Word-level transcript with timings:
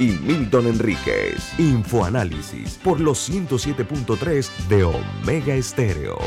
Y 0.00 0.18
Milton 0.24 0.66
Enríquez. 0.66 1.58
Infoanálisis 1.58 2.74
por 2.82 2.98
los 2.98 3.30
107.3 3.30 4.48
de 4.68 4.82
Omega 4.82 5.54
Estéreo. 5.54 6.18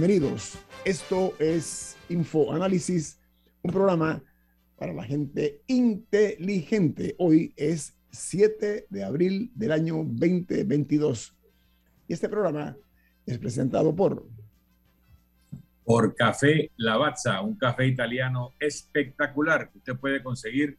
Bienvenidos. 0.00 0.58
Esto 0.82 1.34
es 1.38 1.94
Infoanálisis, 2.08 3.20
un 3.60 3.70
programa 3.70 4.22
para 4.78 4.94
la 4.94 5.04
gente 5.04 5.60
inteligente. 5.66 7.14
Hoy 7.18 7.52
es 7.54 7.98
7 8.10 8.86
de 8.88 9.04
abril 9.04 9.52
del 9.54 9.72
año 9.72 9.96
2022. 9.96 11.36
Y 12.08 12.14
este 12.14 12.30
programa 12.30 12.78
es 13.26 13.36
presentado 13.36 13.94
por... 13.94 14.26
Por 15.84 16.14
Café 16.14 16.70
Lavazza, 16.78 17.42
un 17.42 17.56
café 17.56 17.86
italiano 17.86 18.54
espectacular 18.58 19.70
que 19.70 19.78
usted 19.80 19.96
puede 19.98 20.22
conseguir 20.22 20.78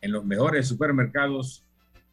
en 0.00 0.10
los 0.10 0.24
mejores 0.24 0.66
supermercados, 0.66 1.64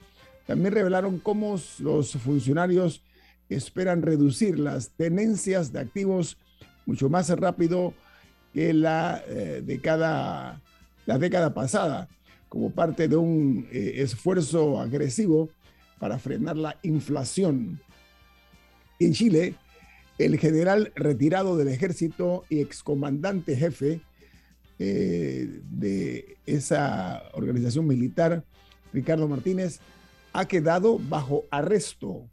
también 0.47 0.75
revelaron 0.75 1.19
cómo 1.21 1.61
los 1.79 2.13
funcionarios 2.13 3.03
esperan 3.49 4.03
reducir 4.03 4.59
las 4.59 4.91
tenencias 4.91 5.73
de 5.73 5.81
activos 5.81 6.39
mucho 6.91 7.09
más 7.09 7.31
rápido 7.31 7.95
que 8.53 8.75
la, 8.75 9.23
eh, 9.29 9.63
década, 9.65 10.61
la 11.07 11.19
década 11.19 11.55
pasada, 11.55 12.09
como 12.49 12.71
parte 12.71 13.07
de 13.07 13.15
un 13.15 13.69
eh, 13.71 13.93
esfuerzo 13.99 14.81
agresivo 14.81 15.51
para 16.01 16.19
frenar 16.19 16.57
la 16.57 16.77
inflación. 16.83 17.81
En 18.99 19.13
Chile, 19.13 19.55
el 20.19 20.37
general 20.37 20.91
retirado 20.97 21.57
del 21.57 21.69
ejército 21.69 22.45
y 22.49 22.59
excomandante 22.59 23.55
jefe 23.55 24.01
eh, 24.81 25.61
de 25.71 26.39
esa 26.45 27.23
organización 27.35 27.87
militar, 27.87 28.43
Ricardo 28.93 29.29
Martínez, 29.29 29.79
ha 30.33 30.45
quedado 30.47 30.99
bajo 30.99 31.45
arresto 31.53 32.29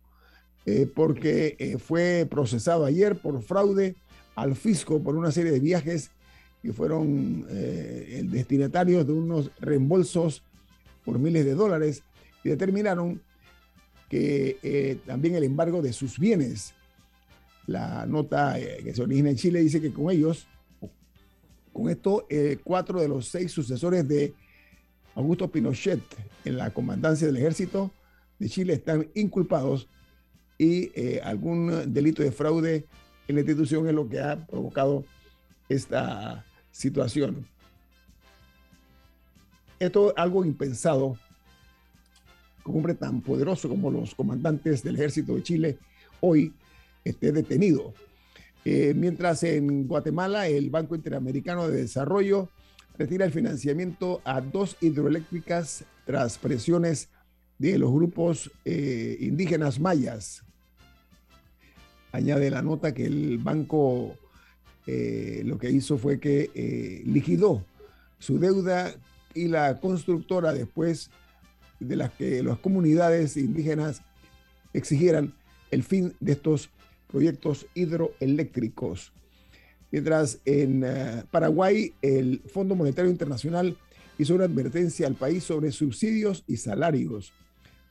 porque 0.95 1.77
fue 1.81 2.27
procesado 2.29 2.83
ayer 2.83 3.15
por 3.15 3.41
fraude 3.41 3.95
al 4.37 4.55
fisco 4.55 5.01
por 5.01 5.15
una 5.15 5.31
serie 5.31 5.51
de 5.51 5.59
viajes 5.59 6.11
que 6.61 6.71
fueron 6.71 7.47
eh, 7.49 8.21
destinatarios 8.23 9.05
de 9.05 9.13
unos 9.13 9.51
reembolsos 9.59 10.43
por 11.03 11.17
miles 11.17 11.43
de 11.43 11.55
dólares 11.55 12.03
y 12.43 12.49
determinaron 12.49 13.19
que 14.09 14.59
eh, 14.61 14.99
también 15.07 15.33
el 15.35 15.43
embargo 15.43 15.81
de 15.81 15.91
sus 15.91 16.19
bienes. 16.19 16.75
La 17.65 18.05
nota 18.05 18.59
eh, 18.59 18.81
que 18.83 18.93
se 18.93 19.01
origina 19.01 19.31
en 19.31 19.37
Chile 19.37 19.59
dice 19.59 19.81
que 19.81 19.91
con 19.91 20.11
ellos, 20.11 20.47
con 21.73 21.89
esto, 21.89 22.27
cuatro 22.63 23.01
de 23.01 23.07
los 23.07 23.27
seis 23.27 23.51
sucesores 23.51 24.07
de 24.07 24.35
Augusto 25.15 25.49
Pinochet 25.49 26.01
en 26.45 26.57
la 26.57 26.69
comandancia 26.69 27.25
del 27.25 27.37
ejército 27.37 27.91
de 28.37 28.49
Chile 28.49 28.73
están 28.73 29.07
inculpados 29.15 29.89
y 30.59 30.91
algún 31.21 31.91
delito 31.91 32.21
de 32.21 32.31
fraude 32.31 32.87
en 33.27 33.35
la 33.35 33.41
institución 33.41 33.87
es 33.87 33.93
lo 33.93 34.07
que 34.07 34.19
ha 34.19 34.45
provocado 34.45 35.03
esta 35.67 36.45
situación. 36.71 37.45
Esto 39.79 40.09
es 40.09 40.13
algo 40.17 40.45
impensado. 40.45 41.17
Un 42.65 42.77
hombre 42.77 42.95
tan 42.95 43.21
poderoso 43.21 43.69
como 43.69 43.91
los 43.91 44.15
comandantes 44.15 44.83
del 44.83 44.95
ejército 44.95 45.35
de 45.35 45.43
Chile 45.43 45.77
hoy 46.19 46.53
esté 47.03 47.31
detenido. 47.31 47.93
Eh, 48.65 48.93
mientras 48.95 49.43
en 49.43 49.87
Guatemala 49.87 50.47
el 50.47 50.69
Banco 50.69 50.95
Interamericano 50.95 51.67
de 51.67 51.77
Desarrollo 51.77 52.49
retira 52.97 53.25
el 53.25 53.31
financiamiento 53.31 54.21
a 54.25 54.41
dos 54.41 54.75
hidroeléctricas 54.81 55.85
tras 56.05 56.37
presiones 56.37 57.09
de 57.59 57.77
los 57.77 57.91
grupos 57.91 58.51
eh, 58.65 59.17
indígenas 59.21 59.79
mayas 59.79 60.43
añade 62.11 62.49
la 62.49 62.61
nota 62.61 62.93
que 62.93 63.05
el 63.05 63.37
banco 63.37 64.15
eh, 64.85 65.41
lo 65.45 65.57
que 65.57 65.69
hizo 65.69 65.97
fue 65.97 66.19
que 66.19 66.49
eh, 66.55 67.01
liquidó 67.05 67.65
su 68.19 68.39
deuda 68.39 68.95
y 69.33 69.47
la 69.47 69.79
constructora 69.79 70.53
después 70.53 71.11
de 71.79 71.95
las 71.95 72.11
que 72.11 72.41
las 72.41 72.57
comunidades 72.59 73.37
indígenas 73.37 74.01
exigieran 74.73 75.33
el 75.71 75.83
fin 75.83 76.13
de 76.19 76.31
estos 76.31 76.69
proyectos 77.07 77.67
hidroeléctricos. 77.73 79.11
Mientras 79.91 80.39
en 80.45 80.83
eh, 80.85 81.23
Paraguay 81.31 81.93
el 82.01 82.41
Fondo 82.47 82.75
Monetario 82.75 83.11
Internacional 83.11 83.77
hizo 84.17 84.35
una 84.35 84.45
advertencia 84.45 85.07
al 85.07 85.15
país 85.15 85.43
sobre 85.43 85.71
subsidios 85.71 86.43
y 86.47 86.57
salarios. 86.57 87.33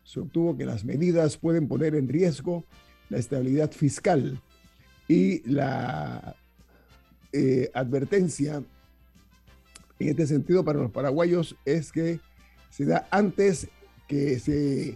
Se 0.05 0.21
obtuvo 0.21 0.57
que 0.57 0.67
las 0.67 0.85
medidas 0.85 1.37
pueden 1.37 1.69
poner 1.69 1.95
en 1.95 2.09
riesgo 2.09 2.65
la 3.08 3.19
estabilidad 3.19 3.70
fiscal 3.73 4.41
y 5.08 5.49
la 5.49 6.37
eh, 7.32 7.70
advertencia 7.75 8.62
en 9.99 10.08
este 10.08 10.26
sentido 10.26 10.64
para 10.64 10.81
los 10.81 10.91
paraguayos 10.91 11.56
es 11.64 11.93
que 11.93 12.20
se 12.70 12.85
da 12.85 13.08
antes 13.11 13.69
que 14.08 14.38
se 14.38 14.88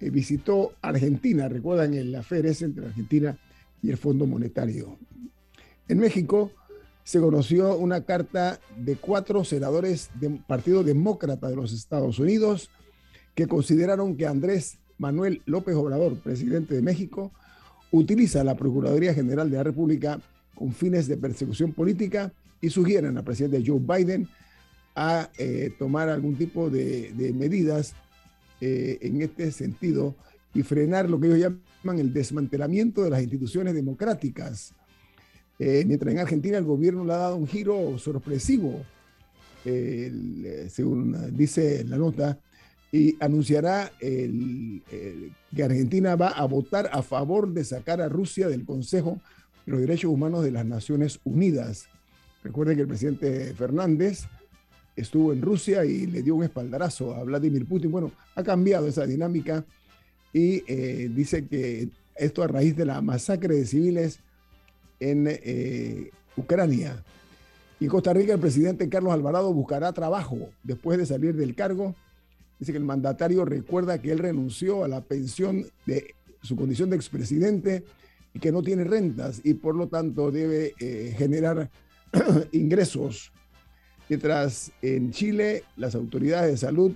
eh, 0.00 0.10
visitó 0.10 0.72
Argentina, 0.82 1.48
recuerdan 1.48 1.94
el 1.94 2.14
aferes 2.14 2.62
entre 2.62 2.86
Argentina 2.86 3.38
y 3.82 3.90
el 3.90 3.96
Fondo 3.96 4.26
Monetario. 4.26 4.98
En 5.88 5.98
México 5.98 6.50
se 7.04 7.20
conoció 7.20 7.76
una 7.76 8.04
carta 8.04 8.60
de 8.76 8.96
cuatro 8.96 9.44
senadores 9.44 10.10
del 10.18 10.38
Partido 10.38 10.84
Demócrata 10.84 11.48
de 11.48 11.56
los 11.56 11.72
Estados 11.72 12.18
Unidos 12.18 12.70
que 13.34 13.46
consideraron 13.46 14.16
que 14.16 14.26
Andrés 14.26 14.78
Manuel 14.98 15.42
López 15.46 15.74
Obrador, 15.74 16.16
presidente 16.18 16.74
de 16.74 16.82
México, 16.82 17.32
utiliza 17.92 18.42
la 18.42 18.56
Procuraduría 18.56 19.14
General 19.14 19.48
de 19.48 19.56
la 19.56 19.62
República 19.62 20.20
con 20.54 20.72
fines 20.72 21.06
de 21.06 21.16
persecución 21.16 21.72
política 21.72 22.32
y 22.60 22.70
sugieren 22.70 23.16
al 23.16 23.24
presidente 23.24 23.62
Joe 23.64 23.80
Biden 23.80 24.28
a 24.94 25.30
eh, 25.38 25.72
tomar 25.78 26.08
algún 26.08 26.36
tipo 26.36 26.68
de, 26.68 27.32
medidas 27.34 27.94
eh, 28.60 28.98
en 29.00 29.22
este 29.22 29.50
sentido 29.52 30.14
y 30.54 30.62
frenar 30.62 31.08
lo 31.08 31.18
que 31.18 31.28
ellos 31.28 31.38
llaman 31.38 31.98
el 31.98 32.12
desmantelamiento 32.12 33.02
de 33.02 33.10
las 33.10 33.22
instituciones 33.22 33.74
democráticas. 33.74 34.74
Eh, 35.58 35.84
mientras 35.86 36.12
en 36.12 36.20
Argentina 36.20 36.58
el 36.58 36.64
gobierno 36.64 37.04
le 37.04 37.12
ha 37.12 37.18
dado 37.18 37.36
un 37.36 37.46
giro 37.46 37.98
sorpresivo, 37.98 38.84
según 40.68 41.36
dice 41.36 41.84
la 41.84 41.96
nota, 41.96 42.40
y 42.92 43.16
anunciará 43.20 43.90
que 43.98 45.62
Argentina 45.64 46.14
va 46.14 46.28
a 46.28 46.44
votar 46.44 46.90
a 46.92 47.02
favor 47.02 47.52
de 47.52 47.64
sacar 47.64 48.02
a 48.02 48.08
Rusia 48.10 48.48
del 48.48 48.66
Consejo 48.66 49.18
de 49.64 49.72
los 49.72 49.80
Derechos 49.80 50.10
Humanos 50.10 50.44
de 50.44 50.50
las 50.50 50.66
Naciones 50.66 51.18
Unidas. 51.24 51.88
Recuerden 52.44 52.76
que 52.76 52.82
el 52.82 52.88
presidente 52.88 53.54
Fernández 53.54 54.26
estuvo 54.94 55.32
en 55.32 55.40
Rusia 55.40 55.86
y 55.86 56.06
le 56.06 56.22
dio 56.22 56.34
un 56.34 56.44
espaldarazo 56.44 57.14
a 57.14 57.24
Vladimir 57.24 57.66
Putin. 57.66 57.90
Bueno, 57.90 58.12
ha 58.34 58.42
cambiado 58.42 58.86
esa 58.86 59.06
dinámica 59.06 59.64
y 60.32 60.62
eh, 60.66 61.10
dice 61.14 61.46
que 61.46 61.88
esto 62.16 62.42
a 62.42 62.46
raíz 62.46 62.76
de 62.76 62.84
la 62.84 63.00
masacre 63.00 63.54
de 63.54 63.66
civiles 63.66 64.20
en 65.00 65.26
eh, 65.28 66.10
Ucrania. 66.36 67.02
Y 67.80 67.84
en 67.84 67.90
Costa 67.90 68.12
Rica 68.12 68.34
el 68.34 68.40
presidente 68.40 68.88
Carlos 68.88 69.12
Alvarado 69.12 69.52
buscará 69.52 69.92
trabajo 69.92 70.50
después 70.62 70.98
de 70.98 71.06
salir 71.06 71.34
del 71.34 71.54
cargo 71.54 71.94
Dice 72.62 72.70
que 72.70 72.78
el 72.78 72.84
mandatario 72.84 73.44
recuerda 73.44 74.00
que 74.00 74.12
él 74.12 74.20
renunció 74.20 74.84
a 74.84 74.88
la 74.88 75.00
pensión 75.00 75.66
de 75.84 76.14
su 76.44 76.54
condición 76.54 76.90
de 76.90 76.94
expresidente 76.94 77.82
y 78.32 78.38
que 78.38 78.52
no 78.52 78.62
tiene 78.62 78.84
rentas 78.84 79.40
y 79.42 79.54
por 79.54 79.74
lo 79.74 79.88
tanto 79.88 80.30
debe 80.30 80.72
eh, 80.78 81.12
generar 81.18 81.68
ingresos. 82.52 83.32
Mientras 84.08 84.70
en 84.80 85.10
Chile 85.10 85.64
las 85.76 85.96
autoridades 85.96 86.52
de 86.52 86.56
salud 86.56 86.92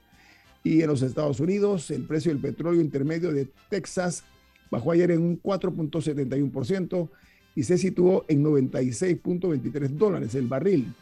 Y 0.63 0.81
en 0.81 0.87
los 0.87 1.01
Estados 1.01 1.41
Unidos, 1.41 1.91
el 1.91 2.05
precio 2.05 2.31
del 2.31 2.41
petróleo 2.41 2.79
intermedio 2.79 3.33
de 3.33 3.49
Texas 3.69 4.23
bajó 4.71 4.91
ayer 4.91 5.11
en 5.11 5.21
un 5.21 5.41
4.71% 5.41 7.09
y 7.55 7.63
se 7.63 7.77
situó 7.77 8.23
en 8.29 8.41
96.23 8.41 9.89
dólares 9.89 10.33
el 10.35 10.47
barril. 10.47 10.93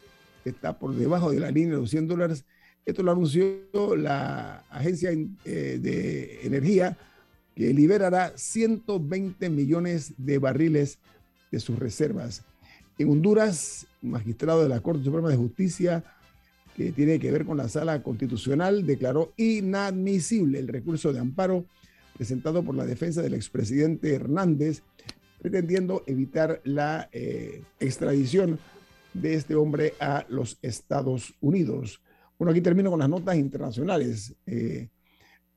Está 0.44 0.80
por 0.80 0.96
debajo 0.96 1.32
de 1.32 1.40
la 1.40 1.52
línea 1.52 1.76
de 1.76 1.82
los 1.82 1.92
100 1.92 2.08
dólares 2.08 2.46
esto 2.86 3.04
lo 3.04 3.12
anunció 3.12 3.96
la 3.96 4.64
Agencia 4.70 5.12
eh, 5.12 5.80
de 5.82 6.40
Energía, 6.44 6.98
que 7.56 7.74
liberará 7.74 8.34
120 8.36 9.50
millones 9.50 10.14
de 10.18 10.38
barriles 10.40 11.00
de 11.52 11.60
sus 11.60 11.78
reservas. 11.78 12.44
En 12.98 13.10
Honduras, 13.10 13.88
magistrado 14.02 14.64
de 14.64 14.70
la 14.70 14.80
Corte 14.80 15.04
Suprema 15.04 15.30
de 15.30 15.38
Justicia, 15.38 16.04
que 16.76 16.92
tiene 16.92 17.20
que 17.20 17.32
ver 17.32 17.46
con 17.46 17.58
la 17.58 17.68
sala 17.68 18.02
constitucional, 18.02 18.86
declaró 18.86 19.34
inadmisible 19.38 20.60
el 20.60 20.68
recurso 20.68 21.12
de 21.12 21.20
amparo 21.20 21.66
presentado 22.16 22.64
por 22.64 22.76
la 22.76 22.86
defensa 22.86 23.22
del 23.22 23.34
expresidente 23.34 24.14
Hernández, 24.14 24.84
pretendiendo 25.40 26.04
evitar 26.08 26.62
la 26.64 27.10
eh, 27.12 27.64
extradición 27.80 28.60
de 29.14 29.34
este 29.34 29.56
hombre 29.56 29.94
a 30.00 30.26
los 30.30 30.58
Estados 30.62 31.34
Unidos. 31.42 32.02
Bueno, 32.42 32.54
aquí 32.54 32.62
termino 32.62 32.90
con 32.90 32.98
las 32.98 33.08
notas 33.08 33.36
internacionales. 33.36 34.36
Eh, 34.48 34.90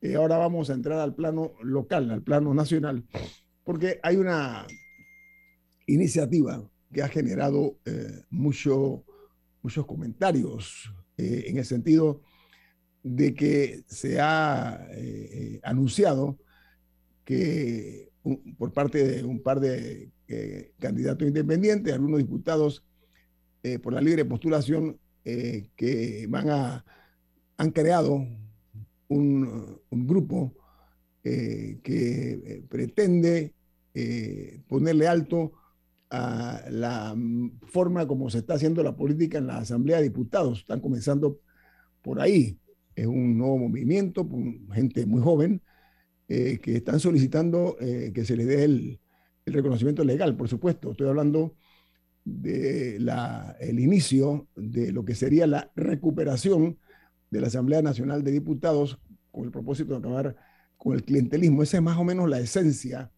eh, 0.01 0.15
ahora 0.17 0.37
vamos 0.37 0.69
a 0.69 0.73
entrar 0.73 0.99
al 0.99 1.15
plano 1.15 1.53
local, 1.63 2.11
al 2.11 2.21
plano 2.21 2.53
nacional, 2.53 3.03
porque 3.63 3.99
hay 4.03 4.17
una 4.17 4.67
iniciativa 5.87 6.63
que 6.93 7.01
ha 7.01 7.07
generado 7.07 7.79
eh, 7.85 8.21
mucho, 8.29 9.03
muchos 9.63 9.83
comentarios 9.87 10.93
en 11.17 11.57
el 11.57 11.65
sentido 11.65 12.21
de 13.01 13.33
que 13.33 13.83
se 13.87 14.21
ha 14.21 14.87
anunciado 15.63 16.37
que 17.23 18.11
por 18.59 18.73
parte 18.73 19.03
de 19.07 19.23
un 19.23 19.41
par 19.41 19.59
de 19.59 20.11
candidatos 20.77 21.27
independientes, 21.27 21.91
algunos 21.91 22.19
diputados 22.19 22.85
por 23.81 23.91
la 23.91 24.01
libre 24.01 24.23
postulación, 24.23 24.99
eh, 25.27 25.69
que 25.75 26.27
van 26.29 26.49
a, 26.51 26.85
han 27.57 27.71
creado 27.71 28.27
un, 29.07 29.81
grupo 29.89 30.53
eh, 31.23 31.79
que 31.81 32.31
eh, 32.33 32.63
pretende 32.69 33.55
ponerle 34.67 35.07
alto 35.07 35.53
a 36.11 36.61
la 36.69 37.15
forma 37.63 38.05
como 38.05 38.29
se 38.29 38.39
está 38.39 38.53
haciendo 38.55 38.83
la 38.83 38.95
política 38.95 39.39
en 39.39 39.47
la 39.47 39.57
Asamblea 39.57 39.97
de 39.97 40.03
Diputados. 40.03 40.59
Están 40.59 40.79
comenzando 40.79 41.39
por 42.03 42.21
ahí. 42.21 42.59
Es 42.93 43.07
un 43.07 43.37
nuevo 43.37 43.57
movimiento, 43.57 44.29
gente 44.73 45.05
muy 45.05 45.21
joven, 45.21 45.61
que 46.27 46.59
están 46.65 46.99
solicitando 46.99 47.77
que 47.79 48.25
se 48.25 48.35
les 48.35 48.47
dé 48.47 48.65
el, 48.65 48.99
el, 49.45 49.53
reconocimiento 49.53 50.03
legal, 50.03 50.35
por 50.35 50.49
supuesto. 50.49 50.91
Estoy 50.91 51.07
hablando 51.07 51.55
del 52.25 53.09
el 53.59 53.79
inicio 53.79 54.47
de 54.55 54.91
lo 54.91 55.05
que 55.05 55.15
sería 55.15 55.47
la 55.47 55.71
recuperación 55.75 56.79
de 57.29 57.39
la 57.39 57.47
Asamblea 57.47 57.81
Nacional 57.81 58.23
de 58.23 58.31
Diputados 58.31 58.99
con 59.31 59.45
el 59.45 59.51
propósito 59.51 59.93
de 59.93 59.99
acabar 59.99 60.35
con 60.77 60.95
el 60.95 61.03
clientelismo. 61.03 61.63
Esa 61.63 61.77
es 61.77 61.83
más 61.83 61.97
o 61.97 62.03
menos 62.03 62.29
la 62.29 62.39
esencia 62.39 63.11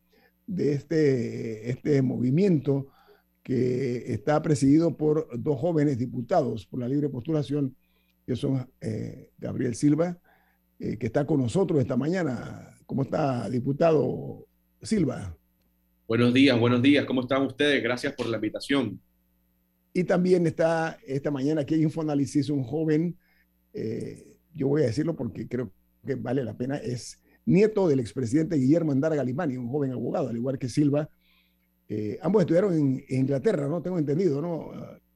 de 0.45 0.73
este, 0.73 1.69
este 1.69 2.01
movimiento 2.01 2.87
que 3.43 4.11
está 4.13 4.41
presidido 4.41 4.97
por 4.97 5.29
dos 5.41 5.59
jóvenes 5.59 5.97
diputados 5.97 6.65
por 6.65 6.81
la 6.81 6.87
libre 6.89 7.07
postulación, 7.07 7.75
que 8.25 8.35
son 8.35 8.69
eh, 8.81 9.31
Gabriel 9.37 9.73
Silva, 9.73 10.19
eh, 10.79 10.97
que 10.97 11.07
está 11.07 11.25
con 11.25 11.41
nosotros 11.41 11.79
esta 11.79 11.95
mañana. 11.95 12.75
¿Cómo 12.85 13.03
está, 13.03 13.49
diputado 13.49 14.47
Silva? 14.81 15.37
Buenos 16.07 16.33
días, 16.33 16.59
buenos 16.59 16.81
días. 16.81 17.05
¿Cómo 17.05 17.21
están 17.21 17.43
ustedes? 17.43 17.83
Gracias 17.83 18.13
por 18.13 18.27
la 18.27 18.37
invitación. 18.37 19.01
Y 19.93 20.03
también 20.03 20.47
está 20.47 20.97
esta 21.05 21.31
mañana 21.31 21.61
aquí 21.61 21.75
en 21.75 21.83
Infoanálisis 21.83 22.49
un 22.49 22.63
joven 22.63 23.17
eh, 23.73 24.37
yo 24.53 24.67
voy 24.67 24.81
a 24.81 24.87
decirlo 24.87 25.15
porque 25.15 25.47
creo 25.47 25.71
que 26.05 26.15
vale 26.15 26.43
la 26.43 26.57
pena, 26.57 26.77
es 26.77 27.21
nieto 27.45 27.87
del 27.87 27.99
expresidente 27.99 28.55
Guillermo 28.55 28.91
Andara 28.91 29.15
Galimani, 29.15 29.55
un 29.55 29.69
joven 29.69 29.91
abogado, 29.91 30.29
al 30.29 30.35
igual 30.35 30.57
que 30.57 30.67
Silva. 30.67 31.09
Eh, 31.87 32.17
ambos 32.21 32.41
estudiaron 32.41 32.73
en, 32.73 33.03
Inglaterra, 33.07 33.67
¿no? 33.67 33.81
Tengo 33.81 33.99
entendido, 33.99 34.41
¿no? 34.41 34.71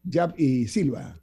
Jab 0.10 0.34
y 0.38 0.68
Silva. 0.68 1.20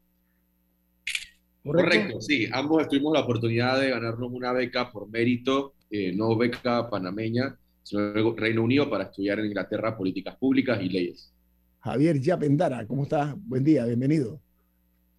¿Correcto? 1.62 2.20
sí. 2.20 2.48
Ambos 2.52 2.88
tuvimos 2.88 3.12
la 3.14 3.20
oportunidad 3.20 3.80
de 3.80 3.90
ganarnos 3.90 4.30
una 4.32 4.52
beca 4.52 4.90
por 4.90 5.08
mérito, 5.08 5.74
eh, 5.90 6.12
no 6.14 6.36
beca 6.36 6.90
panameña, 6.90 7.56
sino 7.88 8.34
Reino 8.34 8.62
Unido 8.62 8.90
para 8.90 9.04
estudiar 9.04 9.38
en 9.38 9.46
Inglaterra 9.46 9.96
políticas 9.96 10.36
públicas 10.36 10.78
y 10.82 10.90
leyes. 10.90 11.32
Javier 11.80 12.20
Yap 12.20 12.42
Endara, 12.42 12.86
¿cómo 12.86 13.04
estás? 13.04 13.34
Buen 13.46 13.64
día, 13.64 13.86
bienvenido. 13.86 14.40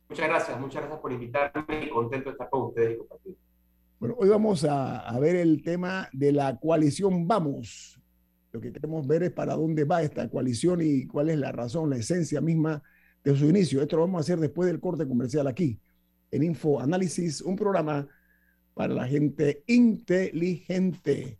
Muchas 0.08 0.28
gracias, 0.28 0.60
muchas 0.60 0.82
gracias 0.82 1.00
por 1.00 1.12
invitarme 1.12 1.86
y 1.86 1.90
contento 1.90 2.30
de 2.30 2.34
estar 2.34 2.50
con 2.50 2.62
ustedes 2.68 2.96
y 2.96 2.98
compartir. 3.00 3.36
Bueno, 4.00 4.16
hoy 4.20 4.30
vamos 4.30 4.64
a, 4.66 5.00
a, 5.00 5.20
ver 5.20 5.36
el 5.36 5.64
tema 5.64 6.10
de 6.14 6.32
la 6.32 6.58
coalición 6.58 7.28
Vamos. 7.28 8.00
Lo 8.52 8.62
que 8.62 8.72
queremos 8.72 9.08
ver 9.08 9.24
es 9.24 9.32
para 9.32 9.56
dónde 9.56 9.84
va 9.84 10.04
esta 10.04 10.30
coalición 10.30 10.80
y 10.82 11.08
cuál 11.08 11.32
es 11.32 11.40
la 11.40 11.52
razón, 11.52 11.90
la 11.90 11.98
esencia 11.98 12.40
misma 12.40 12.84
de 13.24 13.36
su 13.36 13.46
inicio. 13.46 13.82
Esto 13.82 13.96
lo 13.96 14.04
vamos 14.04 14.20
a 14.20 14.22
hacer 14.22 14.40
después 14.40 14.68
del 14.68 14.80
corte 14.80 15.08
comercial 15.08 15.48
aquí, 15.48 15.80
en 16.30 16.44
Info 16.44 16.80
Análisis, 16.80 17.42
un 17.42 17.56
programa 17.56 18.08
para 18.76 18.94
la 18.94 19.08
gente 19.08 19.64
inteligente. 19.66 21.40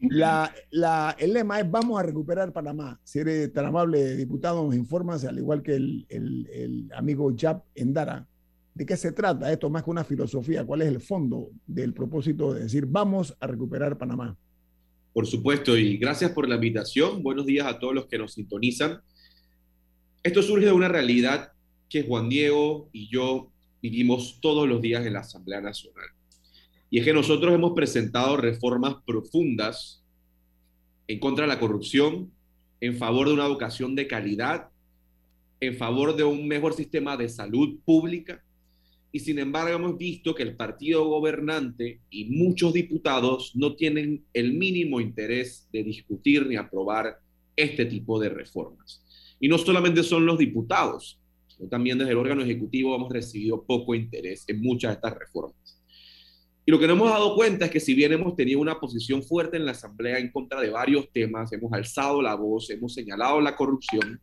La, 0.00 1.16
el 1.18 1.32
lema 1.32 1.60
es 1.60 1.70
vamos 1.70 1.98
a 1.98 2.02
recuperar 2.02 2.52
Panamá. 2.52 3.00
Si 3.02 3.18
eres 3.18 3.52
tan 3.52 3.66
amable, 3.66 4.16
diputado, 4.16 4.64
nos 4.64 4.74
informas, 4.74 5.24
al 5.24 5.38
igual 5.38 5.62
que 5.62 5.76
el 5.76 6.90
amigo 6.94 7.32
Jap 7.36 7.64
Endara, 7.74 8.26
¿de 8.76 8.84
qué 8.84 8.96
se 8.96 9.12
trata 9.12 9.50
esto 9.50 9.70
más 9.70 9.82
que 9.82 9.90
una 9.90 10.04
filosofía? 10.04 10.64
¿Cuál 10.64 10.82
es 10.82 10.88
el 10.88 11.00
fondo 11.00 11.48
del 11.66 11.94
propósito 11.94 12.52
de 12.52 12.64
decir 12.64 12.84
vamos 12.86 13.34
a 13.40 13.46
recuperar 13.46 13.96
Panamá? 13.96 14.36
Por 15.14 15.26
supuesto, 15.26 15.78
y 15.78 15.96
gracias 15.96 16.32
por 16.32 16.46
la 16.46 16.56
invitación. 16.56 17.22
Buenos 17.22 17.46
días 17.46 17.66
a 17.66 17.78
todos 17.78 17.94
los 17.94 18.06
que 18.06 18.18
nos 18.18 18.34
sintonizan. 18.34 19.00
Esto 20.22 20.42
surge 20.42 20.66
de 20.66 20.72
una 20.72 20.88
realidad 20.88 21.52
que 21.88 22.02
Juan 22.02 22.28
Diego 22.28 22.90
y 22.92 23.08
yo 23.08 23.50
vivimos 23.80 24.40
todos 24.42 24.68
los 24.68 24.82
días 24.82 25.06
en 25.06 25.14
la 25.14 25.20
Asamblea 25.20 25.62
Nacional. 25.62 26.04
Y 26.96 27.00
es 27.00 27.04
que 27.04 27.12
nosotros 27.12 27.52
hemos 27.52 27.74
presentado 27.74 28.38
reformas 28.38 28.96
profundas 29.04 30.02
en 31.06 31.20
contra 31.20 31.44
de 31.44 31.48
la 31.48 31.60
corrupción, 31.60 32.32
en 32.80 32.96
favor 32.96 33.28
de 33.28 33.34
una 33.34 33.44
educación 33.44 33.94
de 33.94 34.06
calidad, 34.06 34.70
en 35.60 35.76
favor 35.76 36.16
de 36.16 36.24
un 36.24 36.48
mejor 36.48 36.72
sistema 36.72 37.14
de 37.18 37.28
salud 37.28 37.78
pública. 37.84 38.42
Y 39.12 39.20
sin 39.20 39.38
embargo 39.38 39.76
hemos 39.76 39.98
visto 39.98 40.34
que 40.34 40.42
el 40.42 40.56
partido 40.56 41.06
gobernante 41.06 42.00
y 42.08 42.30
muchos 42.30 42.72
diputados 42.72 43.52
no 43.54 43.76
tienen 43.76 44.24
el 44.32 44.54
mínimo 44.54 44.98
interés 44.98 45.68
de 45.74 45.82
discutir 45.82 46.46
ni 46.46 46.56
aprobar 46.56 47.18
este 47.56 47.84
tipo 47.84 48.18
de 48.18 48.30
reformas. 48.30 49.04
Y 49.38 49.48
no 49.48 49.58
solamente 49.58 50.02
son 50.02 50.24
los 50.24 50.38
diputados, 50.38 51.20
también 51.68 51.98
desde 51.98 52.12
el 52.12 52.16
órgano 52.16 52.42
ejecutivo 52.42 52.96
hemos 52.96 53.12
recibido 53.12 53.62
poco 53.64 53.94
interés 53.94 54.44
en 54.48 54.62
muchas 54.62 54.92
de 54.92 54.94
estas 54.94 55.18
reformas. 55.18 55.75
Y 56.68 56.72
lo 56.72 56.80
que 56.80 56.88
nos 56.88 56.96
hemos 56.96 57.10
dado 57.10 57.36
cuenta 57.36 57.66
es 57.66 57.70
que 57.70 57.78
si 57.78 57.94
bien 57.94 58.12
hemos 58.12 58.34
tenido 58.34 58.58
una 58.58 58.80
posición 58.80 59.22
fuerte 59.22 59.56
en 59.56 59.64
la 59.64 59.70
Asamblea 59.70 60.18
en 60.18 60.32
contra 60.32 60.60
de 60.60 60.68
varios 60.68 61.12
temas, 61.12 61.52
hemos 61.52 61.72
alzado 61.72 62.20
la 62.20 62.34
voz, 62.34 62.70
hemos 62.70 62.92
señalado 62.92 63.40
la 63.40 63.54
corrupción, 63.54 64.20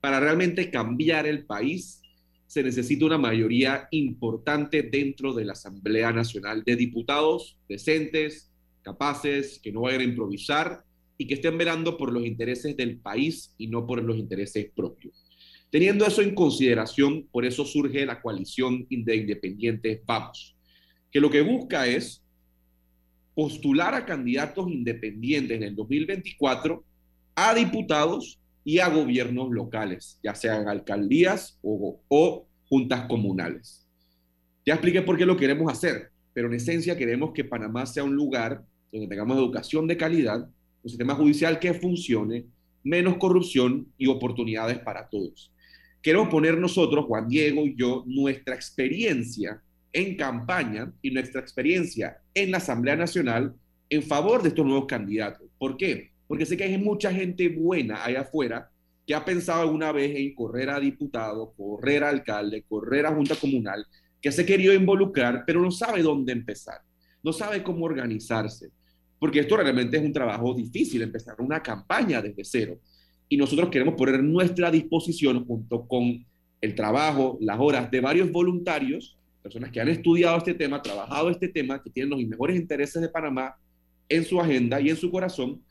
para 0.00 0.20
realmente 0.20 0.70
cambiar 0.70 1.26
el 1.26 1.44
país 1.44 2.00
se 2.46 2.62
necesita 2.62 3.06
una 3.06 3.18
mayoría 3.18 3.88
importante 3.90 4.82
dentro 4.82 5.32
de 5.32 5.44
la 5.44 5.52
Asamblea 5.52 6.12
Nacional 6.12 6.62
de 6.64 6.76
Diputados 6.76 7.58
decentes, 7.68 8.52
capaces, 8.82 9.60
que 9.60 9.72
no 9.72 9.82
vayan 9.82 10.00
a 10.00 10.04
improvisar 10.04 10.84
y 11.18 11.26
que 11.26 11.34
estén 11.34 11.58
velando 11.58 11.96
por 11.96 12.12
los 12.12 12.24
intereses 12.24 12.76
del 12.76 12.98
país 12.98 13.54
y 13.58 13.66
no 13.66 13.86
por 13.86 14.02
los 14.02 14.16
intereses 14.16 14.70
propios. 14.74 15.26
Teniendo 15.70 16.06
eso 16.06 16.22
en 16.22 16.34
consideración, 16.34 17.28
por 17.30 17.44
eso 17.44 17.64
surge 17.64 18.06
la 18.06 18.20
coalición 18.20 18.86
de 18.88 19.16
independientes 19.16 20.00
Vamos, 20.04 20.56
que 21.10 21.20
lo 21.20 21.30
que 21.30 21.42
busca 21.42 21.86
es 21.86 22.22
postular 23.34 23.94
a 23.94 24.04
candidatos 24.04 24.70
independientes 24.70 25.56
en 25.56 25.62
el 25.62 25.76
2024 25.76 26.84
a 27.34 27.54
diputados 27.54 28.38
y 28.64 28.78
a 28.78 28.88
gobiernos 28.88 29.50
locales, 29.50 30.18
ya 30.22 30.34
sean 30.34 30.68
alcaldías 30.68 31.58
o, 31.62 32.00
o 32.08 32.46
juntas 32.68 33.06
comunales. 33.08 33.86
Ya 34.66 34.74
expliqué 34.74 35.02
por 35.02 35.16
qué 35.16 35.24
lo 35.24 35.36
queremos 35.36 35.72
hacer, 35.72 36.10
pero 36.34 36.48
en 36.48 36.54
esencia 36.54 36.96
queremos 36.96 37.32
que 37.32 37.44
Panamá 37.44 37.86
sea 37.86 38.04
un 38.04 38.14
lugar 38.14 38.62
donde 38.92 39.08
tengamos 39.08 39.38
educación 39.38 39.86
de 39.86 39.96
calidad, 39.96 40.48
un 40.82 40.88
sistema 40.88 41.14
judicial 41.14 41.58
que 41.58 41.74
funcione, 41.74 42.44
menos 42.82 43.16
corrupción 43.16 43.86
y 43.96 44.06
oportunidades 44.06 44.78
para 44.78 45.08
todos. 45.08 45.52
Queremos 46.02 46.28
poner 46.28 46.58
nosotros, 46.58 47.06
Juan 47.06 47.28
Diego 47.28 47.66
y 47.66 47.74
yo, 47.76 48.04
nuestra 48.06 48.54
experiencia 48.54 49.62
en 49.92 50.16
campaña 50.16 50.92
y 51.02 51.10
nuestra 51.10 51.40
experiencia 51.40 52.18
en 52.34 52.50
la 52.50 52.58
Asamblea 52.58 52.96
Nacional 52.96 53.54
en 53.88 54.02
favor 54.02 54.42
de 54.42 54.50
estos 54.50 54.64
nuevos 54.64 54.86
candidatos. 54.86 55.48
¿Por 55.58 55.76
qué? 55.76 56.10
Porque 56.28 56.46
sé 56.46 56.56
que 56.56 56.64
hay 56.64 56.78
mucha 56.78 57.12
gente 57.12 57.48
buena 57.48 58.04
allá 58.04 58.20
afuera 58.20 58.70
que 59.06 59.14
ha 59.14 59.24
pensado 59.24 59.62
alguna 59.62 59.90
vez 59.90 60.16
en 60.16 60.34
correr 60.34 60.70
a 60.70 60.78
diputado, 60.78 61.52
correr 61.56 62.04
a 62.04 62.08
alcalde, 62.08 62.64
correr 62.68 63.06
a 63.06 63.14
junta 63.14 63.34
comunal, 63.34 63.84
que 64.20 64.30
se 64.30 64.46
querido 64.46 64.72
involucrar, 64.72 65.42
pero 65.44 65.60
no 65.60 65.72
sabe 65.72 66.02
dónde 66.02 66.32
empezar, 66.32 66.80
no 67.22 67.32
sabe 67.32 67.62
cómo 67.62 67.84
organizarse, 67.84 68.70
porque 69.18 69.40
esto 69.40 69.56
realmente 69.56 69.96
es 69.96 70.04
un 70.04 70.12
trabajo 70.12 70.54
difícil, 70.54 71.02
empezar 71.02 71.34
una 71.40 71.60
campaña 71.60 72.22
desde 72.22 72.44
cero 72.44 72.78
y 73.28 73.36
nosotros 73.36 73.70
queremos 73.70 73.94
poner 73.94 74.22
nuestra 74.22 74.70
disposición 74.70 75.44
junto 75.44 75.86
con 75.86 76.24
el 76.60 76.74
trabajo, 76.74 77.38
las 77.40 77.58
horas 77.58 77.90
de 77.90 78.00
varios 78.00 78.30
voluntarios, 78.30 79.16
personas 79.42 79.70
que 79.70 79.80
han 79.80 79.88
estudiado 79.88 80.38
este 80.38 80.54
tema, 80.54 80.82
trabajado 80.82 81.30
este 81.30 81.48
tema, 81.48 81.82
que 81.82 81.90
tienen 81.90 82.10
los 82.10 82.28
mejores 82.28 82.56
intereses 82.56 83.00
de 83.00 83.08
Panamá 83.08 83.56
en 84.08 84.24
su 84.24 84.40
agenda 84.40 84.80
y 84.80 84.90
en 84.90 84.96
su 84.96 85.10
corazón 85.10 85.62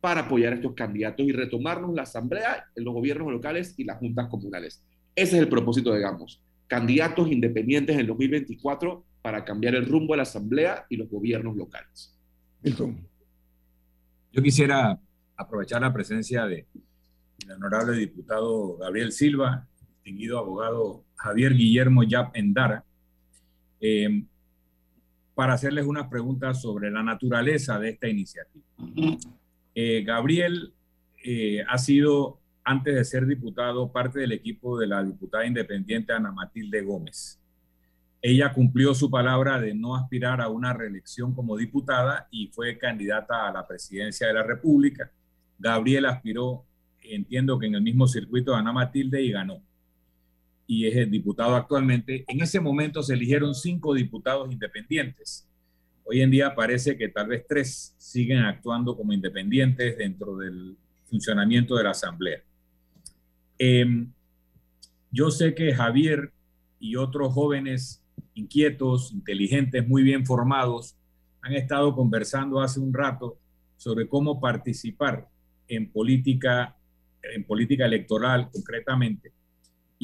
para 0.00 0.22
apoyar 0.22 0.52
a 0.52 0.56
estos 0.56 0.74
candidatos 0.74 1.26
y 1.26 1.32
retomarnos 1.32 1.94
la 1.94 2.02
asamblea, 2.02 2.66
los 2.76 2.92
gobiernos 2.92 3.32
locales 3.32 3.74
y 3.78 3.84
las 3.84 3.98
juntas 3.98 4.28
comunales. 4.28 4.84
Ese 5.14 5.36
es 5.36 5.42
el 5.42 5.48
propósito, 5.48 5.94
digamos, 5.94 6.42
candidatos 6.66 7.30
independientes 7.30 7.96
en 7.98 8.06
2024 8.06 9.04
para 9.22 9.44
cambiar 9.44 9.74
el 9.74 9.86
rumbo 9.86 10.12
de 10.12 10.18
la 10.18 10.24
asamblea 10.24 10.84
y 10.90 10.96
los 10.96 11.08
gobiernos 11.08 11.56
locales. 11.56 12.18
Yo 12.62 14.42
quisiera 14.42 14.98
aprovechar 15.36 15.80
la 15.80 15.92
presencia 15.92 16.46
de 16.46 16.66
el 17.38 17.52
honorable 17.52 17.96
diputado 17.96 18.76
Gabriel 18.76 19.12
Silva, 19.12 19.66
distinguido 19.80 20.38
abogado 20.38 21.04
Javier 21.16 21.54
Guillermo 21.54 22.02
Yap 22.02 22.36
Endara, 22.36 22.84
eh, 23.86 24.24
para 25.34 25.52
hacerles 25.52 25.84
unas 25.84 26.08
preguntas 26.08 26.62
sobre 26.62 26.90
la 26.90 27.02
naturaleza 27.02 27.78
de 27.78 27.90
esta 27.90 28.08
iniciativa. 28.08 28.64
Eh, 29.74 30.02
Gabriel 30.04 30.72
eh, 31.22 31.62
ha 31.68 31.76
sido, 31.76 32.40
antes 32.64 32.94
de 32.94 33.04
ser 33.04 33.26
diputado, 33.26 33.92
parte 33.92 34.20
del 34.20 34.32
equipo 34.32 34.78
de 34.78 34.86
la 34.86 35.04
diputada 35.04 35.44
independiente 35.44 36.14
Ana 36.14 36.32
Matilde 36.32 36.80
Gómez. 36.80 37.38
Ella 38.22 38.54
cumplió 38.54 38.94
su 38.94 39.10
palabra 39.10 39.60
de 39.60 39.74
no 39.74 39.96
aspirar 39.96 40.40
a 40.40 40.48
una 40.48 40.72
reelección 40.72 41.34
como 41.34 41.54
diputada 41.54 42.26
y 42.30 42.46
fue 42.46 42.78
candidata 42.78 43.48
a 43.48 43.52
la 43.52 43.66
presidencia 43.66 44.28
de 44.28 44.32
la 44.32 44.44
República. 44.44 45.10
Gabriel 45.58 46.06
aspiró 46.06 46.64
entiendo 47.02 47.58
que 47.58 47.66
en 47.66 47.74
el 47.74 47.82
mismo 47.82 48.06
circuito 48.06 48.52
de 48.52 48.58
Ana 48.58 48.72
Matilde 48.72 49.20
y 49.20 49.30
ganó. 49.30 49.60
Y 50.66 50.86
es 50.86 50.96
el 50.96 51.10
diputado 51.10 51.54
actualmente. 51.54 52.24
En 52.26 52.40
ese 52.40 52.60
momento 52.60 53.02
se 53.02 53.14
eligieron 53.14 53.54
cinco 53.54 53.94
diputados 53.94 54.50
independientes. 54.50 55.46
Hoy 56.04 56.20
en 56.20 56.30
día 56.30 56.54
parece 56.54 56.96
que 56.96 57.08
tal 57.08 57.28
vez 57.28 57.44
tres 57.48 57.94
siguen 57.98 58.38
actuando 58.38 58.96
como 58.96 59.12
independientes 59.12 59.96
dentro 59.96 60.36
del 60.36 60.76
funcionamiento 61.04 61.76
de 61.76 61.84
la 61.84 61.90
Asamblea. 61.90 62.42
Em, 63.58 64.10
yo 65.10 65.30
sé 65.30 65.54
que 65.54 65.74
Javier 65.74 66.32
y 66.80 66.96
otros 66.96 67.32
jóvenes 67.32 68.02
inquietos, 68.34 69.12
inteligentes, 69.12 69.86
muy 69.86 70.02
bien 70.02 70.26
formados, 70.26 70.96
han 71.40 71.52
estado 71.52 71.94
conversando 71.94 72.60
hace 72.60 72.80
un 72.80 72.92
rato 72.92 73.38
sobre 73.76 74.08
cómo 74.08 74.40
participar 74.40 75.28
en 75.68 75.90
política 75.90 76.76
en 77.32 77.44
política 77.44 77.86
electoral 77.86 78.50
concretamente, 78.52 79.32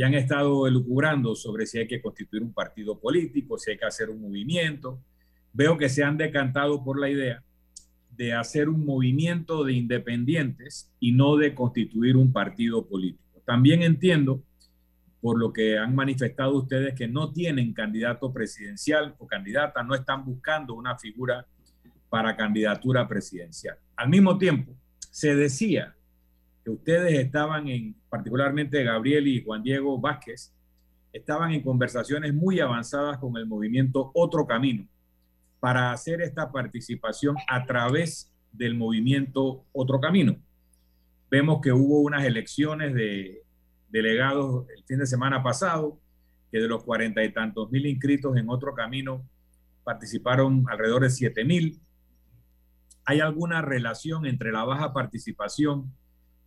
y 0.00 0.02
han 0.02 0.14
estado 0.14 0.66
elucubrando 0.66 1.34
sobre 1.34 1.66
si 1.66 1.76
hay 1.76 1.86
que 1.86 2.00
constituir 2.00 2.42
un 2.42 2.54
partido 2.54 2.98
político, 2.98 3.58
si 3.58 3.72
hay 3.72 3.76
que 3.76 3.84
hacer 3.84 4.08
un 4.08 4.22
movimiento. 4.22 4.98
Veo 5.52 5.76
que 5.76 5.90
se 5.90 6.02
han 6.02 6.16
decantado 6.16 6.82
por 6.82 6.98
la 6.98 7.10
idea 7.10 7.44
de 8.16 8.32
hacer 8.32 8.70
un 8.70 8.86
movimiento 8.86 9.62
de 9.62 9.74
independientes 9.74 10.90
y 11.00 11.12
no 11.12 11.36
de 11.36 11.54
constituir 11.54 12.16
un 12.16 12.32
partido 12.32 12.86
político. 12.86 13.42
También 13.44 13.82
entiendo, 13.82 14.42
por 15.20 15.38
lo 15.38 15.52
que 15.52 15.76
han 15.76 15.94
manifestado 15.94 16.56
ustedes, 16.56 16.94
que 16.94 17.06
no 17.06 17.30
tienen 17.34 17.74
candidato 17.74 18.32
presidencial 18.32 19.14
o 19.18 19.26
candidata, 19.26 19.82
no 19.82 19.94
están 19.94 20.24
buscando 20.24 20.72
una 20.72 20.96
figura 20.96 21.46
para 22.08 22.38
candidatura 22.38 23.06
presidencial. 23.06 23.76
Al 23.96 24.08
mismo 24.08 24.38
tiempo, 24.38 24.72
se 25.10 25.34
decía 25.34 25.94
que 26.64 26.70
ustedes 26.70 27.18
estaban 27.18 27.68
en, 27.68 27.94
particularmente 28.08 28.82
Gabriel 28.84 29.26
y 29.28 29.42
Juan 29.42 29.62
Diego 29.62 30.00
Vázquez, 30.00 30.54
estaban 31.12 31.52
en 31.52 31.62
conversaciones 31.62 32.32
muy 32.34 32.60
avanzadas 32.60 33.18
con 33.18 33.36
el 33.36 33.46
movimiento 33.46 34.10
Otro 34.14 34.46
Camino 34.46 34.86
para 35.58 35.92
hacer 35.92 36.20
esta 36.20 36.50
participación 36.52 37.36
a 37.48 37.66
través 37.66 38.32
del 38.52 38.74
movimiento 38.74 39.64
Otro 39.72 40.00
Camino. 40.00 40.36
Vemos 41.30 41.60
que 41.60 41.72
hubo 41.72 42.00
unas 42.00 42.24
elecciones 42.24 42.94
de 42.94 43.42
delegados 43.88 44.66
el 44.76 44.84
fin 44.84 44.98
de 44.98 45.06
semana 45.06 45.42
pasado, 45.42 45.98
que 46.50 46.58
de 46.58 46.68
los 46.68 46.84
cuarenta 46.84 47.22
y 47.24 47.32
tantos 47.32 47.70
mil 47.70 47.86
inscritos 47.86 48.36
en 48.36 48.48
Otro 48.48 48.74
Camino 48.74 49.24
participaron 49.84 50.64
alrededor 50.68 51.02
de 51.02 51.10
siete 51.10 51.44
mil. 51.44 51.80
¿Hay 53.04 53.20
alguna 53.20 53.62
relación 53.62 54.26
entre 54.26 54.52
la 54.52 54.64
baja 54.64 54.92
participación 54.92 55.92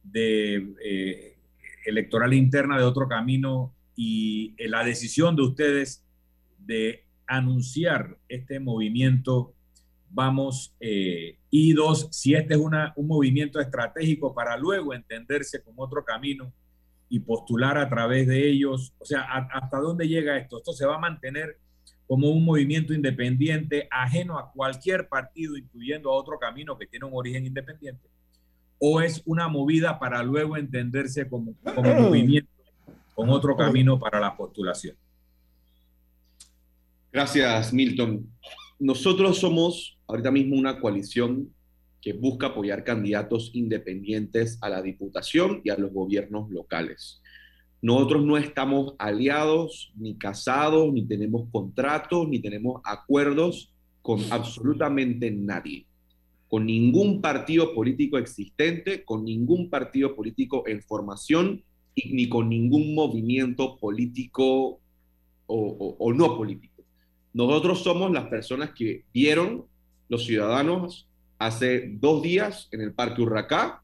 de 0.03 0.73
eh, 0.83 1.37
electoral 1.85 2.33
interna 2.33 2.77
de 2.77 2.83
otro 2.83 3.07
camino 3.07 3.73
y 3.95 4.53
eh, 4.57 4.67
la 4.67 4.83
decisión 4.83 5.35
de 5.35 5.43
ustedes 5.43 6.03
de 6.59 7.05
anunciar 7.27 8.17
este 8.27 8.59
movimiento 8.59 9.53
vamos 10.09 10.75
eh, 10.79 11.37
y 11.49 11.73
dos 11.73 12.07
si 12.11 12.35
este 12.35 12.53
es 12.53 12.59
una, 12.59 12.93
un 12.95 13.07
movimiento 13.07 13.59
estratégico 13.59 14.33
para 14.33 14.57
luego 14.57 14.93
entenderse 14.93 15.63
con 15.63 15.73
otro 15.77 16.03
camino 16.03 16.53
y 17.09 17.19
postular 17.19 17.77
a 17.77 17.89
través 17.89 18.27
de 18.27 18.47
ellos 18.49 18.93
o 18.99 19.05
sea 19.05 19.21
hasta 19.21 19.77
dónde 19.79 20.07
llega 20.07 20.37
esto 20.37 20.57
esto 20.57 20.73
se 20.73 20.85
va 20.85 20.95
a 20.95 20.99
mantener 20.99 21.57
como 22.05 22.29
un 22.29 22.43
movimiento 22.45 22.93
independiente 22.93 23.87
ajeno 23.89 24.37
a 24.37 24.51
cualquier 24.51 25.07
partido 25.07 25.57
incluyendo 25.57 26.11
a 26.11 26.15
otro 26.15 26.37
camino 26.37 26.77
que 26.77 26.87
tiene 26.87 27.05
un 27.05 27.13
origen 27.15 27.45
independiente 27.45 28.07
o 28.85 28.99
es 28.99 29.21
una 29.23 29.47
movida 29.47 29.97
para 29.97 30.21
luego 30.23 30.57
entenderse 30.57 31.29
como, 31.29 31.55
como 31.73 31.93
movimiento 32.01 32.51
con 33.15 33.29
otro 33.29 33.55
camino 33.55 33.97
para 33.97 34.19
la 34.19 34.35
postulación? 34.35 34.97
Gracias, 37.09 37.71
Milton. 37.71 38.27
Nosotros 38.77 39.37
somos 39.37 39.97
ahorita 40.05 40.31
mismo 40.31 40.57
una 40.57 40.81
coalición 40.81 41.49
que 42.01 42.11
busca 42.11 42.47
apoyar 42.47 42.83
candidatos 42.83 43.51
independientes 43.53 44.57
a 44.59 44.67
la 44.67 44.81
diputación 44.81 45.61
y 45.63 45.69
a 45.69 45.77
los 45.77 45.93
gobiernos 45.93 46.49
locales. 46.51 47.21
Nosotros 47.81 48.25
no 48.25 48.35
estamos 48.35 48.95
aliados, 48.99 49.93
ni 49.95 50.17
casados, 50.17 50.91
ni 50.91 51.05
tenemos 51.05 51.47
contratos, 51.53 52.27
ni 52.27 52.39
tenemos 52.39 52.81
acuerdos 52.83 53.71
con 54.01 54.19
absolutamente 54.29 55.31
nadie, 55.31 55.85
con 56.53 56.67
ningún 56.67 57.19
partido 57.19 57.73
político 57.73 58.19
existente, 58.19 59.03
con 59.03 59.25
ningún 59.25 59.71
partido 59.71 60.15
político 60.15 60.67
en 60.67 60.83
formación 60.83 61.63
y 61.95 62.13
ni 62.13 62.29
con 62.29 62.47
ningún 62.47 62.93
movimiento 62.93 63.75
político 63.79 64.79
o, 65.47 66.13
no 66.13 66.37
político. 66.37 66.83
Nosotros 67.33 67.81
somos 67.81 68.11
las 68.11 68.27
personas 68.27 68.69
que 68.75 69.03
vieron 69.11 69.65
los 70.09 70.25
ciudadanos 70.25 71.07
hace 71.39 71.89
dos 71.99 72.21
días 72.21 72.69
en 72.71 72.81
el 72.81 72.93
Parque 72.93 73.23
Urracá, 73.23 73.81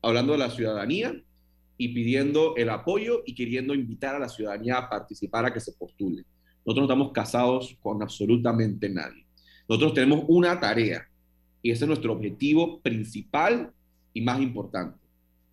hablando 0.00 0.32
de 0.32 0.38
la 0.38 0.48
ciudadanía, 0.48 1.14
y 1.76 1.88
pidiendo 1.88 2.56
el 2.56 2.70
apoyo 2.70 3.24
y 3.26 3.34
queriendo 3.34 3.74
invitar 3.74 4.14
a 4.14 4.20
la 4.20 4.30
ciudadanía 4.30 4.78
a 4.78 4.88
participar 4.88 5.44
a 5.44 5.52
que 5.52 5.60
se 5.60 5.72
postule. 5.72 6.24
Nosotros 6.64 6.88
no 6.88 6.94
estamos 6.94 7.12
casados 7.12 7.76
con 7.82 8.02
absolutamente 8.02 8.88
nadie. 8.88 9.26
Nosotros 9.68 9.92
tenemos 9.92 10.24
una 10.28 10.58
tarea 10.58 11.06
y 11.62 11.70
ese 11.70 11.84
es 11.84 11.88
nuestro 11.88 12.12
objetivo 12.12 12.80
principal 12.80 13.72
y 14.12 14.20
más 14.20 14.40
importante. 14.40 14.98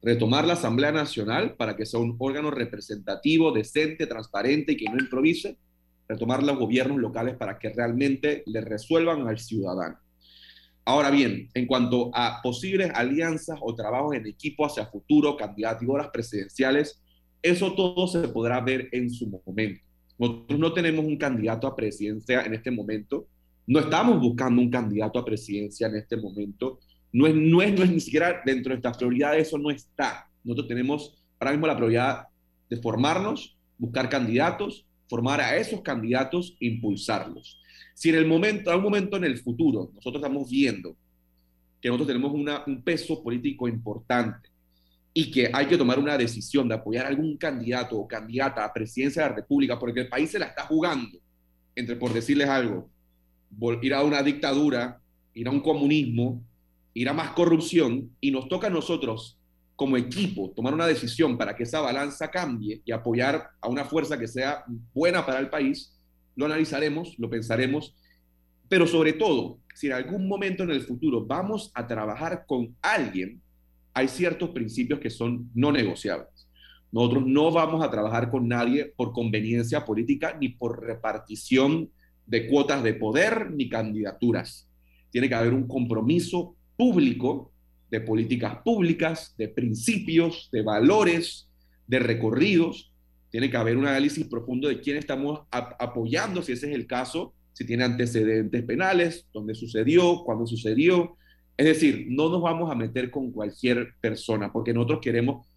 Retomar 0.01 0.45
la 0.45 0.53
Asamblea 0.53 0.91
Nacional 0.91 1.55
para 1.55 1.75
que 1.75 1.85
sea 1.85 1.99
un 1.99 2.15
órgano 2.19 2.51
representativo, 2.51 3.51
decente, 3.51 4.05
transparente 4.05 4.73
y 4.73 4.77
que 4.77 4.89
no 4.89 4.97
improvise. 4.99 5.57
Retomar 6.07 6.43
los 6.43 6.57
gobiernos 6.57 6.97
locales 6.97 7.37
para 7.37 7.57
que 7.57 7.69
realmente 7.69 8.43
le 8.45 8.61
resuelvan 8.61 9.27
al 9.27 9.39
ciudadano. 9.39 9.97
Ahora 10.85 11.09
bien, 11.09 11.49
en 11.53 11.65
cuanto 11.65 12.11
a 12.13 12.41
posibles 12.43 12.91
alianzas 12.93 13.57
o 13.61 13.73
trabajos 13.73 14.15
en 14.15 14.27
equipo 14.27 14.65
hacia 14.65 14.85
futuro, 14.85 15.37
candidaturas 15.37 16.09
presidenciales, 16.11 17.01
eso 17.41 17.73
todo 17.73 18.05
se 18.07 18.27
podrá 18.27 18.59
ver 18.59 18.89
en 18.91 19.09
su 19.09 19.27
momento. 19.27 19.81
Nosotros 20.19 20.59
no 20.59 20.73
tenemos 20.73 21.05
un 21.05 21.17
candidato 21.17 21.67
a 21.67 21.75
presidencia 21.75 22.41
en 22.41 22.53
este 22.53 22.71
momento, 22.71 23.27
no 23.67 23.79
estamos 23.79 24.19
buscando 24.19 24.61
un 24.61 24.69
candidato 24.69 25.19
a 25.19 25.25
presidencia 25.25 25.87
en 25.87 25.95
este 25.95 26.17
momento, 26.17 26.79
no 27.11 27.27
es, 27.27 27.35
no 27.35 27.61
es, 27.61 27.73
no 27.73 27.83
es 27.83 27.91
ni 27.91 27.99
siquiera 27.99 28.41
dentro 28.45 28.69
de 28.69 28.75
nuestras 28.75 28.97
prioridades, 28.97 29.47
eso 29.47 29.57
no 29.57 29.69
está. 29.69 30.27
Nosotros 30.43 30.67
tenemos 30.67 31.23
ahora 31.39 31.51
mismo 31.51 31.67
la 31.67 31.75
prioridad 31.75 32.27
de 32.69 32.77
formarnos, 32.77 33.57
buscar 33.77 34.09
candidatos, 34.09 34.85
formar 35.07 35.39
a 35.41 35.55
esos 35.57 35.81
candidatos 35.81 36.57
e 36.59 36.67
impulsarlos. 36.67 37.61
Si 37.93 38.09
en 38.09 38.15
el 38.15 38.25
momento, 38.25 38.71
algún 38.71 38.85
momento 38.85 39.17
en 39.17 39.25
el 39.25 39.37
futuro, 39.37 39.91
nosotros 39.93 40.21
estamos 40.21 40.49
viendo 40.49 40.95
que 41.79 41.89
nosotros 41.89 42.07
tenemos 42.07 42.33
un 42.33 42.81
peso 42.81 43.21
político 43.21 43.67
importante 43.67 44.49
y 45.13 45.29
que 45.29 45.51
hay 45.53 45.67
que 45.67 45.77
tomar 45.77 45.99
una 45.99 46.17
decisión 46.17 46.67
de 46.67 46.75
apoyar 46.75 47.05
a 47.05 47.09
algún 47.09 47.37
candidato 47.37 47.97
o 47.97 48.07
candidata 48.07 48.65
a 48.65 48.73
presidencia 48.73 49.21
de 49.23 49.29
la 49.29 49.35
República, 49.35 49.77
porque 49.77 50.01
el 50.01 50.09
país 50.09 50.31
se 50.31 50.39
la 50.39 50.47
está 50.47 50.63
jugando, 50.63 51.19
entre 51.75 51.95
por 51.95 52.11
decirles 52.11 52.49
algo, 52.49 52.89
ir 53.81 53.93
a 53.93 54.03
una 54.03 54.21
dictadura, 54.21 54.99
ir 55.33 55.47
a 55.47 55.51
un 55.51 55.61
comunismo, 55.61 56.43
ir 56.93 57.09
a 57.09 57.13
más 57.13 57.31
corrupción, 57.31 58.11
y 58.19 58.31
nos 58.31 58.47
toca 58.47 58.67
a 58.67 58.69
nosotros 58.69 59.37
como 59.75 59.97
equipo 59.97 60.51
tomar 60.55 60.73
una 60.73 60.85
decisión 60.85 61.37
para 61.37 61.55
que 61.55 61.63
esa 61.63 61.81
balanza 61.81 62.29
cambie 62.29 62.81
y 62.85 62.91
apoyar 62.91 63.49
a 63.59 63.67
una 63.67 63.85
fuerza 63.85 64.19
que 64.19 64.27
sea 64.27 64.63
buena 64.93 65.25
para 65.25 65.39
el 65.39 65.49
país, 65.49 65.97
lo 66.35 66.45
analizaremos, 66.45 67.17
lo 67.17 67.29
pensaremos, 67.29 67.95
pero 68.69 68.87
sobre 68.87 69.13
todo, 69.13 69.59
si 69.73 69.87
en 69.87 69.93
algún 69.93 70.27
momento 70.27 70.63
en 70.63 70.71
el 70.71 70.81
futuro 70.81 71.25
vamos 71.25 71.71
a 71.73 71.87
trabajar 71.87 72.45
con 72.47 72.75
alguien, 72.81 73.41
hay 73.93 74.07
ciertos 74.07 74.49
principios 74.49 74.99
que 74.99 75.09
son 75.09 75.49
no 75.53 75.71
negociables. 75.71 76.47
Nosotros 76.91 77.25
no 77.25 77.51
vamos 77.51 77.83
a 77.83 77.89
trabajar 77.89 78.29
con 78.29 78.47
nadie 78.47 78.93
por 78.95 79.11
conveniencia 79.11 79.83
política 79.83 80.37
ni 80.39 80.49
por 80.49 80.83
repartición 80.83 81.89
de 82.25 82.47
cuotas 82.47 82.83
de 82.83 82.93
poder 82.93 83.51
ni 83.51 83.69
candidaturas. 83.69 84.67
Tiene 85.11 85.29
que 85.29 85.35
haber 85.35 85.53
un 85.53 85.67
compromiso 85.67 86.55
público 86.75 87.51
de 87.89 88.01
políticas 88.01 88.57
públicas, 88.63 89.35
de 89.37 89.49
principios, 89.49 90.49
de 90.51 90.63
valores, 90.63 91.47
de 91.85 91.99
recorridos, 91.99 92.93
tiene 93.33 93.49
que 93.49 93.57
haber 93.57 93.77
un 93.77 93.87
análisis 93.87 94.27
profundo 94.27 94.67
de 94.67 94.79
quién 94.79 94.97
estamos 94.97 95.41
apoyando, 95.49 96.43
si 96.43 96.51
ese 96.51 96.69
es 96.69 96.75
el 96.75 96.85
caso, 96.85 97.33
si 97.51 97.65
tiene 97.65 97.83
antecedentes 97.83 98.63
penales, 98.63 99.25
dónde 99.33 99.55
sucedió, 99.55 100.23
cuándo 100.23 100.45
sucedió. 100.45 101.17
Es 101.57 101.65
decir, 101.65 102.05
no 102.09 102.29
nos 102.29 102.43
vamos 102.43 102.71
a 102.71 102.75
meter 102.75 103.09
con 103.09 103.31
cualquier 103.31 103.95
persona, 103.99 104.53
porque 104.53 104.71
nosotros 104.71 104.99
queremos 105.01 105.47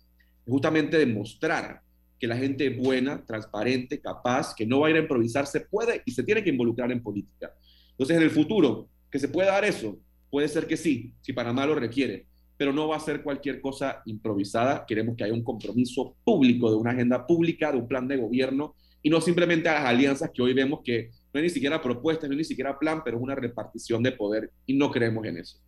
justamente 0.46 0.96
demostrar 0.96 1.83
que 2.18 2.26
la 2.26 2.37
gente 2.37 2.70
buena, 2.70 3.24
transparente, 3.24 4.00
capaz, 4.00 4.55
que 4.55 4.66
no 4.66 4.81
va 4.81 4.88
a 4.88 4.90
ir 4.90 4.96
a 4.96 5.00
improvisar, 5.00 5.46
se 5.46 5.61
puede 5.61 6.02
y 6.05 6.12
se 6.12 6.22
tiene 6.22 6.42
que 6.42 6.50
involucrar 6.50 6.90
en 6.92 7.02
política. 7.02 7.52
Entonces, 7.90 8.16
en 8.16 8.22
el 8.22 8.31
futuro, 8.31 8.88
que 9.11 9.18
se 9.18 9.29
pueda 9.29 9.52
dar 9.52 9.64
eso, 9.64 9.98
puede 10.31 10.48
ser 10.48 10.66
que 10.66 10.76
sí, 10.76 11.12
si 11.20 11.33
Panamá 11.33 11.66
lo 11.66 11.74
requiere, 11.74 12.26
pero 12.57 12.72
no 12.72 12.88
va 12.88 12.96
a 12.96 13.00
ser 13.00 13.22
cualquier 13.22 13.61
cosa 13.61 14.02
improvisada. 14.07 14.85
Queremos 14.87 15.16
que 15.16 15.24
haya 15.24 15.35
un 15.35 15.44
compromiso 15.44 16.16
público, 16.24 16.70
de 16.70 16.76
una 16.76 16.92
agenda 16.92 17.26
pública, 17.26 17.72
de 17.72 17.79
un 17.79 17.88
plan 17.88 18.09
de 18.09 18.16
gobierno, 18.16 18.74
y 19.02 19.11
no 19.11 19.20
simplemente 19.20 19.68
a 19.68 19.74
las 19.74 19.85
alianzas 19.85 20.31
que 20.33 20.42
hoy 20.42 20.52
vemos 20.52 20.81
que 20.85 21.11
no 21.33 21.38
hay 21.38 21.44
ni 21.44 21.50
siquiera 21.50 21.81
propuesta, 21.83 22.26
no 22.26 22.33
hay 22.33 22.38
ni 22.38 22.44
siquiera 22.44 22.79
plan, 22.79 23.02
pero 23.05 23.18
es 23.18 23.22
una 23.22 23.35
repartición 23.35 24.02
de 24.02 24.12
poder, 24.12 24.50
y 24.64 24.74
no 24.74 24.90
creemos 24.90 25.24
en 25.26 25.38
eso. 25.38 25.59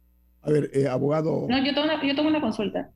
A 0.42 0.50
ver, 0.50 0.70
eh, 0.72 0.86
abogado. 0.86 1.46
No, 1.48 1.58
yo 1.58 1.74
tengo, 1.74 1.84
una, 1.84 2.06
yo 2.06 2.14
tengo 2.14 2.28
una 2.28 2.40
consulta. 2.40 2.90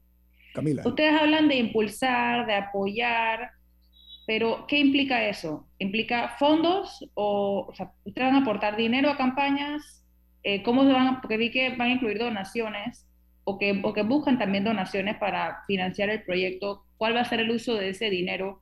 Camila. 0.52 0.82
Ustedes 0.84 1.20
hablan 1.20 1.48
de 1.48 1.56
impulsar, 1.56 2.46
de 2.46 2.54
apoyar, 2.54 3.50
pero 4.26 4.66
¿qué 4.66 4.78
implica 4.78 5.26
eso? 5.28 5.66
¿Implica 5.78 6.36
fondos 6.38 7.04
o, 7.14 7.66
o 7.68 7.74
sea, 7.74 7.92
ustedes 8.04 8.28
van 8.28 8.36
a 8.36 8.42
aportar 8.42 8.76
dinero 8.76 9.10
a 9.10 9.16
campañas? 9.16 10.04
Eh, 10.44 10.62
¿Cómo 10.62 10.84
se 10.84 10.92
van 10.92 11.06
a, 11.06 11.20
porque 11.20 11.36
vi 11.36 11.50
que 11.50 11.70
van 11.76 11.88
a 11.88 11.92
incluir 11.94 12.18
donaciones 12.18 13.06
o 13.44 13.58
que, 13.58 13.80
o 13.82 13.92
que 13.92 14.02
buscan 14.02 14.38
también 14.38 14.64
donaciones 14.64 15.16
para 15.16 15.62
financiar 15.66 16.10
el 16.10 16.22
proyecto, 16.22 16.84
cuál 16.96 17.16
va 17.16 17.20
a 17.20 17.24
ser 17.24 17.40
el 17.40 17.50
uso 17.50 17.74
de 17.74 17.90
ese 17.90 18.10
dinero, 18.10 18.60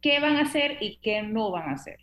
qué 0.00 0.20
van 0.20 0.36
a 0.36 0.42
hacer 0.42 0.78
y 0.80 0.98
qué 0.98 1.22
no 1.22 1.50
van 1.50 1.70
a 1.70 1.72
hacer. 1.72 1.98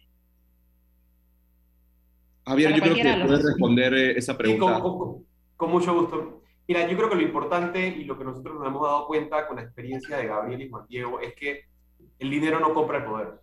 Javier, 2.46 2.76
yo 2.76 2.82
creo 2.82 2.96
que 2.96 3.26
puedes 3.26 3.46
responder 3.46 3.94
eh, 3.94 4.18
esa 4.18 4.38
pregunta. 4.38 4.80
con, 4.80 5.26
con, 5.56 5.72
mucho 5.72 5.94
gusto. 5.94 6.38
Mira, 6.70 6.88
yo 6.88 6.96
creo 6.96 7.10
que 7.10 7.16
lo 7.16 7.24
importante 7.24 7.88
y 7.88 8.04
lo 8.04 8.16
que 8.16 8.24
nosotros 8.24 8.54
nos 8.54 8.68
hemos 8.68 8.84
dado 8.84 9.08
cuenta 9.08 9.48
con 9.48 9.56
la 9.56 9.64
experiencia 9.64 10.18
de 10.18 10.28
Gabriel 10.28 10.62
y 10.62 10.70
Juan 10.70 10.86
Diego 10.88 11.20
es 11.20 11.34
que 11.34 11.64
el 12.20 12.30
dinero 12.30 12.60
no 12.60 12.76
compra 12.76 13.00
el 13.00 13.06
poder. 13.06 13.42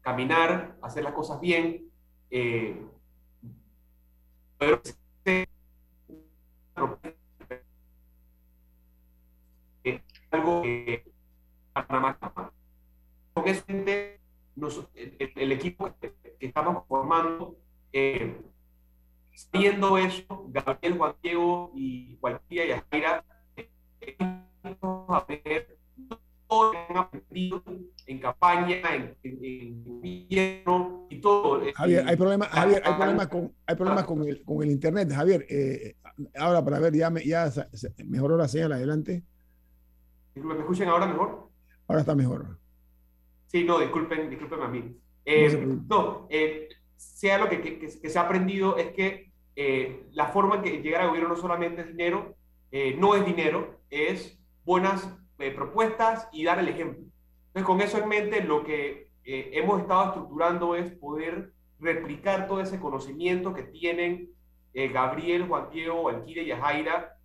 Caminar, 0.00 0.76
hacer 0.82 1.04
las 1.04 1.12
cosas 1.12 1.40
bien, 1.40 1.88
eh, 2.28 2.76
algo 10.32 10.62
que 10.62 11.04
el, 15.36 15.52
equipo 15.52 15.94
que, 16.00 16.12
estamos 16.40 16.84
formando, 16.88 17.54
eh, 17.92 18.40
viendo 19.52 19.98
eso, 19.98 20.46
Gabriel, 20.48 20.98
Juan 20.98 21.14
Diego 21.22 21.72
y 21.74 22.16
Cualquiera 22.16 22.66
y 22.66 22.70
Ajaira, 22.72 23.24
a 25.08 25.26
ver 25.28 25.78
todo 26.48 26.64
lo 26.64 26.70
que 26.72 26.78
han 26.88 26.96
aprendido 26.96 27.62
en 28.06 28.18
campaña, 28.18 28.76
en, 28.94 29.16
en, 29.22 29.84
gobierno 29.84 31.06
y 31.08 31.20
todo. 31.20 31.62
Javier, 31.74 32.04
hay 32.06 32.16
problemas 32.16 32.48
Javier, 32.48 32.82
hay 32.84 32.94
problemas 32.94 33.28
con, 33.28 33.52
hay 33.66 33.76
problemas 33.76 34.04
con, 34.04 34.24
el, 34.24 34.44
con 34.44 34.62
el 34.62 34.70
internet. 34.70 35.12
Javier, 35.12 35.46
eh, 35.48 35.94
ahora 36.36 36.64
para 36.64 36.80
ver, 36.80 36.94
ya, 36.94 37.08
me, 37.10 37.24
ya 37.24 37.50
mejoró 38.04 38.36
la 38.36 38.48
señal 38.48 38.72
adelante. 38.72 39.22
¿Me 40.34 40.58
escuchan 40.58 40.88
ahora 40.88 41.06
mejor? 41.06 41.50
Ahora 41.86 42.00
está 42.00 42.14
mejor. 42.14 42.58
Sí, 43.46 43.64
no, 43.64 43.78
disculpen, 43.78 44.30
disculpen 44.30 44.62
a 44.62 44.68
mí. 44.68 44.96
Eh, 45.24 45.78
no, 45.88 46.26
eh, 46.30 46.68
sea 47.00 47.38
lo 47.38 47.48
que, 47.48 47.60
que, 47.60 47.78
que, 47.78 48.08
se 48.10 48.18
ha 48.18 48.22
aprendido 48.22 48.76
es 48.76 48.92
que 48.92 49.30
eh, 49.56 50.06
la 50.12 50.26
forma 50.26 50.56
en 50.56 50.62
que 50.62 50.82
llegar 50.82 51.02
al 51.02 51.08
gobierno 51.08 51.30
no 51.30 51.36
solamente 51.36 51.82
es 51.82 51.88
dinero, 51.88 52.34
eh, 52.70 52.94
no 52.98 53.14
es 53.14 53.24
dinero, 53.24 53.80
es 53.90 54.38
buenas 54.64 55.08
eh, 55.38 55.50
propuestas 55.50 56.28
y 56.32 56.44
dar 56.44 56.58
el 56.58 56.68
ejemplo. 56.68 57.02
Entonces, 57.48 57.64
con 57.64 57.80
eso 57.80 57.98
en 57.98 58.08
mente, 58.08 58.42
lo 58.42 58.64
que 58.64 59.10
eh, 59.24 59.50
hemos 59.54 59.80
estado 59.80 60.08
estructurando 60.08 60.76
es 60.76 60.92
poder 60.92 61.52
replicar 61.78 62.46
todo 62.46 62.60
ese 62.60 62.78
conocimiento 62.78 63.54
que 63.54 63.62
tienen 63.62 64.30
Gabriel, 64.72 65.48
Juan 65.48 65.68
Diego, 65.72 66.08
Alquire 66.08 66.44
y 66.44 66.52
Ajaira 66.52 67.16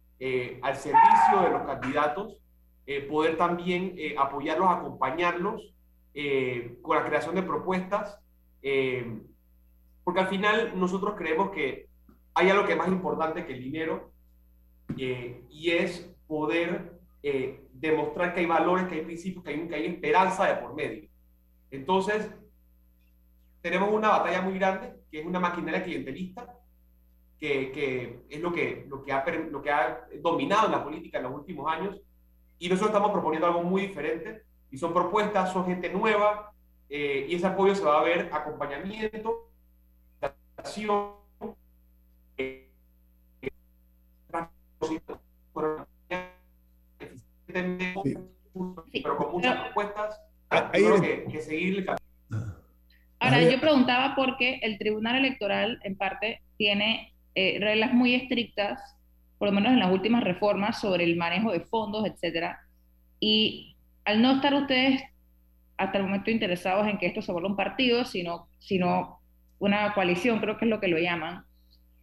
al 0.63 0.75
servicio 0.77 1.41
de 1.43 1.49
los 1.51 1.61
candidatos 1.61 2.39
eh, 2.87 3.01
poder 3.01 3.35
también 3.35 3.95
eh, 3.97 4.15
apoyarlos, 4.15 4.69
acompañarlos 4.69 5.73
eh, 6.13 6.77
con 6.83 6.97
la 6.97 7.05
creación 7.05 7.33
de 7.33 7.41
propuestas, 7.41 8.19
porque 10.05 10.21
al 10.21 10.27
final 10.27 10.79
nosotros 10.79 11.15
creemos 11.17 11.49
que 11.49 11.89
hay 12.35 12.49
algo 12.49 12.65
que 12.65 12.73
es 12.73 12.77
más 12.77 12.87
importante 12.87 13.45
que 13.45 13.53
el 13.53 13.63
dinero, 13.63 14.11
y 14.95 15.71
es 15.71 16.15
poder 16.27 16.93
demostrar 17.73 18.33
que 18.33 18.41
hay 18.41 18.45
valores, 18.45 18.87
que 18.87 18.95
hay 18.95 19.01
principios, 19.01 19.43
que 19.43 19.49
hay, 19.49 19.67
que 19.67 19.75
hay 19.75 19.85
esperanza 19.87 20.45
de 20.45 20.55
por 20.61 20.75
medio. 20.75 21.09
Entonces, 21.71 22.29
tenemos 23.61 23.89
una 23.91 24.09
batalla 24.09 24.41
muy 24.41 24.59
grande, 24.59 24.93
que 25.09 25.21
es 25.21 25.25
una 25.25 25.39
maquinaria 25.39 25.83
clientelista, 25.83 26.55
que, 27.39 27.71
que 27.71 28.19
es 28.29 28.39
lo 28.39 28.53
que, 28.53 28.85
lo, 28.87 29.03
que 29.03 29.11
ha, 29.11 29.25
lo 29.49 29.61
que 29.61 29.71
ha 29.71 30.05
dominado 30.21 30.69
la 30.69 30.83
política 30.83 31.17
en 31.17 31.23
los 31.23 31.33
últimos 31.33 31.69
años, 31.71 31.99
y 32.59 32.69
nosotros 32.69 32.91
estamos 32.91 33.11
proponiendo 33.11 33.47
algo 33.47 33.63
muy 33.63 33.87
diferente, 33.87 34.43
y 34.69 34.77
son 34.77 34.93
propuestas, 34.93 35.51
son 35.51 35.65
gente 35.65 35.91
nueva, 35.91 36.51
eh, 36.89 37.25
y 37.27 37.35
ese 37.35 37.47
apoyo 37.47 37.73
se 37.73 37.83
va 37.83 37.99
a 37.99 38.03
ver 38.03 38.29
acompañamiento, 38.31 39.49
eh, 42.37 42.69
pero 48.91 49.17
con 49.17 49.31
muchas 49.31 49.63
propuestas, 49.63 50.21
creo 50.71 51.01
que, 51.01 51.25
que 51.31 51.41
seguir 51.41 51.79
el 51.79 51.85
camino. 51.85 52.55
Ahora, 53.19 53.41
yo 53.41 53.59
preguntaba 53.59 54.15
por 54.15 54.37
qué 54.37 54.59
el 54.61 54.77
Tribunal 54.77 55.17
Electoral, 55.17 55.79
en 55.83 55.97
parte, 55.97 56.41
tiene 56.57 57.13
eh, 57.33 57.57
reglas 57.59 57.93
muy 57.93 58.13
estrictas, 58.13 58.79
por 59.37 59.49
lo 59.49 59.53
menos 59.53 59.73
en 59.73 59.79
las 59.79 59.91
últimas 59.91 60.23
reformas, 60.23 60.79
sobre 60.79 61.03
el 61.05 61.15
manejo 61.15 61.51
de 61.51 61.61
fondos, 61.61 62.05
etcétera. 62.05 62.59
Y 63.19 63.75
al 64.03 64.21
no 64.21 64.33
estar 64.33 64.53
ustedes 64.53 65.01
hasta 65.77 65.97
el 65.97 66.03
momento 66.03 66.31
interesados 66.31 66.87
en 66.87 66.97
que 66.97 67.07
esto 67.07 67.21
se 67.21 67.31
vuelva 67.31 67.49
un 67.49 67.55
partido, 67.55 68.05
sino, 68.05 68.47
sino 68.59 69.21
una 69.59 69.93
coalición, 69.93 70.39
creo 70.39 70.57
que 70.57 70.65
es 70.65 70.71
lo 70.71 70.79
que 70.79 70.87
lo 70.87 70.97
llaman. 70.97 71.43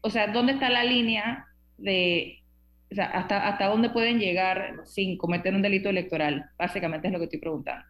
O 0.00 0.10
sea, 0.10 0.32
¿dónde 0.32 0.52
está 0.52 0.68
la 0.70 0.84
línea 0.84 1.46
de, 1.78 2.42
o 2.90 2.94
sea, 2.94 3.06
hasta, 3.06 3.48
hasta 3.48 3.66
dónde 3.66 3.90
pueden 3.90 4.18
llegar 4.18 4.80
sin 4.84 5.16
cometer 5.16 5.54
un 5.54 5.62
delito 5.62 5.88
electoral? 5.88 6.46
Básicamente 6.58 7.08
es 7.08 7.12
lo 7.12 7.18
que 7.18 7.24
estoy 7.24 7.40
preguntando. 7.40 7.84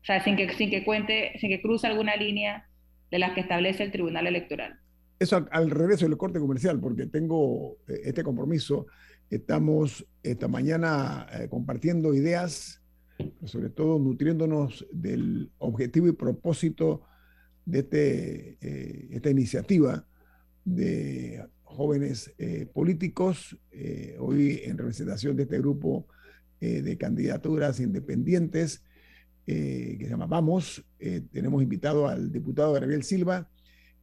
O 0.00 0.04
sea, 0.04 0.22
sin 0.22 0.36
que, 0.36 0.52
sin 0.54 0.70
que 0.70 0.84
cuente, 0.84 1.32
sin 1.40 1.50
que 1.50 1.60
cruce 1.60 1.86
alguna 1.86 2.16
línea 2.16 2.68
de 3.10 3.18
las 3.18 3.32
que 3.32 3.40
establece 3.40 3.82
el 3.82 3.92
Tribunal 3.92 4.26
Electoral. 4.26 4.78
Eso 5.18 5.46
al, 5.50 5.70
regreso 5.70 6.06
del 6.06 6.18
corte 6.18 6.38
comercial, 6.38 6.78
porque 6.78 7.06
tengo 7.06 7.78
eh, 7.88 8.00
este 8.04 8.22
compromiso. 8.22 8.86
Estamos 9.30 10.06
esta 10.22 10.46
mañana 10.46 11.26
eh, 11.32 11.48
compartiendo 11.48 12.14
ideas, 12.14 12.82
sobre 13.44 13.70
todo 13.70 13.98
nutriéndonos 13.98 14.86
del 14.92 15.50
objetivo 15.58 16.06
y 16.08 16.12
propósito 16.12 17.02
de 17.66 17.78
este, 17.80 18.58
eh, 18.60 19.08
esta 19.10 19.30
iniciativa 19.30 20.08
de 20.64 21.46
jóvenes 21.62 22.34
políticos, 22.72 23.58
hoy 24.18 24.62
en 24.64 24.78
representación 24.78 25.36
de 25.36 25.42
este 25.42 25.58
grupo 25.58 26.08
de 26.58 26.96
candidaturas 26.96 27.80
independientes 27.80 28.82
eh, 29.48 29.94
que 29.98 30.06
se 30.06 30.10
llama 30.10 30.26
Vamos. 30.26 30.84
Eh, 30.98 31.22
tenemos 31.30 31.62
invitado 31.62 32.08
al 32.08 32.32
diputado 32.32 32.72
Gabriel 32.72 33.04
Silva 33.04 33.48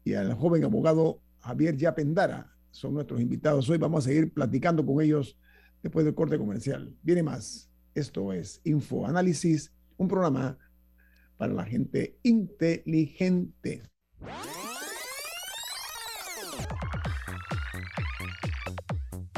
y 0.06 0.14
al 0.14 0.34
joven 0.36 0.64
abogado 0.64 1.22
Javier 1.40 1.76
Yapendara. 1.76 2.56
Son 2.72 2.94
nuestros 2.94 3.20
invitados 3.20 3.70
hoy. 3.70 3.78
Vamos 3.78 4.06
a 4.06 4.08
seguir 4.08 4.32
platicando 4.32 4.86
con 4.86 5.02
ellos 5.02 5.38
después 5.82 6.06
del 6.06 6.16
corte 6.16 6.38
comercial. 6.38 6.96
Viene 7.04 7.24
más. 7.24 7.70
Esto 7.94 8.32
es 8.32 8.62
Info 8.64 9.06
Análisis, 9.06 9.74
un 9.98 10.08
programa 10.08 10.58
para 11.44 11.56
la 11.56 11.66
gente 11.66 12.18
inteligente. 12.24 13.84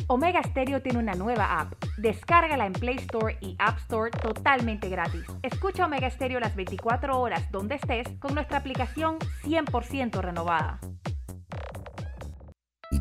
Omega 0.06 0.44
Stereo 0.44 0.84
tiene 0.84 1.00
una 1.00 1.16
nueva 1.16 1.60
app. 1.60 1.74
Descárgala 1.98 2.68
en 2.68 2.74
Play 2.74 2.98
Store 2.98 3.40
y 3.42 3.56
App 3.58 3.80
Store 3.80 4.12
totalmente 4.12 4.88
gratis. 4.88 5.24
Escucha 5.42 5.88
Omega 5.88 6.08
Stereo 6.12 6.40
las 6.40 6.56
24 6.56 7.20
horas 7.20 7.50
donde 7.50 7.74
estés 7.74 8.08
con 8.20 8.36
nuestra 8.36 8.60
aplicación 8.60 9.18
100% 9.44 10.22
renovada. 10.22 10.80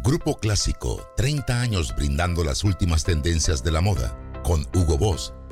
Grupo 0.02 0.38
Clásico, 0.38 1.02
30 1.18 1.60
años 1.60 1.94
brindando 1.94 2.42
las 2.42 2.64
últimas 2.64 3.04
tendencias 3.04 3.62
de 3.62 3.70
la 3.70 3.82
moda. 3.82 4.18
Con 4.42 4.62
Hugo 4.74 4.96
Boss, 4.96 5.34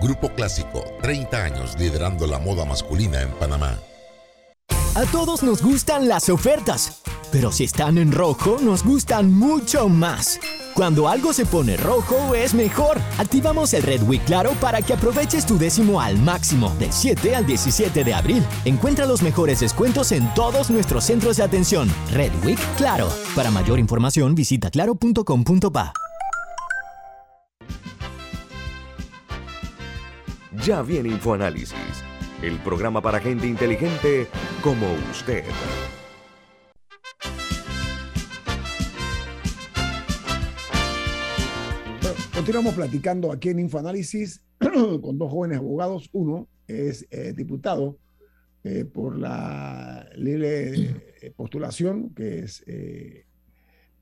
Grupo 0.00 0.28
Clásico, 0.30 0.84
30 1.02 1.44
años 1.44 1.76
liderando 1.78 2.26
la 2.26 2.38
moda 2.38 2.64
masculina 2.64 3.22
en 3.22 3.30
Panamá. 3.32 3.78
A 4.94 5.04
todos 5.06 5.42
nos 5.42 5.62
gustan 5.62 6.08
las 6.08 6.28
ofertas, 6.28 7.02
pero 7.30 7.52
si 7.52 7.64
están 7.64 7.96
en 7.96 8.10
rojo 8.10 8.58
nos 8.60 8.84
gustan 8.84 9.32
mucho 9.32 9.88
más. 9.88 10.40
Cuando 10.74 11.08
algo 11.08 11.32
se 11.32 11.46
pone 11.46 11.76
rojo 11.76 12.34
es 12.34 12.54
mejor. 12.54 12.98
Activamos 13.18 13.72
el 13.74 13.82
Red 13.82 14.02
Week 14.02 14.24
Claro 14.24 14.52
para 14.60 14.82
que 14.82 14.94
aproveches 14.94 15.46
tu 15.46 15.58
décimo 15.58 16.00
al 16.00 16.18
máximo 16.18 16.74
del 16.78 16.92
7 16.92 17.36
al 17.36 17.46
17 17.46 18.02
de 18.02 18.14
abril. 18.14 18.44
Encuentra 18.64 19.06
los 19.06 19.22
mejores 19.22 19.60
descuentos 19.60 20.12
en 20.12 20.32
todos 20.34 20.70
nuestros 20.70 21.04
centros 21.04 21.36
de 21.36 21.44
atención. 21.44 21.88
Red 22.12 22.32
Week 22.44 22.58
Claro. 22.76 23.08
Para 23.36 23.50
mayor 23.50 23.78
información 23.78 24.34
visita 24.34 24.70
claro.com.pa. 24.70 25.92
Ya 30.64 30.82
viene 30.82 31.08
InfoAnálisis, 31.08 32.04
el 32.42 32.58
programa 32.58 33.00
para 33.00 33.18
gente 33.18 33.46
inteligente 33.46 34.26
como 34.62 34.92
usted. 35.10 35.42
Continuamos 42.34 42.74
platicando 42.74 43.32
aquí 43.32 43.48
en 43.48 43.60
Infoanálisis 43.60 44.44
con 44.58 45.16
dos 45.16 45.30
jóvenes 45.30 45.58
abogados. 45.58 46.10
Uno 46.12 46.46
es 46.66 47.06
eh, 47.10 47.32
diputado 47.34 47.98
eh, 48.62 48.84
por 48.84 49.18
la 49.18 50.10
libre 50.14 51.32
postulación, 51.36 52.12
que 52.12 52.40
es 52.40 52.62
eh, 52.66 53.24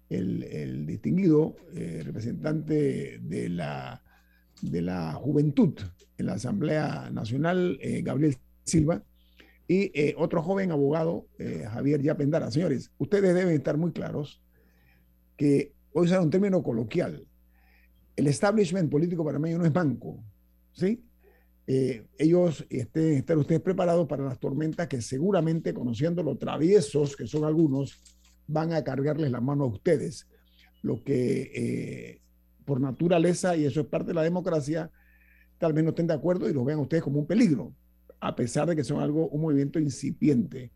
el, 0.09 0.87
distinguido 0.87 1.55
representante 1.73 3.21
de 3.21 3.49
la, 3.49 4.03
de 4.63 4.83
la 4.83 5.13
juventud 5.15 5.75
en 6.17 6.27
la 6.27 6.35
Asamblea 6.35 7.11
Nacional, 7.11 7.79
Gabriel 8.03 8.37
Silva, 8.65 9.03
y 9.69 9.93
otro 10.17 10.43
joven 10.43 10.73
abogado, 10.73 11.27
Javier 11.71 12.03
Yapendara. 12.03 12.51
Señores, 12.51 12.91
ustedes 12.99 13.35
deben 13.35 13.55
estar 13.55 13.77
muy 13.77 13.93
claros 13.93 14.43
que 15.37 15.73
hoy 15.93 16.07
usar 16.07 16.21
un 16.21 16.31
término 16.31 16.63
coloquial 16.63 17.29
el 18.19 18.27
establishment 18.27 18.91
político 18.91 19.25
panameño 19.25 19.59
no 19.59 19.65
es 19.65 19.73
banco, 19.73 20.19
¿sí? 20.73 21.05
Eh, 21.69 22.05
ellos 22.19 22.67
estén, 22.69 23.13
estén 23.15 23.39
ustedes 23.39 23.61
preparados 23.61 24.09
para 24.09 24.25
las 24.25 24.41
tormentas 24.41 24.89
que 24.89 25.01
seguramente, 25.01 25.73
conociendo 25.73 26.25
los 26.25 26.37
traviesos 26.37 27.15
que 27.15 27.29
son 27.29 27.45
algunos, 27.45 28.03
van 28.49 28.73
a 28.73 28.83
cargarles 28.83 29.31
la 29.31 29.41
mano 29.41 29.65
a 29.65 29.67
ustedes. 29.69 30.27
Lo 30.83 31.05
que 31.05 31.53
eh, 31.55 32.21
por 32.69 32.83
naturaleza, 32.83 33.57
y 33.57 33.65
eso 33.65 33.81
es 33.81 33.87
parte 33.87 34.09
de 34.09 34.15
la 34.15 34.23
democracia, 34.23 34.91
tal 35.57 35.73
vez 35.73 35.83
no 35.83 35.91
estén 35.91 36.07
de 36.07 36.13
acuerdo 36.13 36.51
y 36.51 36.53
lo 36.53 36.67
vean 36.67 36.79
ustedes 36.81 37.03
como 37.03 37.19
un 37.19 37.27
peligro, 37.27 37.73
a 38.21 38.37
pesar 38.37 38.69
de 38.69 38.77
que 38.77 38.85
son 38.85 39.01
algo, 39.01 39.27
un 39.31 39.41
movimiento 39.41 39.81
incipiente. 39.81 40.71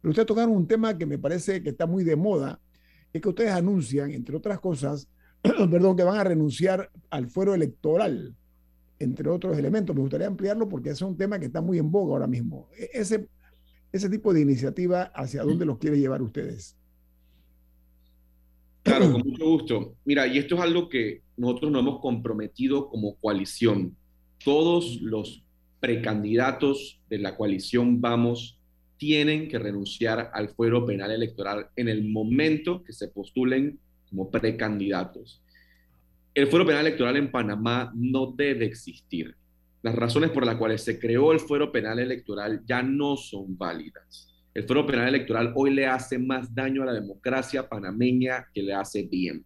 Pero 0.00 0.10
ustedes 0.10 0.26
tocaron 0.26 0.50
un 0.50 0.66
tema 0.66 0.98
que 0.98 1.06
me 1.06 1.18
parece 1.18 1.62
que 1.62 1.68
está 1.70 1.86
muy 1.86 2.02
de 2.02 2.16
moda, 2.16 2.60
es 3.12 3.22
que 3.22 3.28
ustedes 3.28 3.52
anuncian, 3.52 4.10
entre 4.10 4.36
otras 4.36 4.58
cosas, 4.58 5.08
perdón, 5.42 5.96
que 5.96 6.02
van 6.02 6.18
a 6.18 6.24
renunciar 6.24 6.90
al 7.10 7.28
fuero 7.28 7.54
electoral, 7.54 8.34
entre 8.98 9.28
otros 9.30 9.56
elementos. 9.56 9.94
Me 9.94 10.02
gustaría 10.02 10.26
ampliarlo 10.26 10.68
porque 10.68 10.90
es 10.90 11.00
un 11.00 11.16
tema 11.16 11.38
que 11.38 11.46
está 11.46 11.60
muy 11.60 11.78
en 11.78 11.92
boga 11.92 12.14
ahora 12.14 12.26
mismo. 12.26 12.68
E, 12.76 12.90
ese, 12.92 13.28
ese 13.92 14.10
tipo 14.10 14.34
de 14.34 14.40
iniciativa, 14.40 15.12
¿hacia 15.14 15.44
dónde 15.44 15.64
los 15.64 15.78
quiere 15.78 15.96
llevar 15.96 16.22
ustedes? 16.22 16.76
Claro, 18.82 19.10
con 19.12 19.22
mucho 19.22 19.44
gusto. 19.44 19.94
Mira, 20.04 20.26
y 20.26 20.38
esto 20.38 20.56
es 20.56 20.60
algo 20.60 20.88
que 20.88 21.22
nosotros 21.36 21.70
nos 21.70 21.82
hemos 21.82 22.00
comprometido 22.00 22.88
como 22.88 23.16
coalición. 23.16 23.96
Todos 24.44 25.00
los 25.00 25.44
precandidatos 25.80 27.00
de 27.08 27.18
la 27.18 27.36
coalición 27.36 28.00
Vamos 28.00 28.58
tienen 28.98 29.48
que 29.48 29.58
renunciar 29.58 30.30
al 30.34 30.50
fuero 30.50 30.84
penal 30.84 31.10
electoral 31.10 31.68
en 31.74 31.88
el 31.88 32.06
momento 32.06 32.84
que 32.84 32.92
se 32.92 33.08
postulen 33.08 33.78
como 34.10 34.30
precandidatos. 34.30 35.42
El 36.34 36.48
fuero 36.48 36.66
penal 36.66 36.86
electoral 36.86 37.16
en 37.16 37.30
Panamá 37.30 37.90
no 37.94 38.32
debe 38.36 38.66
existir. 38.66 39.34
las 39.82 39.94
razones 39.94 40.30
por 40.30 40.44
las 40.44 40.56
cuales 40.56 40.82
se 40.82 40.98
creó 40.98 41.32
el 41.32 41.40
fuero 41.40 41.72
penal 41.72 41.98
electoral 41.98 42.62
ya 42.66 42.82
no 42.82 43.16
son 43.16 43.56
válidas. 43.56 44.29
El 44.52 44.64
fuero 44.64 44.84
penal 44.84 45.08
electoral 45.08 45.52
hoy 45.54 45.72
le 45.72 45.86
hace 45.86 46.18
más 46.18 46.52
daño 46.52 46.82
a 46.82 46.86
la 46.86 46.92
democracia 46.92 47.68
panameña 47.68 48.48
que 48.52 48.62
le 48.62 48.74
hace 48.74 49.04
bien. 49.04 49.44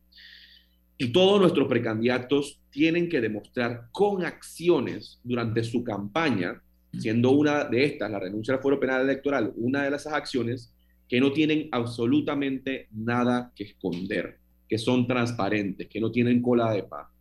Y 0.96 1.12
todos 1.12 1.40
nuestros 1.40 1.68
precandidatos 1.68 2.60
tienen 2.70 3.08
que 3.08 3.20
demostrar 3.20 3.88
con 3.92 4.24
acciones 4.24 5.20
durante 5.22 5.62
su 5.62 5.84
campaña, 5.84 6.62
siendo 6.98 7.32
una 7.32 7.64
de 7.64 7.84
estas, 7.84 8.10
la 8.10 8.20
renuncia 8.20 8.54
al 8.54 8.60
fuero 8.60 8.80
penal 8.80 9.02
electoral, 9.02 9.52
una 9.56 9.82
de 9.82 9.94
esas 9.94 10.12
acciones, 10.12 10.72
que 11.08 11.20
no 11.20 11.32
tienen 11.32 11.68
absolutamente 11.72 12.88
nada 12.92 13.52
que 13.54 13.64
esconder, 13.64 14.38
que 14.68 14.78
son 14.78 15.06
transparentes, 15.06 15.88
que 15.88 16.00
no 16.00 16.10
tienen 16.10 16.40
cola 16.40 16.72
de 16.72 16.84
paz. 16.84 17.13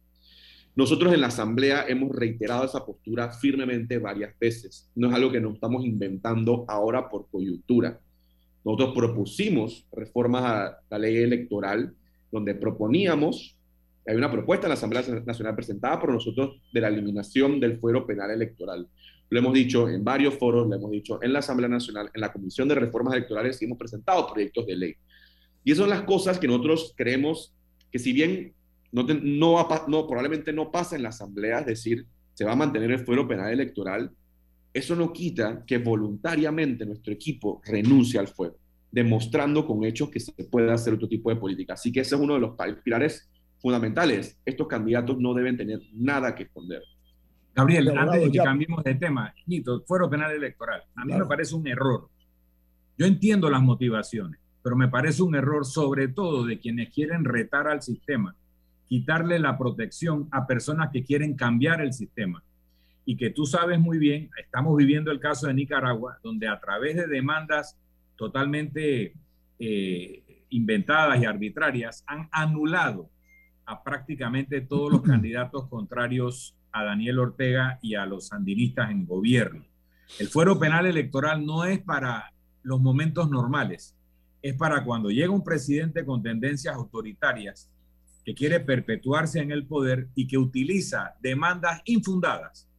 Nosotros 0.76 1.14
en 1.14 1.22
la 1.22 1.28
Asamblea 1.28 1.86
hemos 1.88 2.16
reiterado 2.16 2.66
esa 2.66 2.84
postura 2.84 3.32
firmemente 3.32 4.00
varias 4.00 4.38
veces. 4.40 4.90
No 4.96 5.10
es 5.10 5.14
algo 5.14 5.32
que 5.32 5.40
nos 5.40 5.54
estamos 5.54 5.86
inventando 5.86 6.66
ahora 6.68 7.10
por 7.10 7.28
coyuntura. 7.30 8.00
Nosotros 8.66 8.94
propusimos 8.96 9.86
reformas 9.92 10.44
a 10.44 10.80
la 10.90 10.98
ley 10.98 11.18
electoral 11.18 11.94
donde 12.32 12.56
proponíamos, 12.56 13.56
hay 14.06 14.16
una 14.16 14.32
propuesta 14.32 14.66
en 14.66 14.70
la 14.70 14.74
Asamblea 14.74 15.04
Nacional 15.26 15.56
presentada 15.56 16.00
por 16.00 16.12
nosotros 16.12 16.60
de 16.74 16.82
la 16.82 16.88
eliminación 16.88 17.60
del 17.60 17.78
fuero 17.78 18.08
penal 18.08 18.32
electoral. 18.32 18.88
Lo 19.30 19.40
hemos 19.40 19.54
dicho 19.54 19.88
en 19.88 20.04
varios 20.04 20.38
foros, 20.38 20.68
lo 20.68 20.76
hemos 20.76 20.92
dicho 20.92 21.22
en 21.22 21.32
la 21.32 21.40
Asamblea 21.40 21.70
Nacional, 21.70 22.10
en 22.14 22.20
la 22.20 22.34
Comisión 22.34 22.68
de 22.68 22.76
Reformas 22.76 23.14
Electorales 23.14 23.62
y 23.62 23.66
hemos 23.66 23.78
presentado 23.78 24.28
proyectos 24.28 24.66
de 24.66 24.76
ley. 24.76 24.96
Y 25.64 25.72
esas 25.72 25.84
son 25.84 25.90
las 25.92 26.02
cosas 26.02 26.40
que 26.40 26.48
nosotros 26.48 26.94
creemos 26.98 27.54
que 27.92 28.00
si 28.00 28.12
bien 28.12 28.54
no, 28.94 29.04
no, 29.04 29.68
no, 29.88 30.08
probablemente 30.08 30.54
no 30.54 30.72
pasa 30.72 30.96
en 30.96 31.04
la 31.04 31.10
Asamblea, 31.10 31.60
es 31.60 31.66
decir, 31.66 32.06
se 32.34 32.46
va 32.46 32.54
a 32.54 32.56
mantener 32.56 32.92
el 32.92 33.06
fuero 33.06 33.28
penal 33.28 33.52
electoral, 33.52 34.12
eso 34.72 34.96
no 34.96 35.12
quita 35.12 35.64
que 35.66 35.80
voluntariamente 35.80 36.86
nuestro 36.86 37.12
equipo 37.12 37.60
renuncie 37.66 38.20
al 38.20 38.28
fuero, 38.28 38.56
demostrando 38.92 39.66
con 39.66 39.84
hechos 39.84 40.10
que 40.10 40.20
se 40.20 40.32
puede 40.46 40.72
hacer 40.72 40.94
otro 40.94 41.08
tipo 41.08 41.30
de 41.32 41.36
política. 41.36 41.74
Así 41.74 41.92
que 41.92 42.02
ese 42.02 42.16
es 42.16 42.22
uno 42.22 42.36
de 42.36 42.40
los 42.40 42.56
pilares 42.84 43.30
fundamentales. 43.60 44.40
Estos 44.46 44.68
candidatos 44.68 45.18
no 45.20 45.34
deben 45.34 45.58
tener 45.58 45.80
nada 45.94 46.36
que 46.36 46.44
esconder. 46.44 46.84
Gabriel, 47.56 47.98
antes 47.98 48.22
de 48.22 48.32
que 48.32 48.40
cambiemos 48.40 48.84
de 48.84 48.96
tema, 48.96 49.34
Nito, 49.46 49.84
fuero 49.88 50.10
penal 50.10 50.32
electoral, 50.32 50.84
a 50.96 51.06
mí 51.06 51.14
me 51.14 51.26
parece 51.26 51.56
un 51.56 51.68
error. 51.68 52.10
Yo 52.98 53.06
entiendo 53.08 53.50
las 53.50 53.62
motivaciones, 53.62 54.40
pero 54.64 54.76
me 54.76 54.88
parece 54.88 55.24
un 55.24 55.36
error 55.36 55.66
sobre 55.66 56.08
todo 56.08 56.46
de 56.46 56.60
quienes 56.60 56.92
quieren 56.92 57.26
retar 57.26 57.68
al 57.68 57.82
sistema, 57.82 58.36
quitarle 58.94 59.40
la 59.40 59.58
protección 59.58 60.28
a 60.30 60.46
personas 60.46 60.92
que 60.94 61.04
quieren 61.04 61.34
cambiar 61.34 61.82
el 61.82 61.94
sistema. 61.94 62.44
Y 63.06 63.18
que 63.18 63.32
tú 63.32 63.48
sabes 63.48 63.80
muy 63.80 63.98
bien, 63.98 64.30
estamos 64.40 64.78
viviendo 64.78 65.10
el 65.10 65.20
caso 65.20 65.48
de 65.48 65.56
Nicaragua, 65.56 66.20
donde 66.22 66.48
a 66.48 66.60
través 66.60 66.96
de 66.98 67.08
demandas 67.08 67.76
totalmente 68.16 69.16
eh, 69.58 70.44
inventadas 70.52 71.20
y 71.20 71.26
arbitrarias 71.26 72.04
han 72.06 72.30
anulado 72.32 73.10
a 73.66 73.84
prácticamente 73.84 74.62
todos 74.62 74.92
los 74.92 75.02
candidatos 75.12 75.68
contrarios 75.70 76.56
a 76.72 76.84
Daniel 76.84 77.18
Ortega 77.18 77.80
y 77.82 77.96
a 77.96 78.06
los 78.06 78.28
sandinistas 78.28 78.92
en 78.92 79.08
gobierno. 79.08 79.66
El 80.20 80.28
fuero 80.28 80.60
penal 80.60 80.86
electoral 80.86 81.44
no 81.44 81.66
es 81.66 81.80
para 81.80 82.32
los 82.62 82.80
momentos 82.80 83.28
normales, 83.32 83.98
es 84.44 84.54
para 84.54 84.84
cuando 84.84 85.10
llega 85.10 85.32
un 85.32 85.44
presidente 85.44 86.06
con 86.06 86.22
tendencias 86.22 86.76
autoritarias 86.76 87.73
que 88.26 88.34
quiere 88.34 88.60
perpetuarse 88.60 89.40
en 89.40 89.52
el 89.52 89.66
poder 89.66 90.08
y 90.16 90.28
que 90.28 90.38
utiliza 90.38 91.16
demandas 91.22 91.82
infundadas 91.86 92.70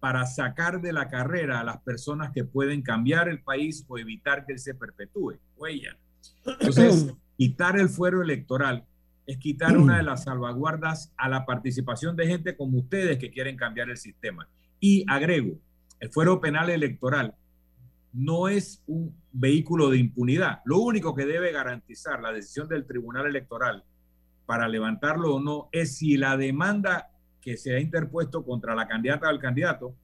para 0.00 0.26
sacar 0.26 0.80
de 0.80 0.92
la 0.92 1.08
carrera 1.08 1.60
a 1.60 1.64
las 1.64 1.80
personas 1.82 2.32
que 2.32 2.44
pueden 2.44 2.82
cambiar 2.82 3.28
el 3.28 3.40
país 3.40 3.84
o 3.88 3.98
evitar 3.98 4.44
que 4.44 4.54
él 4.54 4.58
se 4.58 4.74
perpetúe. 4.74 5.38
Huella. 5.56 5.96
Entonces, 6.44 7.14
quitar 7.36 7.78
el 7.78 7.88
fuero 7.88 8.20
electoral 8.20 8.84
es 9.26 9.38
quitar 9.38 9.76
una 9.76 9.98
de 9.98 10.02
las 10.04 10.24
salvaguardas 10.24 11.12
a 11.16 11.28
la 11.28 11.46
participación 11.46 12.16
de 12.16 12.26
gente 12.26 12.56
como 12.56 12.78
ustedes 12.78 13.18
que 13.18 13.30
quieren 13.30 13.56
cambiar 13.56 13.90
el 13.90 13.96
sistema. 13.96 14.48
Y 14.80 15.04
agrego, 15.08 15.58
el 16.00 16.10
fuero 16.10 16.40
penal 16.40 16.68
electoral 16.70 17.36
no 18.12 18.48
es 18.48 18.82
un 18.86 19.14
vehículo 19.30 19.88
de 19.88 19.98
impunidad. 19.98 20.62
Lo 20.64 20.78
único 20.78 21.14
que 21.14 21.24
debe 21.26 21.52
garantizar 21.52 22.20
la 22.20 22.32
decisión 22.32 22.68
del 22.68 22.86
Tribunal 22.86 23.26
Electoral 23.26 23.84
para 24.46 24.68
levantarlo 24.68 25.36
o 25.36 25.40
no 25.40 25.68
es 25.72 25.96
si 25.96 26.16
la 26.16 26.36
demanda 26.36 27.10
que 27.40 27.56
se 27.56 27.74
ha 27.74 27.80
interpuesto 27.80 28.44
contra 28.44 28.74
la 28.74 28.86
candidata 28.86 29.28
o 29.28 29.30
el 29.30 29.38
candidato 29.38 29.94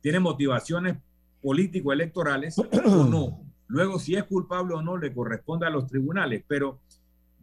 tiene 0.00 0.20
motivaciones 0.20 0.96
político-electorales 1.42 2.58
o 2.58 2.64
no. 3.04 3.40
Luego, 3.68 3.98
si 3.98 4.14
es 4.14 4.24
culpable 4.24 4.74
o 4.74 4.82
no, 4.82 4.96
le 4.96 5.12
corresponde 5.12 5.66
a 5.66 5.70
los 5.70 5.86
tribunales. 5.86 6.42
Pero 6.48 6.80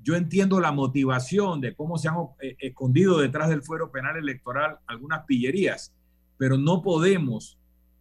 yo 0.01 0.15
entiendo 0.15 0.59
la 0.59 0.71
motivación 0.71 1.61
de 1.61 1.75
cómo 1.75 1.97
se 1.97 2.09
han 2.09 2.15
eh, 2.41 2.55
escondido 2.59 3.19
detrás 3.19 3.49
del 3.49 3.61
fuero 3.61 3.91
penal 3.91 4.17
electoral 4.17 4.79
algunas 4.87 5.23
pillerías, 5.25 5.93
pero 6.37 6.57
no 6.57 6.81
podemos 6.81 7.57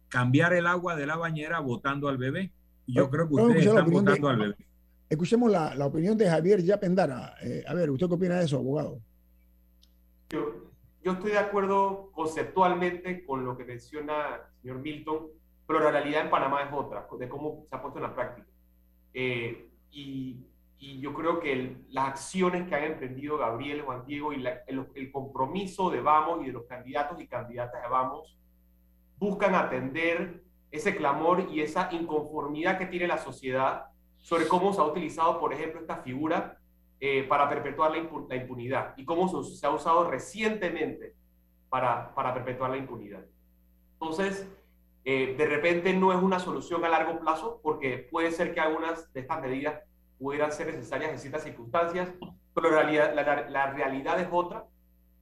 cambiar 0.09 0.53
el 0.53 0.67
agua 0.67 0.95
de 0.95 1.05
la 1.05 1.17
bañera 1.17 1.59
votando 1.59 2.07
al 2.07 2.17
bebé. 2.17 2.51
Y 2.87 2.93
yo 2.95 3.09
creo 3.09 3.27
que 3.27 3.35
ustedes 3.35 3.65
están 3.65 3.89
votando 3.89 4.29
al 4.29 4.37
bebé. 4.37 4.55
Escuchemos 5.09 5.51
la, 5.51 5.75
la, 5.75 5.85
opinión 5.85 6.17
de 6.17 6.29
Javier 6.29 6.63
Yapendara. 6.63 7.35
Eh, 7.41 7.63
a 7.67 7.73
ver, 7.73 7.89
¿usted 7.91 8.07
qué 8.07 8.13
opina 8.13 8.39
de 8.39 8.45
eso, 8.45 8.57
abogado? 8.57 8.99
Yo, 10.29 10.71
yo 11.03 11.11
estoy 11.13 11.31
de 11.31 11.37
acuerdo 11.37 12.11
conceptualmente 12.11 13.23
con 13.25 13.45
lo 13.45 13.55
que 13.55 13.65
menciona 13.65 14.35
el 14.35 14.61
señor 14.61 14.79
Milton, 14.79 15.27
pero 15.67 15.79
la 15.79 15.91
realidad 15.91 16.23
en 16.23 16.29
Panamá 16.29 16.63
es 16.63 16.73
otra, 16.73 17.07
de 17.19 17.29
cómo 17.29 17.65
se 17.69 17.75
ha 17.75 17.81
puesto 17.81 17.99
en 17.99 18.03
la 18.03 18.15
práctica. 18.15 18.47
Eh, 19.13 19.69
y 19.91 20.45
y 20.77 20.99
yo 20.99 21.13
creo 21.13 21.39
que 21.39 21.77
las 21.89 22.09
acciones 22.09 22.67
que 22.67 22.75
han 22.75 22.83
emprendido 22.83 23.37
Gabriel, 23.37 23.81
Juan 23.81 24.05
Diego 24.05 24.33
y 24.33 24.45
el, 24.67 25.11
compromiso 25.11 25.89
de 25.89 26.01
Vamos 26.01 26.43
y 26.43 26.47
de 26.47 26.51
los 26.51 26.65
candidatos 26.65 27.19
y 27.21 27.27
candidatas 27.27 27.81
de 27.81 27.87
Vamos 27.87 28.37
buscan 29.17 29.55
atender 29.55 30.43
ese 30.71 30.95
clamor 30.95 31.47
y 31.49 31.61
esa 31.61 31.89
inconformidad 31.91 32.77
que 32.77 32.85
tiene 32.85 33.07
la 33.07 33.17
sociedad 33.17 33.85
sobre 34.25 34.47
cómo 34.47 34.73
se 34.73 34.81
ha 34.81 34.85
utilizado, 34.85 35.39
por 35.39 35.53
ejemplo, 35.53 35.79
esta 35.79 35.97
figura 35.97 36.57
eh, 36.99 37.25
para 37.29 37.47
perpetuar 37.47 37.91
la, 37.91 37.97
impunidad 38.35 38.95
y 38.97 39.05
cómo 39.05 39.43
se, 39.43 39.63
ha 39.63 39.69
usado 39.69 40.09
recientemente 40.09 41.13
para, 41.69 42.11
perpetuar 42.33 42.71
la 42.71 42.77
impunidad. 42.77 43.23
Entonces, 43.93 44.49
eh, 45.03 45.35
de 45.37 45.45
repente 45.45 45.93
no 45.93 46.11
es 46.11 46.19
una 46.23 46.39
solución 46.39 46.83
a 46.83 46.89
largo 46.89 47.19
plazo 47.19 47.59
porque 47.61 48.07
puede 48.09 48.31
ser 48.31 48.55
que 48.55 48.59
algunas 48.59 49.13
de 49.13 49.19
estas 49.19 49.43
medidas 49.43 49.79
pudieran 50.17 50.51
ser 50.51 50.73
necesarias 50.73 51.11
en 51.11 51.19
ciertas 51.19 51.43
circunstancias, 51.43 52.09
pero 52.55 52.71
la 52.71 52.81
realidad, 53.73 54.19
es 54.19 54.27
otra 54.31 54.65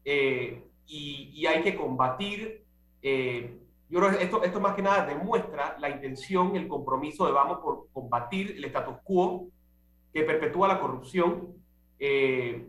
eh, 0.06 0.64
y, 0.88 1.46
hay 1.46 1.62
que 1.62 1.76
combatir. 1.76 2.64
Yo 3.94 4.00
creo 4.00 4.18
que 4.18 4.24
esto, 4.24 4.44
esto 4.44 4.60
más 4.60 4.74
que 4.74 4.82
nada 4.82 5.06
demuestra 5.06 5.78
la 5.80 5.90
intención, 5.90 6.56
el 6.56 6.68
compromiso 6.68 7.28
de 7.28 7.32
vamos 7.32 7.60
por 7.60 7.88
combatir 7.94 8.56
el 8.58 8.66
status 8.66 8.96
quo 9.04 9.50
que 10.12 10.24
perpetúa 10.24 10.68
la 10.68 10.80
corrupción 10.80 11.54
eh, 12.00 12.68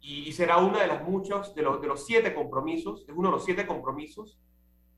y, 0.00 0.32
será 0.32 0.56
uno 0.56 0.78
de 0.78 0.86
los 0.86 1.02
muchos, 1.02 1.54
de 1.54 1.62
los, 1.62 1.82
de 1.82 1.88
los 1.88 2.06
siete 2.06 2.34
compromisos, 2.34 3.04
es 3.06 3.14
uno 3.14 3.28
de 3.28 3.32
los 3.32 3.44
siete 3.44 3.66
compromisos 3.66 4.38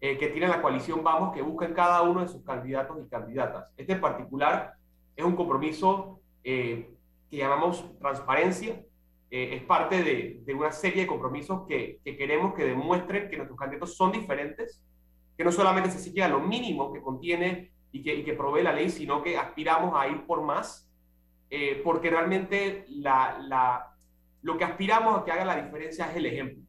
que 0.01 0.29
tiene 0.29 0.47
la 0.47 0.63
coalición 0.63 1.03
Vamos 1.03 1.35
que 1.35 1.43
busca 1.43 1.67
en 1.67 1.75
cada 1.75 2.03
uno 2.03 2.21
de 2.21 2.29
sus 2.29 2.45
candidatos 2.45 2.97
y 3.05 3.09
candidatas. 3.09 3.73
Este 3.77 3.95
en 3.95 4.01
particular 4.01 4.75
es 5.17 5.25
un 5.25 5.35
compromiso 5.35 6.21
eh, 6.45 6.95
que 7.29 7.37
llamamos 7.37 7.85
transparencia. 7.99 8.81
Eh, 9.31 9.57
es 9.57 9.63
parte 9.65 10.03
de, 10.03 10.41
de, 10.45 10.55
una 10.55 10.71
serie 10.71 11.03
de 11.03 11.09
compromisos 11.09 11.67
que, 11.67 11.99
que, 12.05 12.17
queremos 12.17 12.55
que 12.55 12.65
demuestren 12.65 13.29
que 13.29 13.37
nuestros 13.37 13.59
candidatos 13.59 13.97
son 13.97 14.13
diferentes, 14.13 14.81
que 15.39 15.45
no 15.45 15.53
solamente 15.53 15.93
se 15.93 16.01
sigue 16.01 16.25
a 16.25 16.29
lo 16.29 16.41
mínimo 16.41 16.93
que 16.93 17.01
contiene 17.01 17.71
y 17.93 18.03
que, 18.03 18.13
y 18.13 18.25
que 18.25 18.35
provee 18.35 18.65
la 18.65 18.73
ley, 18.73 18.91
sino 18.91 19.23
que 19.23 19.39
aspiramos 19.39 19.95
a 19.97 20.09
ir 20.09 20.27
por 20.27 20.43
más, 20.43 20.91
eh, 21.49 21.81
porque 21.85 22.11
realmente 22.11 22.85
la, 22.89 23.39
la, 23.47 23.97
lo 24.43 24.59
que 24.59 24.65
aspiramos 24.65 25.17
a 25.17 25.25
que 25.25 25.31
haga 25.31 25.45
la 25.45 25.63
diferencia 25.63 26.11
es 26.11 26.17
el 26.17 26.27
ejemplo. 26.27 26.65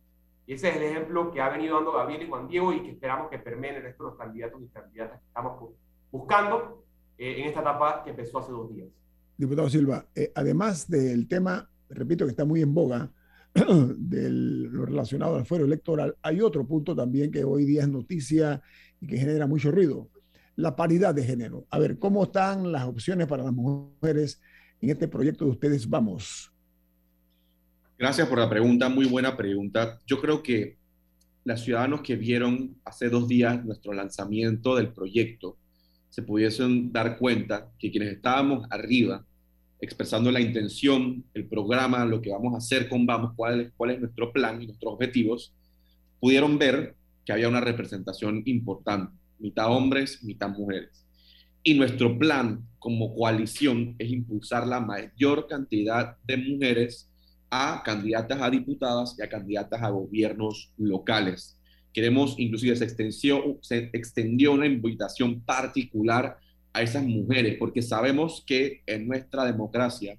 Y 0.45 0.53
ese 0.53 0.70
es 0.70 0.76
el 0.76 0.84
ejemplo 0.84 1.32
que 1.32 1.41
ha 1.41 1.49
venido 1.49 1.78
dando 1.78 1.93
Gabriel 1.93 2.22
y 2.22 2.30
Juan 2.30 2.47
Diego 2.47 2.72
y 2.72 2.84
que 2.84 2.91
esperamos 2.91 3.32
que 3.32 3.39
permeen 3.39 3.76
el 3.76 3.82
resto 3.82 4.03
de 4.03 4.09
los 4.11 4.20
candidatos 4.20 4.61
y 4.61 4.67
candidatas 4.67 5.20
que 5.20 5.28
estamos 5.28 5.72
buscando 6.11 6.86
en 7.17 7.47
esta 7.47 7.61
etapa 7.61 8.03
que 8.03 8.11
empezó 8.11 8.38
hace 8.38 8.51
dos 8.51 8.70
días. 8.74 8.88
Diputado 9.36 9.67
Silva, 9.70 10.05
eh, 10.13 10.32
además 10.36 10.88
del 10.88 11.28
tema, 11.28 11.67
repito 11.89 12.26
que 12.26 12.32
está 12.32 12.45
muy 12.45 12.61
en 12.61 12.74
boga, 12.74 13.11
de 13.97 14.30
lo 14.30 14.86
relacionado 14.86 15.36
al 15.36 15.45
fuero 15.45 15.66
electoral, 15.66 16.16
hay 16.22 16.41
otro 16.41 16.66
punto 16.66 16.95
también 16.95 17.32
que 17.32 17.43
hoy 17.43 17.66
día 17.66 17.82
es 17.82 17.89
noticia 17.89 18.62
y 19.02 19.08
que 19.08 19.18
genera 19.18 19.47
mucho 19.47 19.72
ruido, 19.72 20.10
la 20.56 20.76
paridad 20.76 21.16
de 21.16 21.24
género. 21.24 21.66
A 21.70 21.80
ver, 21.80 21.97
¿cómo 22.00 22.24
están 22.24 22.72
las 22.72 22.86
opciones 22.86 23.28
para 23.28 23.43
las 23.43 23.54
mujeres 23.54 24.41
en 24.82 24.89
este 24.89 25.08
proyecto 25.08 25.45
de 25.45 25.52
ustedes? 25.52 25.89
Vamos. 25.89 26.52
Gracias 27.97 28.28
por 28.28 28.39
la 28.39 28.50
pregunta, 28.50 28.88
muy 28.89 29.06
buena 29.06 29.36
pregunta. 29.36 30.00
Yo 30.06 30.22
creo 30.22 30.41
que 30.41 30.78
los 31.43 31.62
ciudadanos 31.62 32.02
que 32.02 32.16
vieron 32.16 32.78
hace 32.86 33.10
dos 33.10 33.28
días 33.28 33.64
nuestro 33.66 33.93
lanzamiento 33.93 34.76
del 34.76 34.93
proyecto 34.93 35.58
se 36.10 36.22
pudiesen 36.22 36.91
dar 36.91 37.18
cuenta 37.18 37.72
que 37.78 37.91
quienes 37.91 38.14
estábamos 38.14 38.68
arriba 38.70 39.26
expresando 39.82 40.32
la 40.32 40.41
intención, 40.41 41.23
el 41.34 41.47
programa, 41.47 42.05
lo 42.05 42.21
que 42.21 42.32
vamos 42.32 42.53
a 42.53 42.57
hacer 42.57 42.89
con 42.89 43.05
Vamos, 43.05 43.34
cuál 43.36 43.71
cuál 43.77 43.91
es 43.91 43.99
nuestro 43.99 44.32
plan 44.32 44.61
y 44.61 44.67
nuestros 44.67 44.93
objetivos, 44.93 45.53
pudieron 46.19 46.57
ver 46.57 46.95
que 47.25 47.32
había 47.32 47.47
una 47.47 47.61
representación 47.61 48.41
importante, 48.45 49.13
mitad 49.39 49.71
hombres, 49.71 50.23
mitad 50.23 50.49
mujeres. 50.49 51.05
Y 51.63 51.73
nuestro 51.75 52.17
plan 52.17 52.65
como 52.80 53.13
coalición 53.15 53.95
es 53.99 54.09
impulsar 54.09 54.67
la 54.67 54.80
mayor 54.80 55.47
cantidad 55.47 56.17
de 56.23 56.38
mujeres 56.38 57.09
a 57.49 57.82
candidatas 57.84 58.41
a 58.41 58.49
diputadas 58.49 59.15
y 59.17 59.21
a 59.21 59.30
candidatas 59.30 59.82
a 59.82 59.89
gobiernos 59.89 60.71
locales. 60.77 61.57
Queremos, 61.93 62.36
inclusive 62.38 62.75
se 62.75 63.11
se 63.11 63.89
extendió 63.93 64.51
una 64.51 64.67
invitación 64.67 65.41
particular 65.41 66.38
a 66.74 66.82
esas 66.82 67.03
mujeres, 67.03 67.57
porque 67.57 67.82
sabemos 67.82 68.43
que 68.45 68.82
en 68.86 69.07
nuestra 69.07 69.45
democracia 69.45 70.17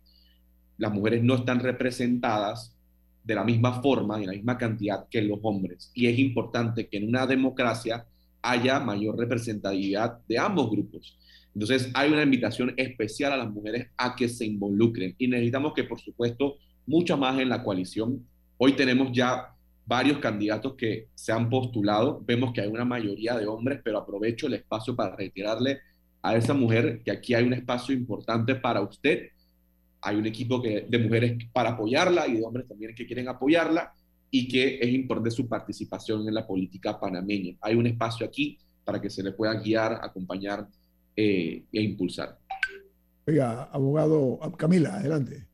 las 0.79 0.93
mujeres 0.93 1.23
no 1.23 1.37
están 1.37 1.61
representadas 1.61 2.75
de 3.23 3.35
la 3.35 3.45
misma 3.45 3.83
forma 3.83 4.21
y 4.21 4.27
la 4.27 4.33
misma 4.33 4.57
cantidad 4.59 5.07
que 5.09 5.23
los 5.23 5.39
hombres. 5.43 5.91
Y 5.95 6.07
es 6.07 6.19
importante 6.19 6.89
que 6.89 6.97
en 6.97 7.09
una 7.09 7.27
democracia 7.27 8.07
haya 8.43 8.81
mayor 8.81 9.19
representatividad 9.19 10.19
de 10.27 10.39
ambos 10.39 10.71
grupos. 10.71 11.19
Entonces 11.55 11.91
hay 11.95 12.13
una 12.13 12.23
invitación 12.23 12.73
especial 12.77 13.33
a 13.33 13.37
las 13.37 13.51
mujeres 13.51 13.89
a 13.97 14.17
que 14.17 14.29
se 14.29 14.47
involucren 14.47 15.15
y 15.19 15.29
necesitamos 15.29 15.75
que, 15.75 15.85
por 15.85 16.01
supuesto, 16.01 16.57
mucho 16.87 17.17
más 17.17 17.39
en 17.39 17.49
la 17.49 17.63
coalición. 17.63 18.25
Hoy 18.57 18.73
tenemos 18.73 19.11
ya 19.13 19.55
varios 19.87 20.19
candidatos 20.19 20.75
que 20.75 21.09
se 21.15 21.33
han 21.33 21.51
postulado. 21.51 22.23
Vemos 22.25 22.53
que 22.53 22.61
hay 22.61 22.69
una 22.69 22.85
mayoría 22.85 23.37
de 23.37 23.47
hombres, 23.47 23.81
pero 23.83 23.99
aprovecho 23.99 24.47
el 24.47 24.55
espacio 24.55 24.95
para 24.95 25.17
retirarle 25.17 25.81
a 26.23 26.37
esa 26.37 26.55
mujer 26.55 27.03
que 27.05 27.11
aquí 27.11 27.35
hay 27.35 27.45
un 27.45 27.53
espacio 27.53 27.95
importante 27.95 28.55
para 28.55 28.81
usted. 28.81 29.29
Hay 30.03 30.17
un 30.17 30.27
equipo 30.27 30.61
que, 30.63 30.87
de 30.89 30.99
mujeres 30.99 31.39
para 31.53 31.71
apoyarla 31.71 32.27
y 32.27 32.35
de 32.35 32.45
hombres 32.45 32.67
también 32.69 32.95
que 32.95 33.07
quieren 33.07 33.29
apoyarla 33.29 33.93
y 34.31 34.49
que 34.49 34.79
es 34.81 34.89
importante 34.89 35.31
su 35.31 35.49
participación 35.49 36.27
en 36.27 36.35
la 36.35 36.47
política 36.47 36.99
panameña. 36.99 37.57
Hay 37.61 37.75
un 37.75 37.87
espacio 37.87 38.25
aquí 38.27 38.59
para 38.85 39.01
que 39.01 39.11
se 39.11 39.23
le 39.23 39.33
pueda 39.33 39.55
guiar, 39.55 39.99
acompañar 40.03 40.67
eh, 41.17 41.65
e 41.73 41.83
impulsar. 41.83 42.39
Oiga, 43.27 43.65
abogado 43.65 44.39
Camila, 44.57 44.97
adelante. 44.97 45.47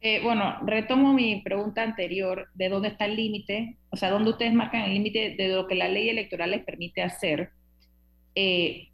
Eh, 0.00 0.20
bueno, 0.22 0.58
retomo 0.64 1.12
mi 1.12 1.40
pregunta 1.42 1.82
anterior, 1.82 2.48
¿de 2.54 2.68
dónde 2.68 2.88
está 2.88 3.06
el 3.06 3.16
límite? 3.16 3.78
O 3.90 3.96
sea, 3.96 4.10
¿dónde 4.10 4.30
ustedes 4.30 4.54
marcan 4.54 4.82
el 4.82 4.94
límite 4.94 5.34
de 5.36 5.48
lo 5.48 5.66
que 5.66 5.74
la 5.74 5.88
ley 5.88 6.08
electoral 6.08 6.52
les 6.52 6.64
permite 6.64 7.02
hacer? 7.02 7.50
Eh, 8.34 8.87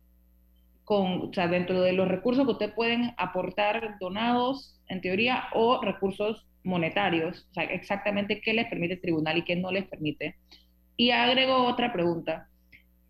con, 0.85 1.29
o 1.29 1.33
sea, 1.33 1.49
dentro 1.49 1.81
de 1.81 1.93
los 1.93 2.09
recursos 2.09 2.45
que 2.45 2.53
ustedes 2.53 2.75
pueden 2.75 3.15
aportar 3.17 3.97
donados, 4.01 4.79
en 4.89 5.01
teoría, 5.01 5.45
o 5.55 5.81
recursos 5.83 6.47
monetarios, 6.63 7.47
o 7.51 7.55
sea, 7.55 7.65
exactamente 7.65 8.41
qué 8.41 8.55
les 8.55 8.67
permite 8.69 8.95
el 8.95 9.01
tribunal 9.01 9.39
y 9.39 9.43
qué 9.43 9.57
no 9.57 9.71
les 9.71 9.87
permite. 9.87 10.37
Y 10.97 11.11
agrego 11.11 11.67
otra 11.67 11.93
pregunta, 11.93 12.49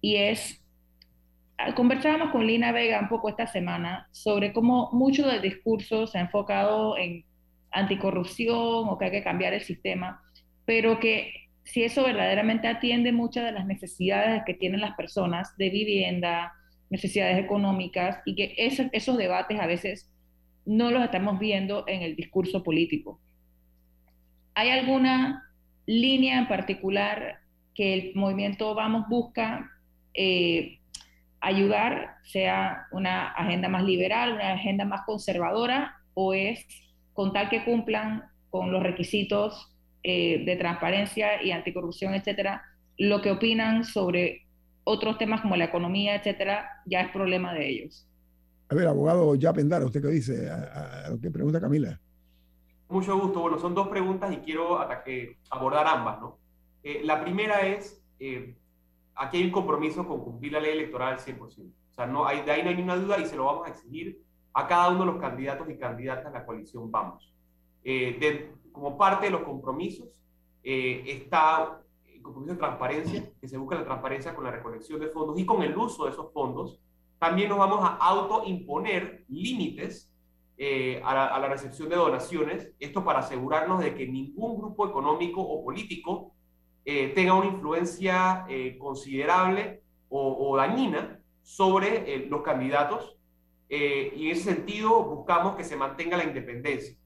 y 0.00 0.16
es, 0.16 0.62
ah, 1.58 1.74
conversábamos 1.74 2.30
con 2.30 2.46
Lina 2.46 2.72
Vega 2.72 3.00
un 3.00 3.08
poco 3.08 3.28
esta 3.28 3.46
semana 3.46 4.08
sobre 4.12 4.52
cómo 4.52 4.90
mucho 4.92 5.26
del 5.26 5.42
discurso 5.42 6.06
se 6.06 6.18
ha 6.18 6.22
enfocado 6.22 6.96
en 6.96 7.24
anticorrupción 7.70 8.88
o 8.88 8.98
que 8.98 9.06
hay 9.06 9.10
que 9.10 9.22
cambiar 9.22 9.54
el 9.54 9.62
sistema, 9.62 10.22
pero 10.64 11.00
que 11.00 11.32
si 11.64 11.82
eso 11.82 12.04
verdaderamente 12.04 12.68
atiende 12.68 13.12
muchas 13.12 13.44
de 13.44 13.52
las 13.52 13.66
necesidades 13.66 14.42
que 14.44 14.54
tienen 14.54 14.80
las 14.80 14.94
personas 14.94 15.56
de 15.56 15.70
vivienda, 15.70 16.52
necesidades 16.94 17.44
económicas, 17.44 18.18
y 18.24 18.36
que 18.36 18.54
esos, 18.56 18.86
esos 18.92 19.18
debates 19.18 19.58
a 19.58 19.66
veces 19.66 20.10
no 20.64 20.90
los 20.90 21.02
estamos 21.02 21.38
viendo 21.38 21.84
en 21.88 22.02
el 22.02 22.16
discurso 22.16 22.62
político. 22.62 23.20
¿Hay 24.54 24.70
alguna 24.70 25.42
línea 25.86 26.38
en 26.38 26.48
particular 26.48 27.40
que 27.74 27.94
el 27.94 28.12
movimiento 28.14 28.74
Vamos 28.74 29.08
busca 29.08 29.68
eh, 30.14 30.78
ayudar, 31.40 32.16
sea 32.22 32.86
una 32.92 33.32
agenda 33.32 33.68
más 33.68 33.82
liberal, 33.82 34.34
una 34.34 34.52
agenda 34.52 34.84
más 34.84 35.02
conservadora, 35.04 35.96
o 36.14 36.32
es 36.32 36.64
con 37.12 37.32
tal 37.32 37.48
que 37.48 37.64
cumplan 37.64 38.22
con 38.48 38.70
los 38.70 38.82
requisitos 38.82 39.74
eh, 40.04 40.44
de 40.44 40.56
transparencia 40.56 41.42
y 41.42 41.50
anticorrupción, 41.50 42.14
etcétera, 42.14 42.62
lo 42.96 43.20
que 43.20 43.32
opinan 43.32 43.84
sobre 43.84 44.43
otros 44.84 45.18
temas 45.18 45.40
como 45.40 45.56
la 45.56 45.64
economía, 45.64 46.14
etcétera, 46.14 46.82
ya 46.86 47.00
es 47.00 47.10
problema 47.10 47.52
de 47.54 47.68
ellos. 47.68 48.06
A 48.68 48.74
ver, 48.74 48.86
abogado 48.86 49.34
ya 49.34 49.52
Pendara, 49.52 49.84
¿usted 49.84 50.02
qué 50.02 50.08
dice 50.08 50.50
a, 50.50 51.08
lo 51.10 51.20
que 51.20 51.30
pregunta 51.30 51.60
Camila? 51.60 52.00
Mucho 52.88 53.18
gusto. 53.18 53.40
Bueno, 53.40 53.58
son 53.58 53.74
dos 53.74 53.88
preguntas 53.88 54.32
y 54.32 54.36
quiero 54.38 54.78
abordar 55.50 55.86
ambas, 55.86 56.20
¿no? 56.20 56.38
Eh, 56.82 57.00
la 57.02 57.22
primera 57.22 57.66
es, 57.66 58.02
eh, 58.18 58.54
aquí 59.14 59.38
hay 59.38 59.44
un 59.44 59.50
compromiso 59.50 60.06
con 60.06 60.22
cumplir 60.22 60.52
la 60.52 60.60
ley 60.60 60.72
electoral 60.72 61.14
al 61.14 61.18
100%. 61.18 61.40
O 61.40 61.94
sea, 61.94 62.06
no 62.06 62.26
hay, 62.26 62.42
de 62.42 62.50
ahí 62.50 62.62
no 62.62 62.68
hay 62.68 62.76
ninguna 62.76 62.96
duda 62.96 63.18
y 63.18 63.26
se 63.26 63.36
lo 63.36 63.46
vamos 63.46 63.66
a 63.66 63.70
exigir 63.70 64.20
a 64.52 64.66
cada 64.66 64.90
uno 64.90 65.00
de 65.00 65.06
los 65.06 65.20
candidatos 65.20 65.68
y 65.68 65.76
candidatas 65.76 66.32
de 66.32 66.38
la 66.38 66.44
coalición 66.44 66.90
Vamos. 66.90 67.32
Eh, 67.82 68.50
como 68.72 68.96
parte 68.96 69.26
de 69.26 69.32
los 69.32 69.42
compromisos 69.42 70.08
eh, 70.62 71.04
está 71.06 71.80
compromiso 72.24 72.54
de 72.54 72.58
transparencia, 72.58 73.32
que 73.40 73.46
se 73.46 73.56
busca 73.56 73.76
la 73.76 73.84
transparencia 73.84 74.34
con 74.34 74.42
la 74.42 74.50
recolección 74.50 74.98
de 74.98 75.08
fondos 75.08 75.38
y 75.38 75.46
con 75.46 75.62
el 75.62 75.76
uso 75.76 76.06
de 76.06 76.10
esos 76.10 76.32
fondos. 76.32 76.80
También 77.20 77.48
nos 77.48 77.58
vamos 77.58 77.78
a 77.80 77.94
autoimponer 77.96 79.24
límites 79.28 80.12
eh, 80.56 81.00
a, 81.04 81.38
la, 81.38 81.48
recepción 81.48 81.88
de 81.88 81.96
donaciones, 81.96 82.72
esto 82.80 83.04
para 83.04 83.20
asegurarnos 83.20 83.80
de 83.80 83.94
que 83.94 84.08
ningún 84.08 84.58
grupo 84.58 84.88
económico 84.88 85.40
o 85.40 85.64
político 85.64 86.32
tenga 86.84 87.32
una 87.32 87.46
influencia 87.46 88.46
considerable 88.78 89.82
o, 90.10 90.54
dañina 90.54 91.18
sobre 91.42 92.26
los 92.28 92.42
candidatos 92.42 93.14
eh, 93.68 94.12
y 94.16 94.26
en 94.26 94.32
ese 94.32 94.54
sentido 94.54 95.02
buscamos 95.02 95.56
que 95.56 95.64
se 95.64 95.76
mantenga 95.76 96.16
la 96.16 96.24
independencia. 96.24 96.96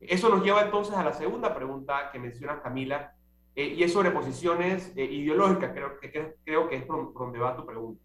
Eso 0.00 0.28
nos 0.28 0.44
lleva 0.44 0.62
entonces 0.62 0.94
a 0.94 1.04
la 1.04 1.12
segunda 1.12 1.54
pregunta 1.54 2.10
que 2.12 2.18
menciona 2.18 2.60
Camila, 2.60 3.14
eh, 3.56 3.74
y 3.76 3.82
es 3.82 3.92
sobre 3.92 4.10
posiciones 4.10 4.92
eh, 4.96 5.04
ideológicas, 5.04 5.72
creo 5.72 5.98
que, 6.00 6.34
creo, 6.44 6.68
que 6.68 6.76
es 6.76 6.84
por, 6.84 7.12
donde 7.14 7.38
va 7.38 7.56
tu 7.56 7.64
pregunta. 7.64 8.02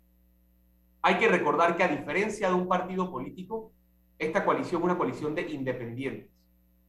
Hay 1.01 1.15
que 1.17 1.27
recordar 1.27 1.75
que 1.75 1.83
a 1.83 1.87
diferencia 1.87 2.49
de 2.49 2.53
un 2.53 2.67
partido 2.67 3.09
político, 3.09 3.71
esta 4.17 4.45
coalición 4.45 4.81
es 4.81 4.85
una 4.85 4.97
coalición 4.97 5.33
de 5.33 5.49
independientes. 5.49 6.29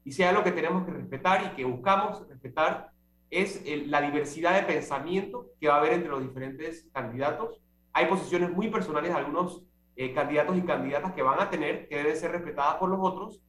Y 0.04 0.12
sea 0.12 0.32
lo 0.32 0.42
que 0.42 0.52
tenemos 0.52 0.84
que 0.84 0.92
respetar 0.92 1.52
y 1.52 1.56
que 1.56 1.64
buscamos 1.64 2.26
respetar 2.28 2.90
es 3.30 3.62
la 3.86 4.00
diversidad 4.00 4.56
de 4.56 4.66
pensamiento 4.66 5.46
que 5.60 5.68
va 5.68 5.76
a 5.76 5.78
haber 5.78 5.92
entre 5.92 6.10
los 6.10 6.22
diferentes 6.22 6.88
candidatos. 6.92 7.60
Hay 7.92 8.06
posiciones 8.06 8.50
muy 8.50 8.68
personales 8.68 9.10
de 9.12 9.18
algunos 9.18 9.62
eh, 9.96 10.12
candidatos 10.12 10.56
y 10.56 10.62
candidatas 10.62 11.12
que 11.12 11.22
van 11.22 11.40
a 11.40 11.48
tener, 11.48 11.88
que 11.88 11.96
deben 11.96 12.16
ser 12.16 12.32
respetadas 12.32 12.76
por 12.76 12.88
los 12.88 12.98
otros, 13.00 13.40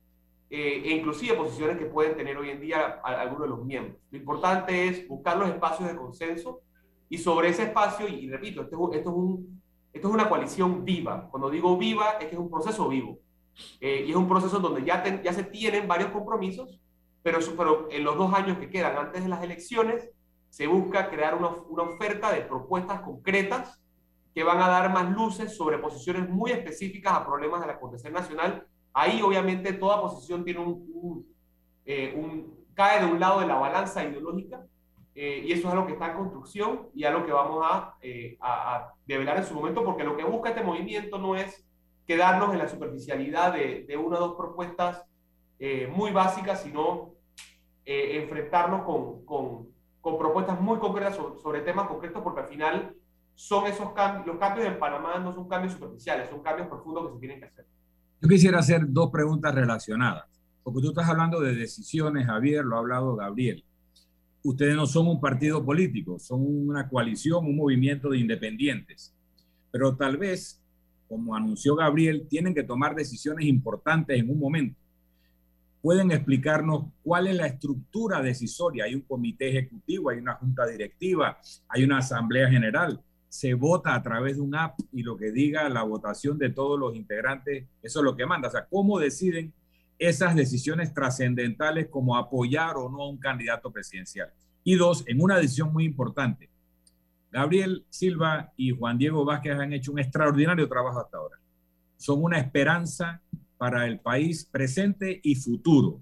eh, 0.54 0.82
e 0.84 0.91
inclusive 0.91 1.36
posiciones 1.36 1.78
que 1.78 1.86
pueden 1.86 2.18
tener 2.18 2.38
hoy 2.38 2.49
en 2.49 2.60
día 2.60 2.99
algunos 3.04 3.43
de 3.43 3.47
los 3.47 3.64
miembros. 3.64 3.97
Lo 4.12 4.18
importante 4.18 4.89
es 4.89 5.08
buscar 5.08 5.38
los 5.38 5.47
espacios 5.47 5.88
de 5.88 5.95
consenso 5.95 6.60
y 7.08 7.18
sobre 7.18 7.47
ese 7.47 7.64
espacio, 7.64 8.06
y, 8.06 8.30
repito, 8.30 8.64
esto, 8.64 8.91
es 8.91 9.06
un, 9.06 9.62
esto 9.93 10.08
es 10.10 10.14
una 10.14 10.28
coalición 10.28 10.84
viva. 10.84 11.30
Cuando 11.32 11.49
digo 11.49 11.78
viva, 11.78 12.18
es 12.20 12.26
que 12.26 12.36
es 12.36 12.38
un 12.38 12.49
proceso 12.49 12.89
vivo. 12.89 13.20
Eh, 13.80 14.04
y 14.06 14.12
es 14.12 14.16
un 14.18 14.28
proceso 14.28 14.60
donde 14.60 14.84
ya, 14.84 15.02
se 15.34 15.43
tienen 15.43 15.88
varios 15.88 16.12
compromisos, 16.12 16.82
pero, 17.24 17.88
en 17.89 18.04
los 18.04 18.18
dos 18.18 18.34
años 18.34 18.58
que 18.58 18.70
quedan 18.70 18.97
antes 18.97 19.24
de 19.24 19.30
las 19.30 19.41
elecciones, 19.41 20.10
se 20.49 20.68
busca 20.68 21.10
crear 21.10 21.36
una, 21.36 21.47
una 21.70 21.84
oferta 21.84 22.30
de 22.34 22.41
propuestas 22.41 22.99
concretas 23.02 23.82
que 24.36 24.43
van 24.43 24.62
a 24.62 24.68
dar 24.68 24.91
más 24.91 25.10
luces 25.12 25.56
sobre 25.56 25.78
posiciones 25.78 26.28
muy 26.30 26.52
específicas 26.52 27.14
a 27.14 27.26
problemas 27.26 27.62
del 27.62 27.70
acontecer 27.70 28.12
nacional. 28.12 28.68
Ahí 28.93 29.21
obviamente 29.21 29.73
toda 29.73 30.01
posición 30.01 30.43
tiene 30.43 30.59
un, 30.59 31.25
eh, 31.85 32.13
un, 32.15 32.65
cae 32.73 33.05
de 33.05 33.11
un 33.11 33.19
lado 33.19 33.39
de 33.39 33.47
la 33.47 33.55
balanza 33.55 34.03
ideológica 34.03 34.65
eh, 35.15 35.43
y 35.45 35.51
eso 35.51 35.67
es 35.67 35.73
algo 35.73 35.87
que 35.87 35.93
está 35.93 36.11
en 36.11 36.17
construcción 36.17 36.89
y 36.93 37.03
algo 37.05 37.25
que 37.25 37.31
vamos 37.31 37.63
a, 37.63 37.95
eh, 38.01 38.37
develar 39.05 39.37
en 39.37 39.45
su 39.45 39.53
momento 39.53 39.83
porque 39.83 40.03
lo 40.03 40.15
que 40.15 40.23
busca 40.23 40.49
este 40.49 40.63
movimiento 40.63 41.17
no 41.17 41.35
es 41.35 41.65
quedarnos 42.05 42.53
en 42.53 42.59
la 42.59 42.67
superficialidad 42.67 43.53
de, 43.53 43.97
una 43.97 44.17
o 44.17 44.27
dos 44.27 44.35
propuestas 44.35 45.05
muy 45.91 46.11
básicas, 46.11 46.63
sino 46.63 47.13
enfrentarnos 47.85 48.83
con, 48.83 49.23
con, 49.25 50.17
propuestas 50.17 50.59
muy 50.59 50.79
concretas 50.79 51.15
sobre, 51.15 51.61
temas 51.61 51.87
concretos 51.87 52.21
porque 52.23 52.41
al 52.41 52.47
final 52.47 52.95
son 53.35 53.67
esos 53.67 53.89
los 54.25 54.37
cambios 54.37 54.67
en 54.67 54.79
Panamá 54.79 55.19
no 55.19 55.31
son 55.31 55.47
cambios 55.47 55.73
superficiales, 55.73 56.29
son 56.29 56.41
cambios 56.41 56.67
profundos 56.67 57.07
que 57.07 57.13
se 57.13 57.19
tienen 57.19 57.39
que 57.39 57.45
hacer. 57.45 57.65
Yo 58.22 58.30
quisiera 58.30 58.59
hacer 58.59 58.84
dos 58.88 59.09
preguntas 59.09 59.55
relacionadas, 59.55 60.26
porque 60.63 60.80
tú 60.82 60.89
estás 60.89 61.09
hablando 61.09 61.39
de 61.41 61.55
decisiones, 61.55 62.28
Javier, 62.28 62.63
lo 62.63 62.76
ha 62.76 62.80
hablado 62.80 63.15
Gabriel. 63.15 63.63
ustedes 64.43 64.76
no 64.76 64.86
son 64.86 65.07
un 65.07 65.19
partido 65.19 65.65
político, 65.65 66.19
son 66.19 66.41
una 66.41 66.88
coalición, 66.88 67.45
un 67.45 67.55
movimiento 67.55 68.09
de 68.09 68.19
independientes. 68.19 69.11
Pero 69.72 69.95
tal 69.95 70.17
vez, 70.17 70.61
como 71.09 71.36
anunció 71.36 71.76
Gabriel, 71.76 72.28
tienen 72.30 72.53
que 72.53 72.63
tomar 72.63 72.93
decisiones 72.93 73.45
importantes 73.45 74.19
en 74.19 74.30
un 74.30 74.39
momento. 74.39 74.80
¿Pueden 75.82 76.11
explicarnos 76.11 76.86
cuál 77.01 77.26
es 77.26 77.36
la 77.36 77.47
estructura 77.47 78.22
decisoria? 78.22 78.84
Hay 78.84 78.93
un 78.93 79.01
comité 79.01 79.49
ejecutivo, 79.49 80.11
hay 80.11 80.19
una 80.19 80.36
junta 80.36 80.67
directiva, 80.67 81.39
hay 81.67 81.84
una 81.84 81.97
asamblea 81.97 82.47
general. 82.49 83.01
Se 83.32 83.53
vota 83.53 83.95
a 83.95 84.03
través 84.03 84.36
de 84.36 84.41
un 84.41 84.55
app 84.55 84.77
y 84.91 85.03
lo 85.03 85.15
que 85.15 85.32
diga 85.32 85.69
la 85.69 85.84
votación 85.84 86.38
de 86.38 86.49
todos 86.49 86.77
los 86.77 86.95
integrantes, 86.95 87.65
eso 87.82 87.99
es 87.99 88.03
lo 88.03 88.15
que 88.15 88.25
manda. 88.25 88.49
O 88.49 88.51
sea, 88.51 88.67
¿cómo 88.69 88.99
deciden 88.99 89.53
esas 90.01 90.36
decisiones 90.36 90.95
trascendentales 90.95 91.88
como 91.88 92.17
apoyar 92.17 92.75
o 92.75 92.89
no 92.89 93.03
a 93.03 93.09
un 93.09 93.19
candidato 93.19 93.71
presidencial. 93.71 94.34
Y 94.63 94.73
dos, 94.73 95.03
en 95.05 95.21
una 95.21 95.38
decisión 95.38 95.71
muy 95.71 95.86
importante, 95.86 96.49
Gabriel 97.32 97.86
Silva 97.88 98.51
y 98.57 98.71
Juan 98.71 98.97
Diego 98.97 99.23
Vázquez 99.23 99.53
han 99.59 99.73
hecho 99.73 99.91
un 99.91 99.99
extraordinario 99.99 100.67
trabajo 100.67 100.99
hasta 100.99 101.17
ahora. 101.17 101.38
Son 101.97 102.23
una 102.23 102.39
esperanza 102.39 103.21
para 103.59 103.86
el 103.86 103.99
país 103.99 104.43
presente 104.43 105.19
y 105.21 105.36
futuro. 105.36 106.01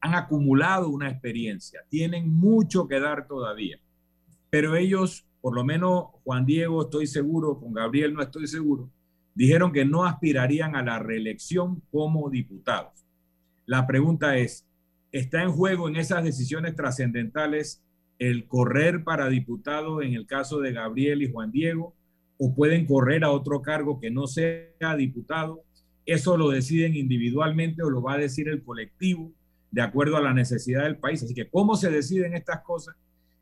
Han 0.00 0.16
acumulado 0.16 0.88
una 0.88 1.08
experiencia, 1.08 1.82
tienen 1.88 2.28
mucho 2.28 2.88
que 2.88 2.98
dar 2.98 3.28
todavía, 3.28 3.78
pero 4.50 4.74
ellos, 4.74 5.24
por 5.46 5.54
lo 5.54 5.64
menos 5.64 6.06
Juan 6.24 6.44
Diego, 6.44 6.82
estoy 6.82 7.06
seguro, 7.06 7.60
con 7.60 7.72
Gabriel 7.72 8.14
no 8.14 8.20
estoy 8.20 8.48
seguro, 8.48 8.90
dijeron 9.32 9.70
que 9.70 9.84
no 9.84 10.04
aspirarían 10.04 10.74
a 10.74 10.82
la 10.82 10.98
reelección 10.98 11.82
como 11.92 12.28
diputados. 12.30 13.06
La 13.64 13.86
pregunta 13.86 14.38
es, 14.38 14.66
¿está 15.12 15.44
en 15.44 15.52
juego 15.52 15.88
en 15.88 15.94
esas 15.94 16.24
decisiones 16.24 16.74
trascendentales 16.74 17.80
el 18.18 18.48
correr 18.48 19.04
para 19.04 19.28
diputado 19.28 20.02
en 20.02 20.14
el 20.14 20.26
caso 20.26 20.58
de 20.58 20.72
Gabriel 20.72 21.22
y 21.22 21.30
Juan 21.30 21.52
Diego? 21.52 21.94
¿O 22.38 22.52
pueden 22.52 22.84
correr 22.84 23.22
a 23.22 23.30
otro 23.30 23.62
cargo 23.62 24.00
que 24.00 24.10
no 24.10 24.26
sea 24.26 24.96
diputado? 24.98 25.62
Eso 26.06 26.36
lo 26.36 26.50
deciden 26.50 26.96
individualmente 26.96 27.84
o 27.84 27.90
lo 27.90 28.02
va 28.02 28.14
a 28.14 28.18
decir 28.18 28.48
el 28.48 28.64
colectivo 28.64 29.30
de 29.70 29.82
acuerdo 29.82 30.16
a 30.16 30.22
la 30.22 30.34
necesidad 30.34 30.82
del 30.82 30.96
país. 30.96 31.22
Así 31.22 31.34
que, 31.34 31.48
¿cómo 31.48 31.76
se 31.76 31.88
deciden 31.88 32.34
estas 32.34 32.62
cosas? 32.62 32.96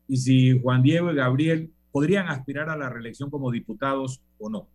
Y 0.07 0.17
si 0.17 0.61
Juan 0.61 0.83
Diego 0.83 1.11
y 1.11 1.15
Gabriel 1.15 1.71
podrían 1.95 2.27
aspirar 2.27 2.69
a 2.69 2.75
la 2.75 2.89
reelección 2.89 3.29
como 3.29 3.49
diputados 3.49 4.21
o 4.37 4.49
no. 4.49 4.67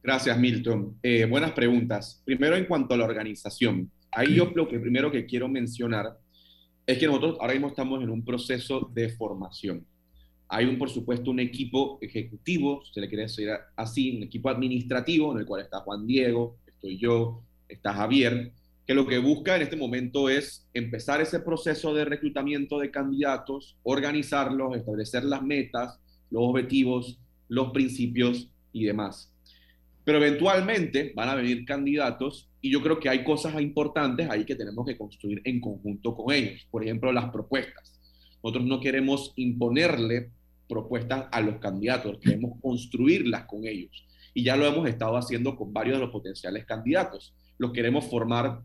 Gracias, 0.00 0.38
Milton. 0.38 0.96
Eh, 1.02 1.24
buenas 1.24 1.50
preguntas. 1.50 2.22
Primero, 2.24 2.54
en 2.54 2.66
cuanto 2.66 2.94
a 2.94 2.96
la 2.96 3.04
organización. 3.04 3.90
Ahí 4.12 4.36
yo 4.36 4.52
lo 4.54 4.68
que 4.68 4.78
primero 4.78 5.10
que 5.10 5.26
quiero 5.26 5.48
mencionar 5.48 6.16
es 6.86 6.98
que 6.98 7.06
nosotros 7.08 7.36
ahora 7.40 7.54
mismo 7.54 7.66
estamos 7.66 8.00
en 8.00 8.10
un 8.10 8.24
proceso 8.24 8.88
de 8.94 9.08
formación. 9.08 9.84
Hay 10.46 10.66
un, 10.66 10.78
por 10.78 10.88
supuesto, 10.88 11.32
un 11.32 11.40
equipo 11.40 11.98
ejecutivo, 12.00 12.84
se 12.84 13.00
le 13.00 13.08
quiere 13.08 13.24
decir 13.24 13.50
así, 13.74 14.18
un 14.18 14.22
equipo 14.22 14.50
administrativo 14.50 15.32
en 15.32 15.40
el 15.40 15.46
cual 15.46 15.62
está 15.62 15.80
Juan 15.80 16.06
Diego, 16.06 16.58
estoy 16.64 16.96
yo, 16.96 17.42
está 17.66 17.92
Javier, 17.92 18.52
que 18.90 18.94
lo 18.94 19.06
que 19.06 19.18
busca 19.20 19.54
en 19.54 19.62
este 19.62 19.76
momento 19.76 20.28
es 20.28 20.66
empezar 20.74 21.20
ese 21.20 21.38
proceso 21.38 21.94
de 21.94 22.04
reclutamiento 22.04 22.80
de 22.80 22.90
candidatos, 22.90 23.76
organizarlos, 23.84 24.76
establecer 24.76 25.22
las 25.22 25.42
metas, 25.42 26.00
los 26.28 26.42
objetivos, 26.42 27.20
los 27.46 27.70
principios 27.70 28.50
y 28.72 28.86
demás. 28.86 29.32
Pero 30.02 30.18
eventualmente 30.18 31.12
van 31.14 31.28
a 31.28 31.36
venir 31.36 31.64
candidatos 31.64 32.50
y 32.60 32.72
yo 32.72 32.82
creo 32.82 32.98
que 32.98 33.08
hay 33.08 33.22
cosas 33.22 33.60
importantes 33.60 34.28
ahí 34.28 34.44
que 34.44 34.56
tenemos 34.56 34.84
que 34.84 34.98
construir 34.98 35.40
en 35.44 35.60
conjunto 35.60 36.16
con 36.16 36.34
ellos. 36.34 36.66
Por 36.68 36.82
ejemplo, 36.82 37.12
las 37.12 37.30
propuestas. 37.30 37.96
Nosotros 38.42 38.64
no 38.64 38.80
queremos 38.80 39.32
imponerle 39.36 40.32
propuestas 40.68 41.26
a 41.30 41.40
los 41.42 41.60
candidatos, 41.60 42.18
queremos 42.18 42.58
construirlas 42.60 43.44
con 43.44 43.64
ellos. 43.68 44.04
Y 44.34 44.42
ya 44.42 44.56
lo 44.56 44.66
hemos 44.66 44.88
estado 44.88 45.16
haciendo 45.16 45.54
con 45.54 45.72
varios 45.72 45.98
de 45.98 46.02
los 46.02 46.10
potenciales 46.10 46.66
candidatos. 46.66 47.36
Los 47.56 47.70
queremos 47.70 48.06
formar 48.06 48.62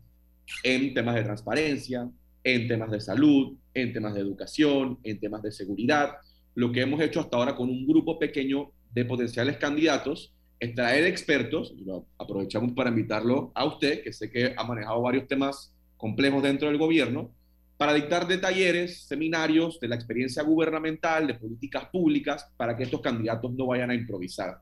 en 0.62 0.94
temas 0.94 1.14
de 1.14 1.24
transparencia, 1.24 2.08
en 2.44 2.68
temas 2.68 2.90
de 2.90 3.00
salud, 3.00 3.56
en 3.74 3.92
temas 3.92 4.14
de 4.14 4.20
educación, 4.20 4.98
en 5.02 5.18
temas 5.18 5.42
de 5.42 5.52
seguridad. 5.52 6.16
Lo 6.54 6.72
que 6.72 6.82
hemos 6.82 7.00
hecho 7.00 7.20
hasta 7.20 7.36
ahora 7.36 7.56
con 7.56 7.68
un 7.68 7.86
grupo 7.86 8.18
pequeño 8.18 8.70
de 8.92 9.04
potenciales 9.04 9.56
candidatos 9.58 10.32
traer 10.74 11.04
expertos, 11.04 11.74
aprovechamos 12.18 12.72
para 12.72 12.90
invitarlo 12.90 13.52
a 13.54 13.64
usted, 13.64 14.02
que 14.02 14.12
sé 14.12 14.30
que 14.30 14.54
ha 14.56 14.64
manejado 14.64 15.02
varios 15.02 15.26
temas 15.26 15.74
complejos 15.96 16.42
dentro 16.42 16.68
del 16.68 16.78
gobierno, 16.78 17.30
para 17.76 17.92
dictar 17.92 18.26
de 18.26 18.38
talleres, 18.38 19.06
seminarios 19.06 19.78
de 19.80 19.88
la 19.88 19.96
experiencia 19.96 20.42
gubernamental, 20.42 21.26
de 21.26 21.34
políticas 21.34 21.86
públicas, 21.90 22.46
para 22.56 22.74
que 22.74 22.84
estos 22.84 23.02
candidatos 23.02 23.52
no 23.52 23.66
vayan 23.66 23.90
a 23.90 23.94
improvisar. 23.94 24.58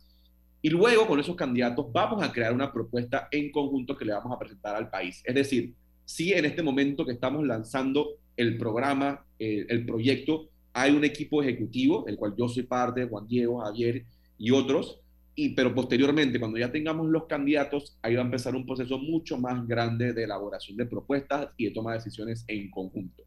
Y 0.64 0.70
luego 0.70 1.06
con 1.06 1.20
esos 1.20 1.36
candidatos 1.36 1.92
vamos 1.92 2.22
a 2.22 2.32
crear 2.32 2.50
una 2.50 2.72
propuesta 2.72 3.28
en 3.30 3.52
conjunto 3.52 3.98
que 3.98 4.06
le 4.06 4.14
vamos 4.14 4.32
a 4.34 4.38
presentar 4.38 4.74
al 4.74 4.88
país. 4.88 5.20
Es 5.22 5.34
decir, 5.34 5.74
si 6.06 6.32
en 6.32 6.46
este 6.46 6.62
momento 6.62 7.04
que 7.04 7.12
estamos 7.12 7.44
lanzando 7.44 8.12
el 8.34 8.56
programa, 8.56 9.26
eh, 9.38 9.66
el 9.68 9.84
proyecto, 9.84 10.48
hay 10.72 10.92
un 10.92 11.04
equipo 11.04 11.42
ejecutivo, 11.42 12.06
el 12.06 12.16
cual 12.16 12.32
yo 12.34 12.48
soy 12.48 12.62
parte, 12.62 13.04
Juan 13.04 13.28
Diego, 13.28 13.60
Javier 13.60 14.06
y 14.38 14.52
otros, 14.52 15.02
y, 15.34 15.50
pero 15.50 15.74
posteriormente, 15.74 16.40
cuando 16.40 16.56
ya 16.56 16.72
tengamos 16.72 17.08
los 17.08 17.26
candidatos, 17.26 17.98
ahí 18.00 18.14
va 18.14 18.22
a 18.22 18.24
empezar 18.24 18.56
un 18.56 18.64
proceso 18.64 18.96
mucho 18.96 19.36
más 19.36 19.68
grande 19.68 20.14
de 20.14 20.24
elaboración 20.24 20.78
de 20.78 20.86
propuestas 20.86 21.48
y 21.58 21.66
de 21.66 21.72
toma 21.72 21.90
de 21.90 21.98
decisiones 21.98 22.42
en 22.48 22.70
conjunto. 22.70 23.22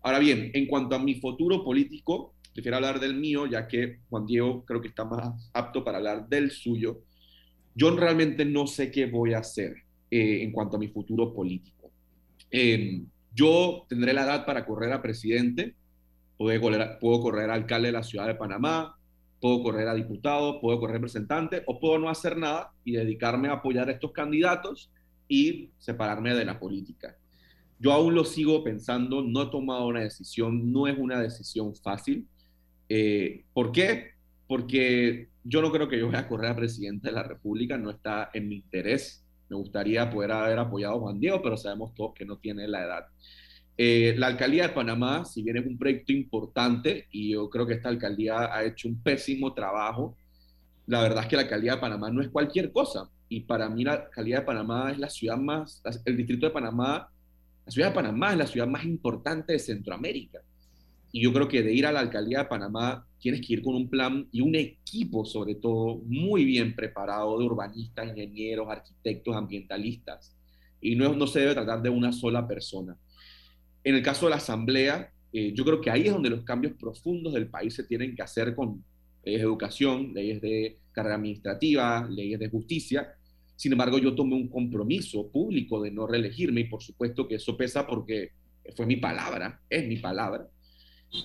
Ahora 0.00 0.18
bien, 0.18 0.50
en 0.52 0.66
cuanto 0.66 0.96
a 0.96 0.98
mi 0.98 1.14
futuro 1.14 1.62
político, 1.62 2.34
prefiero 2.52 2.76
hablar 2.76 3.00
del 3.00 3.14
mío, 3.14 3.46
ya 3.46 3.66
que 3.66 4.00
Juan 4.08 4.26
Diego 4.26 4.64
creo 4.64 4.80
que 4.80 4.88
está 4.88 5.04
más 5.04 5.50
apto 5.52 5.84
para 5.84 5.98
hablar 5.98 6.28
del 6.28 6.50
suyo. 6.50 7.00
Yo 7.74 7.94
realmente 7.96 8.44
no 8.44 8.66
sé 8.66 8.90
qué 8.90 9.06
voy 9.06 9.34
a 9.34 9.38
hacer 9.38 9.74
eh, 10.10 10.42
en 10.42 10.52
cuanto 10.52 10.76
a 10.76 10.80
mi 10.80 10.88
futuro 10.88 11.32
político. 11.32 11.90
Em, 12.50 13.06
yo 13.34 13.86
tendré 13.88 14.12
la 14.12 14.24
edad 14.24 14.44
para 14.44 14.66
correr 14.66 14.92
a 14.92 15.00
presidente, 15.00 15.74
puedo 16.36 16.60
correr, 16.60 16.98
puedo 17.00 17.20
correr 17.20 17.50
a 17.50 17.54
alcalde 17.54 17.88
de 17.88 17.92
la 17.92 18.02
ciudad 18.02 18.26
de 18.26 18.34
Panamá, 18.34 18.94
puedo 19.40 19.62
correr 19.62 19.88
a 19.88 19.94
diputado, 19.94 20.60
puedo 20.60 20.78
correr 20.78 20.96
representante 20.96 21.62
o 21.66 21.80
puedo 21.80 21.98
no 21.98 22.08
hacer 22.08 22.36
nada 22.36 22.72
y 22.84 22.92
dedicarme 22.92 23.48
a 23.48 23.54
apoyar 23.54 23.88
a 23.88 23.92
estos 23.92 24.12
candidatos 24.12 24.90
y 25.26 25.70
separarme 25.78 26.34
de 26.34 26.44
la 26.44 26.60
política. 26.60 27.16
Yo 27.78 27.92
aún 27.92 28.14
lo 28.14 28.24
sigo 28.24 28.62
pensando, 28.62 29.22
no 29.22 29.42
he 29.42 29.46
tomado 29.50 29.88
una 29.88 30.00
decisión, 30.00 30.70
no 30.70 30.86
es 30.86 30.96
una 30.96 31.20
decisión 31.20 31.74
fácil. 31.74 32.28
Eh, 32.94 33.46
¿Por 33.54 33.72
qué? 33.72 34.10
Porque 34.46 35.28
yo 35.44 35.62
no 35.62 35.72
creo 35.72 35.88
que 35.88 35.98
yo 35.98 36.08
vaya 36.08 36.18
a 36.18 36.28
correr 36.28 36.50
a 36.50 36.56
presidente 36.56 37.08
de 37.08 37.14
la 37.14 37.22
República, 37.22 37.78
no 37.78 37.88
está 37.88 38.28
en 38.34 38.50
mi 38.50 38.56
interés. 38.56 39.24
Me 39.48 39.56
gustaría 39.56 40.10
poder 40.10 40.32
haber 40.32 40.58
apoyado 40.58 40.96
a 40.96 41.00
Juan 41.00 41.18
Diego, 41.18 41.40
pero 41.40 41.56
sabemos 41.56 41.94
todos 41.94 42.12
que 42.12 42.26
no 42.26 42.36
tiene 42.36 42.68
la 42.68 42.84
edad. 42.84 43.06
Eh, 43.78 44.14
la 44.18 44.26
alcaldía 44.26 44.64
de 44.64 44.74
Panamá, 44.74 45.24
si 45.24 45.42
bien 45.42 45.56
es 45.56 45.66
un 45.66 45.78
proyecto 45.78 46.12
importante, 46.12 47.06
y 47.10 47.30
yo 47.32 47.48
creo 47.48 47.66
que 47.66 47.72
esta 47.72 47.88
alcaldía 47.88 48.54
ha 48.54 48.62
hecho 48.62 48.88
un 48.88 49.02
pésimo 49.02 49.54
trabajo, 49.54 50.14
la 50.86 51.00
verdad 51.00 51.22
es 51.22 51.30
que 51.30 51.36
la 51.36 51.42
alcaldía 51.42 51.76
de 51.76 51.80
Panamá 51.80 52.10
no 52.10 52.20
es 52.20 52.28
cualquier 52.28 52.72
cosa. 52.72 53.08
Y 53.30 53.40
para 53.40 53.70
mí 53.70 53.84
la 53.84 53.94
alcaldía 53.94 54.40
de 54.40 54.44
Panamá 54.44 54.92
es 54.92 54.98
la 54.98 55.08
ciudad 55.08 55.38
más, 55.38 55.80
el 56.04 56.14
distrito 56.14 56.44
de 56.44 56.52
Panamá, 56.52 57.08
la 57.64 57.72
ciudad 57.72 57.88
de 57.88 57.94
Panamá 57.94 58.32
es 58.32 58.36
la 58.36 58.46
ciudad 58.46 58.66
más 58.66 58.84
importante 58.84 59.54
de 59.54 59.58
Centroamérica. 59.58 60.42
Y 61.12 61.22
yo 61.22 61.32
creo 61.32 61.46
que 61.46 61.62
de 61.62 61.72
ir 61.74 61.86
a 61.86 61.92
la 61.92 62.00
alcaldía 62.00 62.38
de 62.38 62.44
Panamá 62.46 63.06
tienes 63.20 63.46
que 63.46 63.52
ir 63.52 63.62
con 63.62 63.74
un 63.74 63.88
plan 63.88 64.26
y 64.32 64.40
un 64.40 64.54
equipo, 64.54 65.24
sobre 65.26 65.54
todo, 65.54 66.00
muy 66.06 66.44
bien 66.44 66.74
preparado 66.74 67.38
de 67.38 67.44
urbanistas, 67.44 68.08
ingenieros, 68.08 68.68
arquitectos, 68.68 69.36
ambientalistas. 69.36 70.34
Y 70.80 70.96
no, 70.96 71.14
no 71.14 71.26
se 71.26 71.40
debe 71.40 71.54
tratar 71.54 71.82
de 71.82 71.90
una 71.90 72.12
sola 72.12 72.48
persona. 72.48 72.96
En 73.84 73.94
el 73.94 74.02
caso 74.02 74.26
de 74.26 74.30
la 74.30 74.36
Asamblea, 74.36 75.12
eh, 75.32 75.52
yo 75.54 75.64
creo 75.64 75.80
que 75.80 75.90
ahí 75.90 76.06
es 76.06 76.12
donde 76.12 76.30
los 76.30 76.44
cambios 76.44 76.74
profundos 76.78 77.34
del 77.34 77.48
país 77.48 77.74
se 77.74 77.84
tienen 77.84 78.14
que 78.14 78.22
hacer 78.22 78.54
con 78.54 78.84
leyes 79.24 79.40
de 79.40 79.46
educación, 79.46 80.12
leyes 80.14 80.40
de 80.40 80.78
carrera 80.92 81.16
administrativa, 81.16 82.08
leyes 82.10 82.38
de 82.38 82.48
justicia. 82.48 83.14
Sin 83.56 83.72
embargo, 83.72 83.98
yo 83.98 84.14
tomé 84.14 84.34
un 84.34 84.48
compromiso 84.48 85.30
público 85.30 85.82
de 85.82 85.90
no 85.90 86.06
reelegirme 86.06 86.62
y 86.62 86.64
por 86.64 86.82
supuesto 86.82 87.28
que 87.28 87.36
eso 87.36 87.56
pesa 87.56 87.86
porque 87.86 88.32
fue 88.76 88.86
mi 88.86 88.96
palabra, 88.96 89.60
es 89.68 89.86
mi 89.86 89.96
palabra. 89.96 90.46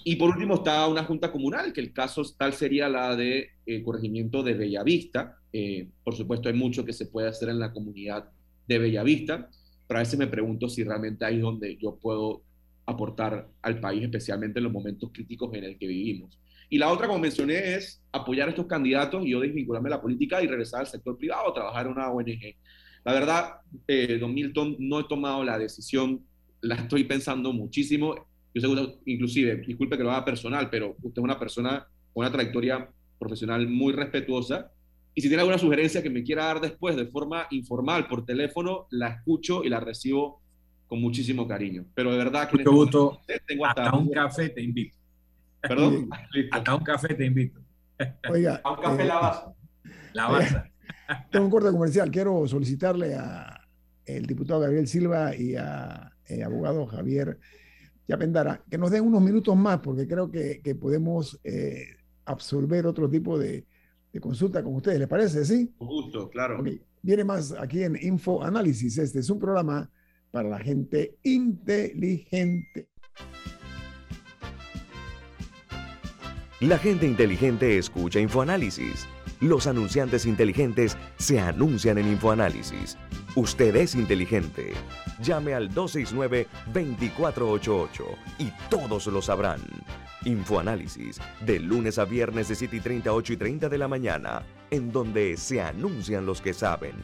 Y 0.03 0.17
por 0.17 0.31
último 0.31 0.55
está 0.55 0.85
una 0.87 1.05
junta 1.05 1.31
comunal, 1.31 1.71
que 1.71 1.79
el 1.79 1.93
caso 1.93 2.21
tal 2.37 2.53
sería 2.53 2.89
la 2.89 3.15
de 3.15 3.51
eh, 3.65 3.83
corregimiento 3.83 4.43
de 4.43 4.53
Bellavista. 4.53 5.37
Eh, 5.53 5.87
por 6.03 6.15
supuesto, 6.15 6.49
hay 6.49 6.55
mucho 6.55 6.83
que 6.83 6.91
se 6.91 7.05
puede 7.05 7.29
hacer 7.29 7.49
en 7.49 7.59
la 7.59 7.71
comunidad 7.71 8.29
de 8.67 8.79
Bellavista, 8.79 9.49
pero 9.87 9.99
a 9.99 10.03
veces 10.03 10.19
me 10.19 10.27
pregunto 10.27 10.67
si 10.67 10.83
realmente 10.83 11.23
ahí 11.23 11.37
es 11.37 11.41
donde 11.41 11.77
yo 11.77 11.95
puedo 11.95 12.41
aportar 12.85 13.47
al 13.61 13.79
país, 13.79 14.03
especialmente 14.03 14.59
en 14.59 14.65
los 14.65 14.73
momentos 14.73 15.09
críticos 15.13 15.53
en 15.53 15.63
el 15.63 15.77
que 15.77 15.87
vivimos. 15.87 16.37
Y 16.69 16.77
la 16.77 16.91
otra, 16.91 17.07
como 17.07 17.19
mencioné, 17.19 17.75
es 17.75 18.01
apoyar 18.11 18.47
a 18.47 18.51
estos 18.51 18.67
candidatos 18.67 19.25
y 19.25 19.31
yo 19.31 19.39
desvincularme 19.39 19.89
de 19.89 19.95
la 19.95 20.01
política 20.01 20.41
y 20.41 20.47
regresar 20.47 20.81
al 20.81 20.87
sector 20.87 21.17
privado, 21.17 21.53
trabajar 21.53 21.85
en 21.85 21.93
una 21.93 22.09
ONG. 22.11 22.55
La 23.05 23.13
verdad, 23.13 23.61
eh, 23.87 24.17
don 24.19 24.33
Milton, 24.33 24.75
no 24.79 24.99
he 24.99 25.05
tomado 25.05 25.45
la 25.45 25.57
decisión, 25.57 26.25
la 26.59 26.75
estoy 26.75 27.05
pensando 27.05 27.53
muchísimo. 27.53 28.27
Yo 28.59 28.75
sé, 28.75 28.95
inclusive, 29.05 29.57
disculpe 29.57 29.97
que 29.97 30.03
lo 30.03 30.11
haga 30.11 30.25
personal, 30.25 30.69
pero 30.69 30.95
usted 31.01 31.21
es 31.21 31.23
una 31.23 31.39
persona 31.39 31.87
con 32.13 32.25
una 32.25 32.31
trayectoria 32.31 32.89
profesional 33.19 33.67
muy 33.67 33.93
respetuosa. 33.93 34.71
Y 35.13 35.21
si 35.21 35.27
tiene 35.27 35.41
alguna 35.41 35.57
sugerencia 35.57 36.03
que 36.03 36.09
me 36.09 36.23
quiera 36.23 36.45
dar 36.45 36.61
después 36.61 36.95
de 36.95 37.07
forma 37.07 37.47
informal 37.51 38.07
por 38.07 38.25
teléfono, 38.25 38.87
la 38.91 39.09
escucho 39.09 39.63
y 39.63 39.69
la 39.69 39.79
recibo 39.79 40.41
con 40.85 41.01
muchísimo 41.01 41.47
cariño. 41.47 41.85
Pero 41.93 42.11
de 42.11 42.17
verdad 42.17 42.49
que... 42.49 42.57
Mucho 42.57 42.71
gusto. 42.71 43.21
Tengo 43.45 43.65
hasta, 43.65 43.95
un 43.95 44.09
café 44.11 44.49
te 44.49 44.61
invito. 44.61 44.95
¿Perdón? 45.61 46.09
hasta 46.51 46.75
un 46.75 46.83
café 46.83 47.13
te 47.15 47.25
invito. 47.25 47.59
Oiga. 48.29 48.61
A 48.63 48.71
un 48.71 48.81
café 48.81 49.03
eh, 49.03 49.05
la 49.05 49.19
base. 49.19 49.45
La 50.13 50.27
base. 50.27 50.63
Tengo 51.31 51.45
un 51.45 51.51
corte 51.51 51.71
comercial. 51.71 52.11
Quiero 52.11 52.47
solicitarle 52.47 53.15
a 53.15 53.61
el 54.05 54.25
diputado 54.25 54.61
Gabriel 54.61 54.87
Silva 54.87 55.35
y 55.35 55.55
a 55.55 56.11
eh, 56.27 56.43
abogado 56.43 56.85
Javier 56.85 57.39
Yapendara 58.07 58.63
que 58.69 58.77
nos 58.77 58.91
den 58.91 59.03
unos 59.03 59.21
minutos 59.21 59.55
más 59.55 59.79
porque 59.79 60.07
creo 60.07 60.31
que, 60.31 60.61
que 60.61 60.75
podemos 60.75 61.39
eh, 61.43 61.97
absorber 62.25 62.87
otro 62.87 63.09
tipo 63.09 63.37
de, 63.37 63.65
de, 64.13 64.19
consulta 64.19 64.63
con 64.63 64.75
ustedes. 64.75 64.99
¿Les 64.99 65.07
parece? 65.07 65.43
¿Sí? 65.45 65.73
Con 65.77 65.87
gusto, 65.87 66.29
claro. 66.29 66.61
Okay. 66.61 66.81
Viene 67.01 67.23
más 67.23 67.51
aquí 67.51 67.83
en 67.83 67.97
Info 68.01 68.43
Análisis. 68.43 68.97
Este 68.97 69.19
es 69.19 69.29
un 69.29 69.39
programa 69.39 69.89
para 70.31 70.49
la 70.49 70.59
gente 70.59 71.17
inteligente. 71.23 72.87
La 76.59 76.79
gente 76.79 77.05
inteligente 77.05 77.77
escucha 77.77 78.19
InfoAnálisis. 78.19 79.07
Los 79.39 79.67
anunciantes 79.67 80.25
inteligentes 80.25 80.97
se 81.17 81.39
anuncian 81.39 81.99
en 81.99 82.07
InfoAnálisis. 82.07 82.97
Usted 83.35 83.75
es 83.75 83.95
inteligente. 83.95 84.73
Llame 85.21 85.53
al 85.53 85.69
269-2488 85.69 88.03
y 88.39 88.51
todos 88.69 89.07
lo 89.07 89.21
sabrán. 89.21 89.61
Infoanálisis, 90.25 91.19
de 91.41 91.59
lunes 91.59 91.99
a 91.99 92.05
viernes 92.05 92.47
de 92.47 92.55
7 92.55 92.75
y 92.75 92.79
30, 92.79 93.13
8 93.13 93.33
y 93.33 93.37
30 93.37 93.69
de 93.69 93.77
la 93.77 93.87
mañana, 93.87 94.43
en 94.71 94.91
donde 94.91 95.37
se 95.37 95.61
anuncian 95.61 96.25
los 96.25 96.41
que 96.41 96.53
saben. 96.53 96.95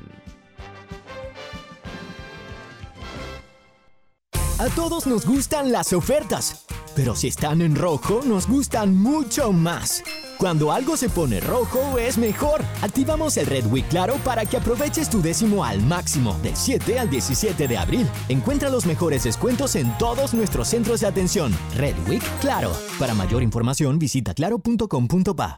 A 4.59 4.67
todos 4.75 5.07
nos 5.07 5.25
gustan 5.25 5.71
las 5.71 5.93
ofertas, 5.93 6.65
pero 6.95 7.15
si 7.15 7.27
están 7.27 7.61
en 7.61 7.75
rojo 7.75 8.21
nos 8.25 8.47
gustan 8.47 8.95
mucho 8.95 9.51
más. 9.51 10.03
Cuando 10.37 10.71
algo 10.71 10.97
se 10.97 11.09
pone 11.09 11.39
rojo 11.39 11.97
es 11.97 12.17
mejor. 12.17 12.61
Activamos 12.81 13.37
el 13.37 13.45
Red 13.45 13.67
Week 13.67 13.87
Claro 13.87 14.15
para 14.23 14.45
que 14.45 14.57
aproveches 14.57 15.09
tu 15.09 15.21
décimo 15.21 15.63
al 15.63 15.81
máximo 15.81 16.37
del 16.43 16.55
7 16.55 16.99
al 16.99 17.09
17 17.09 17.67
de 17.67 17.77
abril. 17.77 18.07
Encuentra 18.29 18.69
los 18.69 18.85
mejores 18.85 19.23
descuentos 19.23 19.75
en 19.75 19.97
todos 19.97 20.33
nuestros 20.33 20.67
centros 20.67 21.01
de 21.01 21.07
atención. 21.07 21.55
Red 21.75 21.95
Week 22.07 22.23
Claro. 22.41 22.71
Para 22.99 23.13
mayor 23.13 23.43
información 23.43 23.99
visita 23.99 24.33
claro.com.pa. 24.33 25.57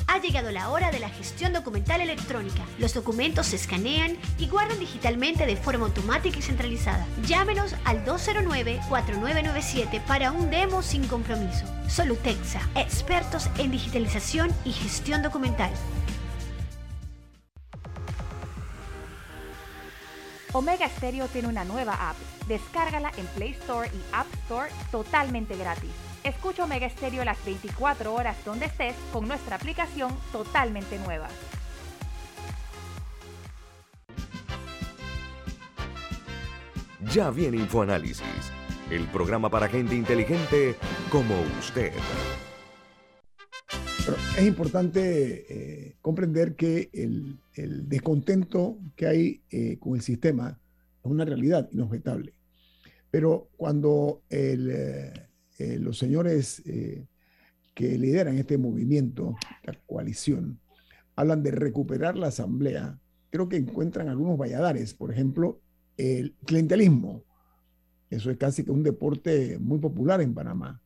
Ha 0.07 0.19
llegado 0.19 0.51
la 0.51 0.69
hora 0.69 0.91
de 0.91 0.99
la 0.99 1.09
gestión 1.09 1.53
documental 1.53 2.01
electrónica. 2.01 2.65
Los 2.77 2.93
documentos 2.93 3.47
se 3.47 3.55
escanean 3.55 4.17
y 4.37 4.47
guardan 4.47 4.79
digitalmente 4.79 5.45
de 5.45 5.55
forma 5.55 5.85
automática 5.85 6.37
y 6.37 6.41
centralizada. 6.41 7.07
Llámenos 7.25 7.75
al 7.85 8.03
209-4997 8.05 10.01
para 10.01 10.31
un 10.31 10.49
demo 10.49 10.81
sin 10.81 11.07
compromiso. 11.07 11.65
Solutexa, 11.87 12.61
expertos 12.75 13.49
en 13.57 13.71
digitalización 13.71 14.53
y 14.65 14.73
gestión 14.73 15.21
documental. 15.21 15.71
Omega 20.53 20.89
Stereo 20.89 21.27
tiene 21.27 21.47
una 21.47 21.63
nueva 21.63 21.93
app. 22.09 22.17
Descárgala 22.47 23.11
en 23.17 23.25
Play 23.27 23.51
Store 23.51 23.89
y 23.93 24.01
App 24.13 24.27
Store 24.43 24.69
totalmente 24.91 25.55
gratis. 25.55 26.10
Escucha 26.23 26.65
Omega 26.65 26.87
Stereo 26.87 27.25
las 27.25 27.43
24 27.43 28.13
horas 28.13 28.37
donde 28.45 28.65
estés 28.65 28.95
con 29.11 29.27
nuestra 29.27 29.55
aplicación 29.55 30.15
totalmente 30.31 30.99
nueva. 30.99 31.27
Ya 37.11 37.31
viene 37.31 37.57
InfoAnálisis, 37.57 38.51
el 38.91 39.07
programa 39.07 39.49
para 39.49 39.67
gente 39.67 39.95
inteligente 39.95 40.75
como 41.09 41.33
usted. 41.59 41.91
Pero 44.05 44.17
es 44.37 44.45
importante 44.45 45.45
eh, 45.49 45.95
comprender 46.01 46.55
que 46.55 46.91
el, 46.93 47.39
el, 47.55 47.89
descontento 47.89 48.77
que 48.95 49.07
hay 49.07 49.41
eh, 49.49 49.77
con 49.79 49.95
el 49.95 50.01
sistema 50.01 50.59
es 51.03 51.11
una 51.11 51.25
realidad 51.25 51.67
inobjetable. 51.71 52.35
Pero 53.09 53.49
cuando 53.57 54.21
el, 54.29 54.69
eh, 54.71 55.30
eh, 55.61 55.77
los 55.79 55.99
señores 55.99 56.63
eh, 56.65 57.05
que 57.75 57.97
lideran 57.97 58.37
este 58.37 58.57
movimiento, 58.57 59.35
la 59.63 59.73
coalición, 59.85 60.59
hablan 61.15 61.43
de 61.43 61.51
recuperar 61.51 62.17
la 62.17 62.27
asamblea, 62.27 62.99
creo 63.29 63.47
que 63.47 63.57
encuentran 63.57 64.09
algunos 64.09 64.37
valladares, 64.37 64.95
por 64.95 65.11
ejemplo, 65.11 65.61
el 65.97 66.35
clientelismo. 66.45 67.23
Eso 68.09 68.31
es 68.31 68.37
casi 68.37 68.63
que 68.63 68.71
un 68.71 68.81
deporte 68.81 69.59
muy 69.59 69.77
popular 69.77 70.19
en 70.21 70.33
Panamá. 70.33 70.81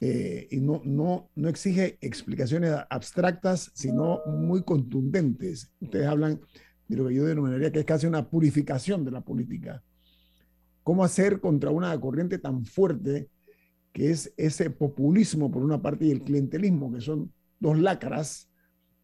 Eh, 0.00 0.48
y 0.50 0.60
no, 0.60 0.82
no, 0.84 1.30
no 1.36 1.48
exige 1.48 1.96
explicaciones 2.00 2.74
abstractas, 2.90 3.70
sino 3.74 4.22
muy 4.26 4.64
contundentes. 4.64 5.70
Ustedes 5.78 6.06
hablan 6.06 6.40
de 6.88 6.96
lo 6.96 7.06
que 7.06 7.14
yo 7.14 7.24
denominaría 7.26 7.70
que 7.70 7.80
es 7.80 7.84
casi 7.84 8.06
una 8.08 8.28
purificación 8.28 9.04
de 9.04 9.12
la 9.12 9.20
política. 9.20 9.84
¿Cómo 10.82 11.04
hacer 11.04 11.40
contra 11.40 11.70
una 11.70 11.98
corriente 12.00 12.38
tan 12.38 12.64
fuerte 12.64 13.28
que 13.92 14.10
es 14.10 14.32
ese 14.36 14.70
populismo 14.70 15.50
por 15.50 15.62
una 15.62 15.82
parte 15.82 16.06
y 16.06 16.10
el 16.10 16.22
clientelismo, 16.22 16.92
que 16.92 17.00
son 17.00 17.32
dos 17.58 17.78
lacras 17.78 18.50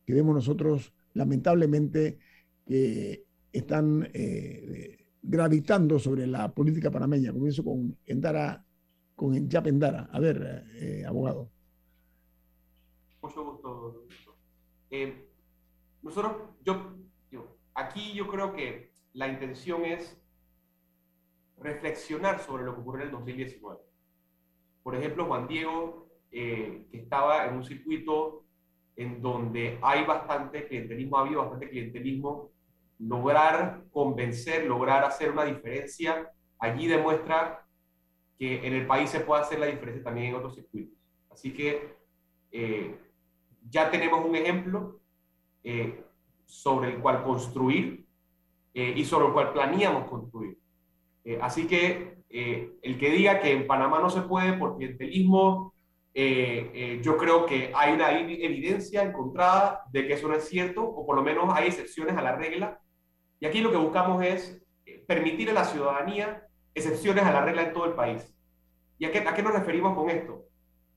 que 0.05 0.15
vemos 0.15 0.35
nosotros 0.35 0.93
lamentablemente 1.15 2.19
que 2.65 3.25
están 3.53 4.09
eh, 4.13 5.09
gravitando 5.23 5.99
sobre 5.99 6.27
la 6.27 6.53
política 6.53 6.91
panameña. 6.91 7.33
Comienzo 7.33 7.65
con 7.65 7.99
Endara, 8.05 8.65
con 9.15 9.49
Yapendara. 9.49 10.09
A 10.13 10.21
ver, 10.21 10.67
eh, 10.75 11.05
abogado. 11.07 11.51
Mucho 13.23 13.45
gusto. 13.45 14.07
Eh, 14.91 15.29
nosotros, 16.03 16.51
yo, 16.63 16.97
yo, 17.31 17.59
aquí 17.75 18.13
yo 18.15 18.29
creo 18.29 18.55
que 18.55 18.93
la 19.15 19.27
intención 19.27 19.85
es 19.85 20.17
reflexionar 21.59 22.41
sobre 22.41 22.65
lo 22.65 22.75
que 22.75 22.81
ocurrió 22.83 23.03
en 23.03 23.07
el 23.09 23.13
2019 23.13 23.86
por 24.87 24.95
ejemplo, 24.95 25.25
Juan 25.25 25.49
Diego, 25.49 26.07
eh, 26.31 26.87
que 26.93 26.99
estaba 26.99 27.45
en 27.49 27.57
un 27.57 27.65
circuito 27.65 28.45
en 28.95 29.21
donde 29.21 29.81
hay 29.83 30.05
bastante 30.05 30.69
clientelismo, 30.69 31.19
ha 31.19 31.23
habido 31.23 31.41
bastante 31.41 31.69
clientelismo, 31.69 32.53
lograr 33.01 33.83
convencer, 33.91 34.65
lograr 34.65 35.03
hacer 35.03 35.33
una 35.33 35.43
diferencia, 35.43 36.31
allí 36.61 36.87
demuestra 36.87 37.67
que 38.39 38.65
en 38.65 38.75
el 38.75 38.87
país 38.87 39.11
se 39.11 39.19
puede 39.19 39.43
hacer 39.43 39.59
la 39.59 39.67
diferencia 39.67 40.05
también 40.05 40.29
en 40.29 40.35
otros 40.37 40.55
circuitos. 40.55 40.97
Así 41.31 41.53
que 41.53 41.97
eh, 42.53 42.97
ya 43.69 43.91
tenemos 43.91 44.25
un 44.25 44.37
ejemplo 44.37 45.01
eh, 45.65 46.05
sobre 46.45 46.91
el 46.95 47.01
cual 47.01 47.25
construir 47.25 48.07
eh, 48.73 48.95
y 48.97 49.05
sobre 49.05 49.27
el 49.27 49.33
cual 49.33 49.53
planeamos 49.53 50.09
construir. 50.09 50.57
Eh, 51.25 51.41
así 51.43 51.67
que 51.67 52.16
eh, 52.29 52.73
el 52.83 52.99
que 52.99 53.11
diga 53.11 53.41
que 53.41 53.53
en 53.53 53.67
Panamá 53.67 54.01
no 54.01 54.11
se 54.11 54.23
puede 54.23 54.55
por 54.55 54.77
clientelismo, 54.77 55.75
eh, 56.13 56.71
eh, 56.75 57.01
yo 57.03 57.17
creo 57.17 57.47
que 57.47 57.73
hay 57.75 57.93
una 57.93 58.19
evidencia 58.19 59.03
encontrada 59.03 59.83
de 59.91 60.07
que 60.07 60.15
eso 60.15 60.29
no 60.29 60.35
es 60.35 60.49
cierto, 60.49 60.83
o 60.83 61.07
por 61.07 61.17
lo 61.17 61.23
menos 61.23 61.53
hay 61.55 61.69
excepciones 61.69 62.17
a 62.17 62.23
la 62.23 62.37
regla. 62.37 62.81
Y 63.39 63.47
aquí 63.47 63.61
lo 63.61 63.71
que 63.71 63.77
buscamos 63.77 64.25
es 64.25 64.63
permitir 65.07 65.51
a 65.51 65.53
la 65.53 65.65
ciudadanía 65.65 66.43
excepciones 66.75 67.25
a 67.25 67.33
la 67.33 67.45
regla 67.45 67.63
en 67.63 67.73
todo 67.73 67.85
el 67.87 67.95
país. 67.95 68.35
¿Y 68.99 69.05
a 69.05 69.13
qué, 69.13 69.19
a 69.19 69.35
qué 69.35 69.43
nos 69.43 69.53
referimos 69.53 69.95
con 69.95 70.09
esto? 70.11 70.47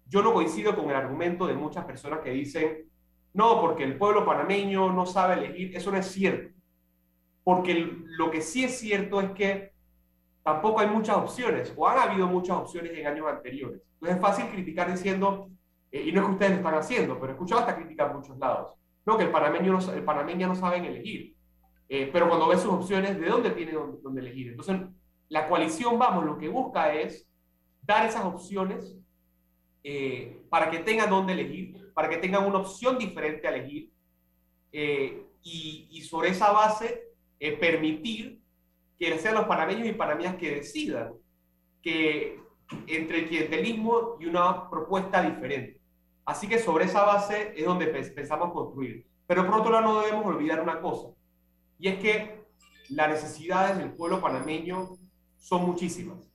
Yo 0.07 0.23
no 0.23 0.33
coincido 0.33 0.75
con 0.75 0.89
el 0.89 0.95
argumento 0.95 1.45
de 1.47 1.53
muchas 1.53 1.85
personas 1.85 2.19
que 2.19 2.31
dicen, 2.31 2.89
no, 3.33 3.61
porque 3.61 3.83
el 3.83 3.97
pueblo 3.97 4.25
panameño 4.25 4.91
no 4.91 5.05
sabe 5.05 5.35
elegir. 5.35 5.75
Eso 5.75 5.91
no 5.91 5.97
es 5.97 6.07
cierto. 6.07 6.53
Porque 7.43 7.73
lo 8.17 8.31
que 8.31 8.41
sí 8.41 8.63
es 8.63 8.79
cierto 8.79 9.21
es 9.21 9.31
que 9.31 9.71
tampoco 10.53 10.79
hay 10.79 10.87
muchas 10.87 11.15
opciones, 11.17 11.71
o 11.75 11.87
han 11.87 11.99
habido 11.99 12.27
muchas 12.27 12.57
opciones 12.57 12.91
en 12.97 13.05
años 13.05 13.27
anteriores. 13.27 13.81
Entonces 13.93 14.15
es 14.15 14.21
fácil 14.21 14.45
criticar 14.47 14.91
diciendo, 14.91 15.49
eh, 15.91 16.03
y 16.07 16.11
no 16.11 16.21
es 16.21 16.25
que 16.25 16.33
ustedes 16.33 16.51
lo 16.51 16.57
están 16.57 16.73
haciendo, 16.75 17.19
pero 17.19 17.31
he 17.31 17.35
escuchado 17.35 17.61
esta 17.61 17.75
crítica 17.75 18.07
en 18.07 18.15
muchos 18.15 18.37
lados, 18.39 18.73
no, 19.05 19.17
que 19.17 19.25
el 19.25 19.31
panameño 19.31 19.73
no, 19.73 19.93
el 19.93 20.03
panameña 20.03 20.47
no 20.47 20.55
saben 20.55 20.85
elegir. 20.85 21.35
Eh, 21.87 22.09
pero 22.11 22.27
cuando 22.27 22.47
ves 22.47 22.61
sus 22.61 22.73
opciones, 22.73 23.19
¿de 23.19 23.27
dónde 23.27 23.51
tiene 23.51 23.73
dónde, 23.73 24.21
elegir? 24.21 24.49
Entonces, 24.49 24.81
la 25.29 25.47
coalición 25.47 25.97
Vamos 25.97 26.25
lo 26.25 26.37
que 26.37 26.47
busca 26.47 26.93
es 26.93 27.27
dar 27.81 28.05
esas 28.05 28.25
opciones 28.25 28.95
eh, 29.83 30.43
para 30.49 30.69
que 30.69 30.79
tengan 30.79 31.09
dónde 31.09 31.33
elegir, 31.33 31.91
para 31.93 32.09
que 32.09 32.17
tengan 32.17 32.45
una 32.45 32.59
opción 32.59 32.97
diferente 32.97 33.47
a 33.47 33.55
elegir 33.55 33.91
eh, 34.71 35.25
y, 35.41 35.87
y, 35.91 36.01
sobre 36.01 36.29
esa 36.29 36.51
base 36.51 37.09
eh, 37.39 37.53
permitir 37.53 38.39
que 38.99 39.17
sean 39.17 39.35
los 39.35 39.45
panameños 39.45 39.87
y 39.87 39.93
panameñas 39.93 40.35
que 40.35 40.55
decidan 40.55 41.13
que 41.81 42.37
entre 42.85 43.19
el 43.19 43.27
clientelismo 43.29 44.17
y 44.19 44.25
una 44.25 44.69
propuesta 44.69 45.21
diferente. 45.21 45.79
Así 46.25 46.47
que 46.47 46.59
sobre 46.59 46.85
esa 46.85 47.03
base 47.03 47.53
es 47.55 47.65
donde 47.65 47.87
pensamos 47.87 48.51
construir. 48.51 49.07
Pero 49.25 49.45
por 49.45 49.61
otro 49.61 49.71
lado 49.71 49.85
no 49.85 50.01
debemos 50.01 50.25
olvidar 50.25 50.61
una 50.61 50.81
cosa, 50.81 51.09
y 51.79 51.87
es 51.87 51.99
que 51.99 52.43
las 52.89 53.09
necesidades 53.09 53.77
del 53.77 53.93
pueblo 53.93 54.19
panameño 54.19 54.97
son 55.37 55.65
muchísimas. 55.65 56.29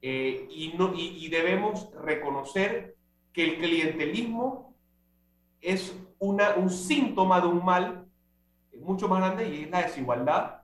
Eh, 0.00 0.46
y, 0.48 0.72
no, 0.78 0.92
y, 0.94 1.28
debemos 1.28 1.92
reconocer 1.92 2.96
que 3.34 3.44
el 3.44 3.58
clientelismo 3.58 4.74
es 5.60 5.94
una, 6.18 6.54
un 6.54 6.70
síntoma 6.70 7.40
de 7.40 7.48
un 7.48 7.62
mal 7.62 8.06
mucho 8.80 9.08
más 9.08 9.20
grande 9.20 9.54
y 9.54 9.64
es 9.64 9.70
la 9.70 9.82
desigualdad 9.82 10.59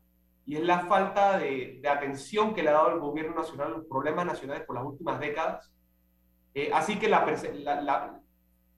y 0.46 0.56
es 0.56 0.62
la 0.62 0.86
falta 0.86 1.38
de, 1.38 1.82
atención 1.90 2.54
que 2.54 2.62
le 2.62 2.70
ha 2.70 2.74
dado 2.74 2.94
el 2.94 3.00
gobierno 3.00 3.34
nacional 3.34 3.66
a 3.66 3.76
los 3.78 3.86
problemas 3.86 4.24
nacionales 4.24 4.64
por 4.64 4.76
las 4.76 4.84
últimas 4.84 5.18
décadas. 5.18 5.72
Eh, 6.54 6.70
así 6.72 6.98
que 6.98 7.08
la, 7.08 7.24
la, 7.82 8.20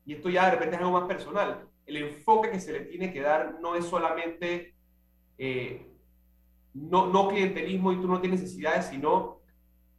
y 0.07 0.15
esto 0.15 0.31
ya 0.31 0.47
de 0.47 0.53
repente 0.53 0.77
es 0.77 0.81
algo 0.81 0.99
más 0.99 1.07
personal, 1.07 1.69
el 1.85 1.97
enfoque 1.99 2.51
que 2.51 2.61
se 2.61 2.73
le 2.73 2.81
tiene 2.81 3.13
que 3.13 3.21
dar 3.21 3.61
no 3.61 3.75
es 3.75 3.85
solamente 3.85 4.75
eh, 5.37 5.87
no, 6.73 7.07
no 7.07 7.29
clientelismo 7.29 7.93
y 7.93 7.97
tú 7.97 8.09
no 8.09 8.21
tienes 8.21 8.41
necesidades, 8.41 8.87
sino 8.87 9.41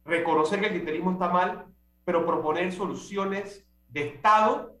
reconocer 0.04 0.58
que 0.58 0.66
el 0.66 0.72
clientelismo 0.72 1.12
está 1.12 1.28
mal, 1.28 1.66
pero 2.04 2.26
proponer 2.26 2.72
soluciones 2.72 3.64
de 3.88 4.08
Estado, 4.08 4.76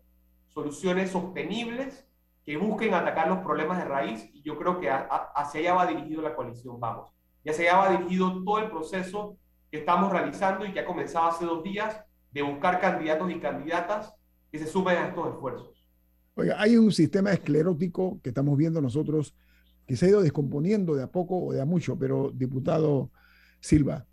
soluciones 0.48 1.10
sostenibles 1.10 2.09
que 2.50 2.56
busquen 2.56 2.94
atacar 2.94 3.28
los 3.28 3.38
problemas 3.44 3.78
de 3.78 3.84
raíz 3.84 4.28
y 4.34 4.42
yo 4.42 4.58
creo 4.58 4.80
que 4.80 4.90
hacia 4.90 5.60
allá 5.60 5.74
va 5.74 5.86
dirigido 5.86 6.20
la 6.20 6.34
coalición 6.34 6.80
Vamos. 6.80 7.12
Y 7.44 7.50
hacia 7.50 7.70
allá 7.70 7.78
va 7.78 7.96
dirigido 7.96 8.42
todo 8.42 8.58
el 8.58 8.68
proceso 8.68 9.36
que 9.70 9.78
estamos 9.78 10.10
realizando 10.10 10.66
y 10.66 10.72
que 10.72 10.80
ha 10.80 10.84
comenzado 10.84 11.26
hace 11.26 11.44
dos 11.44 11.62
días 11.62 12.02
de 12.32 12.42
buscar 12.42 12.80
candidatos 12.80 13.30
y 13.30 13.38
candidatas 13.38 14.12
que 14.50 14.58
se 14.58 14.66
sumen 14.66 14.96
a 14.96 15.06
estos 15.06 15.28
esfuerzos. 15.32 15.86
Oiga, 16.34 16.60
hay 16.60 16.76
un 16.76 16.90
sistema 16.90 17.30
esclerótico 17.32 18.18
que 18.20 18.30
estamos 18.30 18.58
viendo 18.58 18.82
nosotros 18.82 19.32
que 19.86 19.94
se 19.94 20.06
ha 20.06 20.08
ido 20.08 20.20
descomponiendo 20.20 20.96
de 20.96 21.04
a 21.04 21.06
poco 21.06 21.40
o 21.40 21.52
de 21.52 21.60
a 21.60 21.64
mucho, 21.64 21.96
pero 21.96 22.32
diputado 22.34 23.12
Silva, 23.60 24.04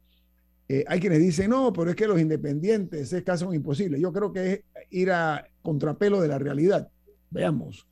eh, 0.69 0.85
hay 0.87 0.99
quienes 0.99 1.21
dicen, 1.21 1.49
no, 1.49 1.73
pero 1.73 1.89
es 1.89 1.95
que 1.95 2.05
los 2.05 2.21
independientes 2.21 3.11
es 3.13 3.23
casi 3.23 3.45
imposible. 3.45 3.99
Yo 3.99 4.13
creo 4.13 4.31
que 4.31 4.53
es 4.53 4.63
ir 4.91 5.09
a 5.09 5.43
contrapelo 5.63 6.21
de 6.21 6.27
la 6.27 6.37
realidad. 6.37 6.91
Veamos, 7.31 7.87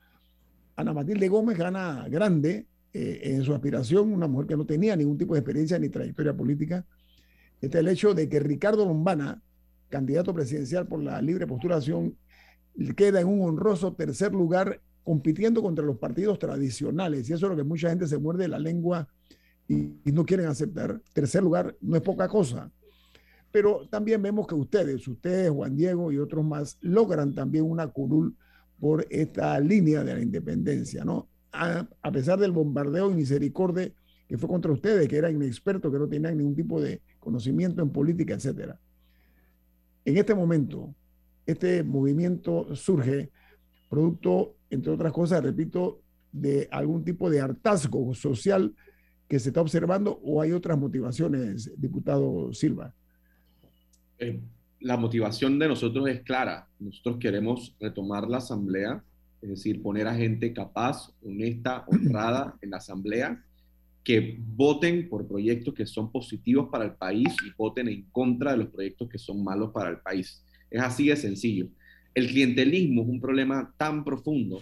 Ana 0.75 0.93
Matilde 0.93 1.27
Gómez 1.29 1.57
gana 1.57 2.07
grande 2.09 2.67
eh, 2.93 3.21
en 3.23 3.43
su 3.43 3.53
aspiración, 3.53 4.11
una 4.13 4.27
mujer 4.27 4.47
que 4.47 4.57
no 4.57 4.65
tenía 4.65 4.95
ningún 4.95 5.17
tipo 5.17 5.33
de 5.33 5.39
experiencia 5.39 5.79
ni 5.79 5.89
trayectoria 5.89 6.35
política. 6.35 6.85
Este 7.61 7.77
es 7.77 7.81
el 7.81 7.87
hecho 7.87 8.13
de 8.13 8.27
que 8.27 8.39
Ricardo 8.39 8.85
Lombana, 8.85 9.41
candidato 9.89 10.33
presidencial 10.33 10.87
por 10.87 11.01
la 11.01 11.21
libre 11.21 11.47
postulación, 11.47 12.17
queda 12.95 13.21
en 13.21 13.27
un 13.27 13.41
honroso 13.41 13.93
tercer 13.93 14.33
lugar 14.33 14.81
compitiendo 15.03 15.61
contra 15.61 15.85
los 15.85 15.97
partidos 15.97 16.39
tradicionales. 16.39 17.29
Y 17.29 17.33
eso 17.33 17.45
es 17.45 17.49
lo 17.51 17.55
que 17.55 17.63
mucha 17.63 17.89
gente 17.89 18.07
se 18.07 18.17
muerde 18.17 18.47
la 18.47 18.59
lengua 18.59 19.07
y, 19.67 19.93
no 20.11 20.25
quieren 20.25 20.47
aceptar. 20.47 21.01
Tercer 21.13 21.43
lugar 21.43 21.75
no 21.79 21.95
es 21.95 22.01
poca 22.01 22.27
cosa. 22.27 22.71
Pero 23.51 23.87
también 23.89 24.21
vemos 24.21 24.47
que 24.47 24.55
ustedes, 24.55 25.07
ustedes, 25.07 25.49
Juan 25.51 25.75
Diego 25.75 26.11
y 26.11 26.17
otros 26.17 26.43
más, 26.43 26.77
logran 26.81 27.33
también 27.33 27.63
una 27.63 27.87
curul 27.87 28.35
por 28.79 29.05
esta 29.09 29.59
línea 29.59 30.03
de 30.03 30.13
la 30.13 30.21
independencia, 30.21 31.03
¿no? 31.03 31.29
A, 31.51 31.87
a 32.01 32.11
pesar 32.11 32.39
del 32.39 32.51
bombardeo 32.51 33.11
y 33.11 33.13
misericordia 33.13 33.91
que 34.27 34.37
fue 34.37 34.49
contra 34.49 34.71
ustedes, 34.71 35.07
que 35.07 35.17
eran 35.17 35.35
inexpertos, 35.35 35.91
que 35.91 35.99
no 35.99 36.07
tenían 36.07 36.37
ningún 36.37 36.55
tipo 36.55 36.81
de 36.81 37.01
conocimiento 37.19 37.81
en 37.81 37.89
política, 37.89 38.33
etcétera. 38.33 38.79
En 40.03 40.17
este 40.17 40.33
momento, 40.33 40.93
este 41.45 41.83
movimiento 41.83 42.75
surge 42.75 43.31
producto, 43.89 44.57
entre 44.69 44.91
otras 44.91 45.13
cosas, 45.13 45.43
repito, 45.43 46.01
de 46.31 46.67
algún 46.71 47.03
tipo 47.03 47.29
de 47.29 47.39
hartazgo 47.39 48.13
social 48.13 48.75
que 49.27 49.39
se 49.39 49.49
está 49.49 49.61
observando 49.61 50.19
o 50.23 50.41
hay 50.41 50.51
otras 50.51 50.77
motivaciones, 50.77 51.71
diputado 51.77 52.53
Silva? 52.53 52.93
Eh, 54.17 54.41
la 54.85 54.97
motivación 54.97 55.57
de 55.57 55.67
nosotros 55.67 56.07
es 56.07 56.21
clara. 56.21 56.67
Nosotros 56.79 57.17
queremos 57.19 57.75
retomar 57.79 58.29
la 58.29 58.37
asamblea, 58.37 59.03
es 59.41 59.49
decir, 59.49 59.81
poner 59.81 60.07
a 60.07 60.13
gente 60.13 60.53
capaz, 60.53 61.11
honesta, 61.23 61.85
honrada 61.87 62.55
en 62.61 62.69
la 62.69 62.77
asamblea, 62.77 63.43
que 64.03 64.37
voten 64.39 65.09
por 65.09 65.27
proyectos 65.27 65.73
que 65.73 65.87
son 65.87 66.11
positivos 66.11 66.69
para 66.71 66.85
el 66.85 66.91
país 66.91 67.35
y 67.43 67.51
voten 67.57 67.87
en 67.87 68.03
contra 68.11 68.51
de 68.51 68.57
los 68.57 68.67
proyectos 68.67 69.09
que 69.09 69.17
son 69.17 69.43
malos 69.43 69.71
para 69.73 69.89
el 69.89 69.97
país. 69.97 70.45
Es 70.69 70.79
así 70.79 71.07
de 71.07 71.15
sencillo. 71.15 71.67
El 72.13 72.27
clientelismo 72.27 73.01
es 73.01 73.07
un 73.07 73.19
problema 73.19 73.73
tan 73.77 74.03
profundo, 74.03 74.61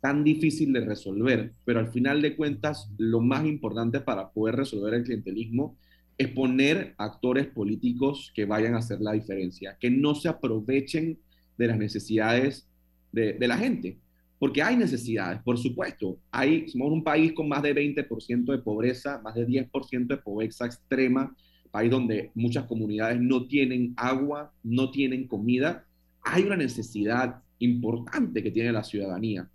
tan 0.00 0.24
difícil 0.24 0.72
de 0.72 0.80
resolver, 0.80 1.52
pero 1.66 1.80
al 1.80 1.92
final 1.92 2.22
de 2.22 2.36
cuentas 2.36 2.90
lo 2.96 3.20
más 3.20 3.44
importante 3.44 4.00
para 4.00 4.30
poder 4.30 4.56
resolver 4.56 4.94
el 4.94 5.04
clientelismo 5.04 5.76
es 5.76 5.87
poner 6.26 6.94
actores 6.98 7.46
políticos 7.46 8.32
que 8.34 8.44
vayan 8.44 8.74
a 8.74 8.78
hacer 8.78 9.00
la 9.00 9.12
diferencia, 9.12 9.76
que 9.78 9.90
no 9.90 10.16
se 10.16 10.28
aprovechen 10.28 11.18
de 11.56 11.66
las 11.68 11.78
necesidades 11.78 12.68
de, 13.12 13.34
de 13.34 13.48
la 13.48 13.56
gente, 13.56 13.98
porque 14.38 14.62
hay 14.62 14.76
necesidades, 14.76 15.40
por 15.42 15.58
supuesto. 15.58 16.18
Hay, 16.30 16.68
somos 16.68 16.92
un 16.92 17.02
país 17.04 17.32
con 17.32 17.48
más 17.48 17.62
de 17.62 17.74
20% 17.74 18.44
de 18.44 18.58
pobreza, 18.58 19.20
más 19.22 19.34
de 19.34 19.46
10% 19.46 20.06
de 20.06 20.16
pobreza 20.16 20.66
extrema, 20.66 21.34
país 21.70 21.90
donde 21.90 22.30
muchas 22.34 22.64
comunidades 22.64 23.20
no 23.20 23.46
tienen 23.46 23.94
agua, 23.96 24.52
no 24.62 24.90
tienen 24.90 25.26
comida. 25.26 25.84
Hay 26.22 26.44
una 26.44 26.56
necesidad 26.56 27.42
importante 27.58 28.42
que 28.42 28.50
tiene 28.50 28.72
la 28.72 28.84
ciudadanía. 28.84 29.48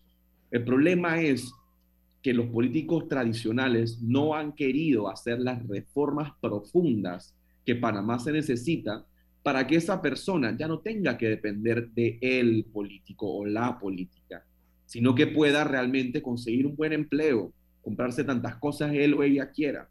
El 0.51 0.63
problema 0.63 1.21
es 1.21 1.51
que 2.23 2.33
los 2.33 2.47
políticos 2.47 3.09
tradicionales 3.09 4.01
no 4.01 4.33
han 4.33 4.53
querido 4.53 5.09
hacer 5.09 5.39
las 5.39 5.67
reformas 5.67 6.31
profundas 6.39 7.35
que 7.65 7.75
Panamá 7.75 8.17
se 8.17 8.31
necesita 8.31 9.05
para 9.43 9.67
que 9.67 9.75
esa 9.75 10.01
persona 10.01 10.55
ya 10.57 10.69
no 10.69 10.79
tenga 10.79 11.17
que 11.17 11.27
depender 11.27 11.89
de 11.89 12.17
el 12.21 12.63
político 12.63 13.29
o 13.29 13.45
la 13.45 13.77
política, 13.77 14.45
sino 14.85 15.13
que 15.13 15.27
pueda 15.27 15.65
realmente 15.65 16.21
conseguir 16.21 16.65
un 16.65 16.77
buen 16.77 16.93
empleo, 16.93 17.51
comprarse 17.81 18.23
tantas 18.23 18.55
cosas 18.55 18.93
él 18.93 19.13
o 19.15 19.23
ella 19.23 19.51
quiera. 19.51 19.89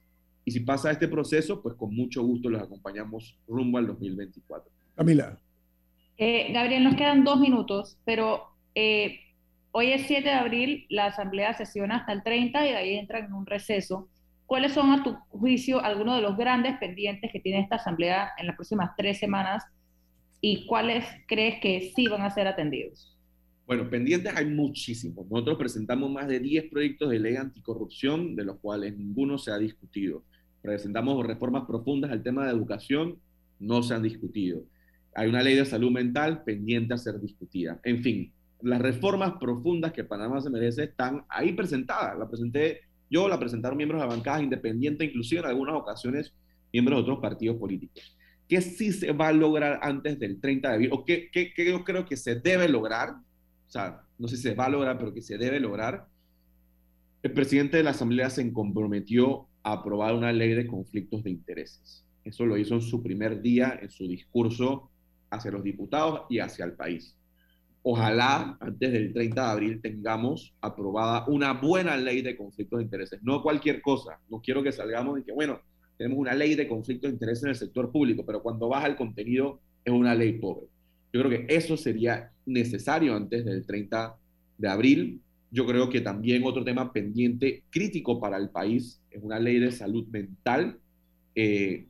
y 0.44 0.52
si 0.52 0.60
pasa 0.60 0.90
este 0.90 1.08
proceso, 1.08 1.62
pues 1.62 1.74
con 1.74 1.94
mucho 1.94 2.22
gusto 2.22 2.48
los 2.48 2.62
acompañamos 2.62 3.38
rumbo 3.46 3.78
al 3.78 3.86
2024. 3.86 4.70
Camila. 4.96 5.38
Eh, 6.16 6.52
Gabriel, 6.52 6.84
nos 6.84 6.96
quedan 6.96 7.24
dos 7.24 7.40
minutos, 7.40 7.98
pero 8.04 8.44
eh, 8.74 9.20
hoy 9.72 9.92
es 9.92 10.06
7 10.06 10.22
de 10.22 10.34
abril, 10.34 10.86
la 10.88 11.06
asamblea 11.06 11.54
sesiona 11.54 11.96
hasta 11.96 12.12
el 12.12 12.22
30 12.22 12.66
y 12.66 12.70
de 12.70 12.76
ahí 12.76 12.94
entran 12.94 13.26
en 13.26 13.32
un 13.32 13.46
receso. 13.46 14.08
¿Cuáles 14.50 14.72
son, 14.72 14.90
a 14.90 15.04
tu 15.04 15.14
juicio, 15.28 15.80
algunos 15.80 16.16
de 16.16 16.22
los 16.22 16.36
grandes 16.36 16.76
pendientes 16.78 17.30
que 17.30 17.38
tiene 17.38 17.60
esta 17.60 17.76
asamblea 17.76 18.32
en 18.36 18.48
las 18.48 18.56
próximas 18.56 18.90
tres 18.96 19.16
semanas 19.16 19.62
y 20.40 20.66
cuáles 20.66 21.04
crees 21.28 21.60
que 21.60 21.92
sí 21.94 22.08
van 22.08 22.22
a 22.22 22.30
ser 22.30 22.48
atendidos? 22.48 23.16
Bueno, 23.64 23.88
pendientes 23.88 24.34
hay 24.34 24.46
muchísimos. 24.46 25.24
Nosotros 25.30 25.56
presentamos 25.56 26.10
más 26.10 26.26
de 26.26 26.40
10 26.40 26.68
proyectos 26.68 27.10
de 27.10 27.20
ley 27.20 27.36
anticorrupción, 27.36 28.34
de 28.34 28.44
los 28.44 28.58
cuales 28.58 28.96
ninguno 28.96 29.38
se 29.38 29.52
ha 29.52 29.56
discutido. 29.56 30.24
Presentamos 30.62 31.24
reformas 31.24 31.62
profundas 31.64 32.10
al 32.10 32.24
tema 32.24 32.44
de 32.44 32.50
educación, 32.50 33.20
no 33.60 33.84
se 33.84 33.94
han 33.94 34.02
discutido. 34.02 34.64
Hay 35.14 35.28
una 35.28 35.44
ley 35.44 35.54
de 35.54 35.64
salud 35.64 35.92
mental 35.92 36.42
pendiente 36.42 36.92
a 36.92 36.98
ser 36.98 37.20
discutida. 37.20 37.80
En 37.84 38.02
fin, 38.02 38.32
las 38.62 38.80
reformas 38.80 39.34
profundas 39.38 39.92
que 39.92 40.02
Panamá 40.02 40.40
se 40.40 40.50
merece 40.50 40.82
están 40.82 41.24
ahí 41.28 41.52
presentadas. 41.52 42.18
La 42.18 42.28
presenté 42.28 42.89
yo, 43.10 43.28
la 43.28 43.38
presentaron 43.38 43.76
miembros 43.76 44.00
de 44.00 44.08
la 44.08 44.14
bancada 44.14 44.42
independiente, 44.42 45.04
inclusive 45.04 45.40
en 45.40 45.46
algunas 45.48 45.74
ocasiones 45.74 46.32
miembros 46.72 46.98
de 46.98 47.02
otros 47.02 47.18
partidos 47.18 47.56
políticos. 47.56 48.16
¿Qué 48.48 48.60
sí 48.60 48.92
se 48.92 49.12
va 49.12 49.28
a 49.28 49.32
lograr 49.32 49.80
antes 49.82 50.18
del 50.18 50.40
30 50.40 50.68
de 50.68 50.74
abril? 50.74 50.90
¿O 50.92 51.04
qué, 51.04 51.28
qué, 51.32 51.52
qué 51.54 51.70
yo 51.70 51.84
creo 51.84 52.06
que 52.06 52.16
se 52.16 52.36
debe 52.36 52.68
lograr? 52.68 53.16
o 53.70 53.72
sea, 53.72 54.02
no 54.18 54.26
sé 54.26 54.36
si 54.36 54.42
se 54.42 54.54
va 54.54 54.66
a 54.66 54.68
lograr, 54.68 54.98
pero 54.98 55.14
que 55.14 55.22
se 55.22 55.38
debe 55.38 55.60
lograr, 55.60 56.08
el 57.22 57.32
presidente 57.32 57.76
de 57.76 57.84
la 57.84 57.90
Asamblea 57.90 58.28
se 58.28 58.52
comprometió 58.52 59.46
a 59.62 59.74
aprobar 59.74 60.12
una 60.12 60.32
ley 60.32 60.54
de 60.54 60.66
conflictos 60.66 61.22
de 61.22 61.30
intereses. 61.30 62.04
Eso 62.24 62.46
lo 62.46 62.56
hizo 62.56 62.74
en 62.74 62.82
su 62.82 63.00
primer 63.00 63.40
día, 63.40 63.78
en 63.80 63.88
su 63.88 64.08
discurso 64.08 64.90
hacia 65.30 65.52
los 65.52 65.62
diputados 65.62 66.22
y 66.28 66.40
hacia 66.40 66.64
el 66.64 66.72
país. 66.72 67.16
Ojalá 67.82 68.58
antes 68.60 68.92
del 68.92 69.12
30 69.12 69.42
de 69.42 69.50
abril 69.50 69.80
tengamos 69.80 70.54
aprobada 70.60 71.24
una 71.28 71.54
buena 71.54 71.96
ley 71.96 72.20
de 72.20 72.36
conflictos 72.36 72.78
de 72.78 72.84
intereses, 72.84 73.22
no 73.22 73.42
cualquier 73.42 73.80
cosa. 73.80 74.18
No 74.28 74.40
quiero 74.40 74.62
que 74.62 74.72
salgamos 74.72 75.18
y 75.18 75.22
que, 75.22 75.32
bueno, 75.32 75.60
tenemos 75.96 76.18
una 76.18 76.34
ley 76.34 76.54
de 76.54 76.68
conflictos 76.68 77.10
de 77.10 77.14
intereses 77.14 77.44
en 77.44 77.50
el 77.50 77.56
sector 77.56 77.90
público, 77.90 78.24
pero 78.26 78.42
cuando 78.42 78.68
baja 78.68 78.86
el 78.86 78.96
contenido 78.96 79.60
es 79.84 79.92
una 79.92 80.14
ley 80.14 80.32
pobre. 80.38 80.66
Yo 81.12 81.22
creo 81.22 81.30
que 81.30 81.54
eso 81.54 81.76
sería 81.76 82.30
necesario 82.46 83.16
antes 83.16 83.44
del 83.44 83.66
30 83.66 84.14
de 84.58 84.68
abril. 84.68 85.20
Yo 85.50 85.66
creo 85.66 85.88
que 85.88 86.00
también 86.00 86.44
otro 86.44 86.64
tema 86.64 86.92
pendiente 86.92 87.64
crítico 87.70 88.20
para 88.20 88.36
el 88.36 88.50
país 88.50 89.00
es 89.10 89.22
una 89.22 89.38
ley 89.38 89.58
de 89.58 89.72
salud 89.72 90.06
mental. 90.08 90.78
Eh, 91.34 91.86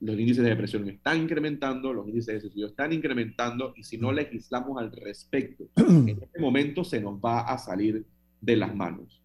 los 0.00 0.18
índices 0.18 0.42
de 0.42 0.50
depresión 0.50 0.88
están 0.88 1.20
incrementando, 1.20 1.92
los 1.92 2.08
índices 2.08 2.34
de 2.34 2.40
suicidio 2.40 2.68
están 2.68 2.92
incrementando 2.92 3.74
y 3.76 3.82
si 3.82 3.98
no 3.98 4.12
legislamos 4.12 4.80
al 4.80 4.90
respecto, 4.92 5.64
en 5.76 6.08
este 6.08 6.40
momento 6.40 6.84
se 6.84 7.00
nos 7.00 7.18
va 7.18 7.40
a 7.42 7.58
salir 7.58 8.04
de 8.40 8.56
las 8.56 8.74
manos. 8.74 9.20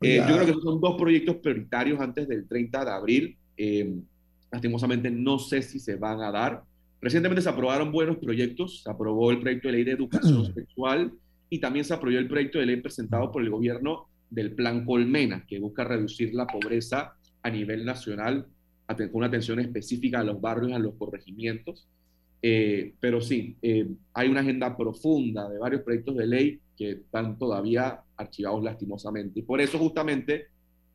Eh, 0.00 0.22
yo 0.28 0.36
creo 0.36 0.46
que 0.46 0.62
son 0.62 0.80
dos 0.80 0.96
proyectos 0.96 1.36
prioritarios 1.36 2.00
antes 2.00 2.26
del 2.28 2.46
30 2.46 2.84
de 2.84 2.90
abril. 2.90 3.36
Eh, 3.56 3.94
lastimosamente 4.50 5.10
no 5.10 5.38
sé 5.38 5.62
si 5.62 5.78
se 5.78 5.96
van 5.96 6.20
a 6.20 6.30
dar. 6.30 6.62
Recientemente 7.00 7.42
se 7.42 7.48
aprobaron 7.48 7.92
buenos 7.92 8.16
proyectos, 8.16 8.82
se 8.82 8.90
aprobó 8.90 9.30
el 9.30 9.40
proyecto 9.40 9.68
de 9.68 9.72
ley 9.72 9.84
de 9.84 9.92
educación 9.92 10.46
sexual 10.54 11.12
y 11.50 11.58
también 11.58 11.84
se 11.84 11.92
aprobó 11.92 12.16
el 12.16 12.28
proyecto 12.28 12.58
de 12.58 12.66
ley 12.66 12.76
presentado 12.76 13.30
por 13.30 13.42
el 13.42 13.50
gobierno 13.50 14.08
del 14.30 14.52
Plan 14.52 14.84
Colmena, 14.84 15.44
que 15.46 15.58
busca 15.58 15.84
reducir 15.84 16.34
la 16.34 16.46
pobreza 16.46 17.14
a 17.42 17.50
nivel 17.50 17.84
nacional 17.84 18.46
una 19.12 19.26
atención 19.26 19.60
específica 19.60 20.20
a 20.20 20.24
los 20.24 20.40
barrios, 20.40 20.72
a 20.72 20.78
los 20.78 20.94
corregimientos. 20.94 21.86
Eh, 22.42 22.94
pero 23.00 23.20
sí, 23.20 23.56
eh, 23.62 23.88
hay 24.12 24.28
una 24.28 24.40
agenda 24.40 24.76
profunda 24.76 25.48
de 25.48 25.58
varios 25.58 25.82
proyectos 25.82 26.16
de 26.16 26.26
ley 26.26 26.60
que 26.76 26.90
están 26.90 27.38
todavía 27.38 28.02
archivados 28.16 28.62
lastimosamente. 28.62 29.40
Y 29.40 29.42
por 29.42 29.60
eso 29.60 29.78
justamente 29.78 30.46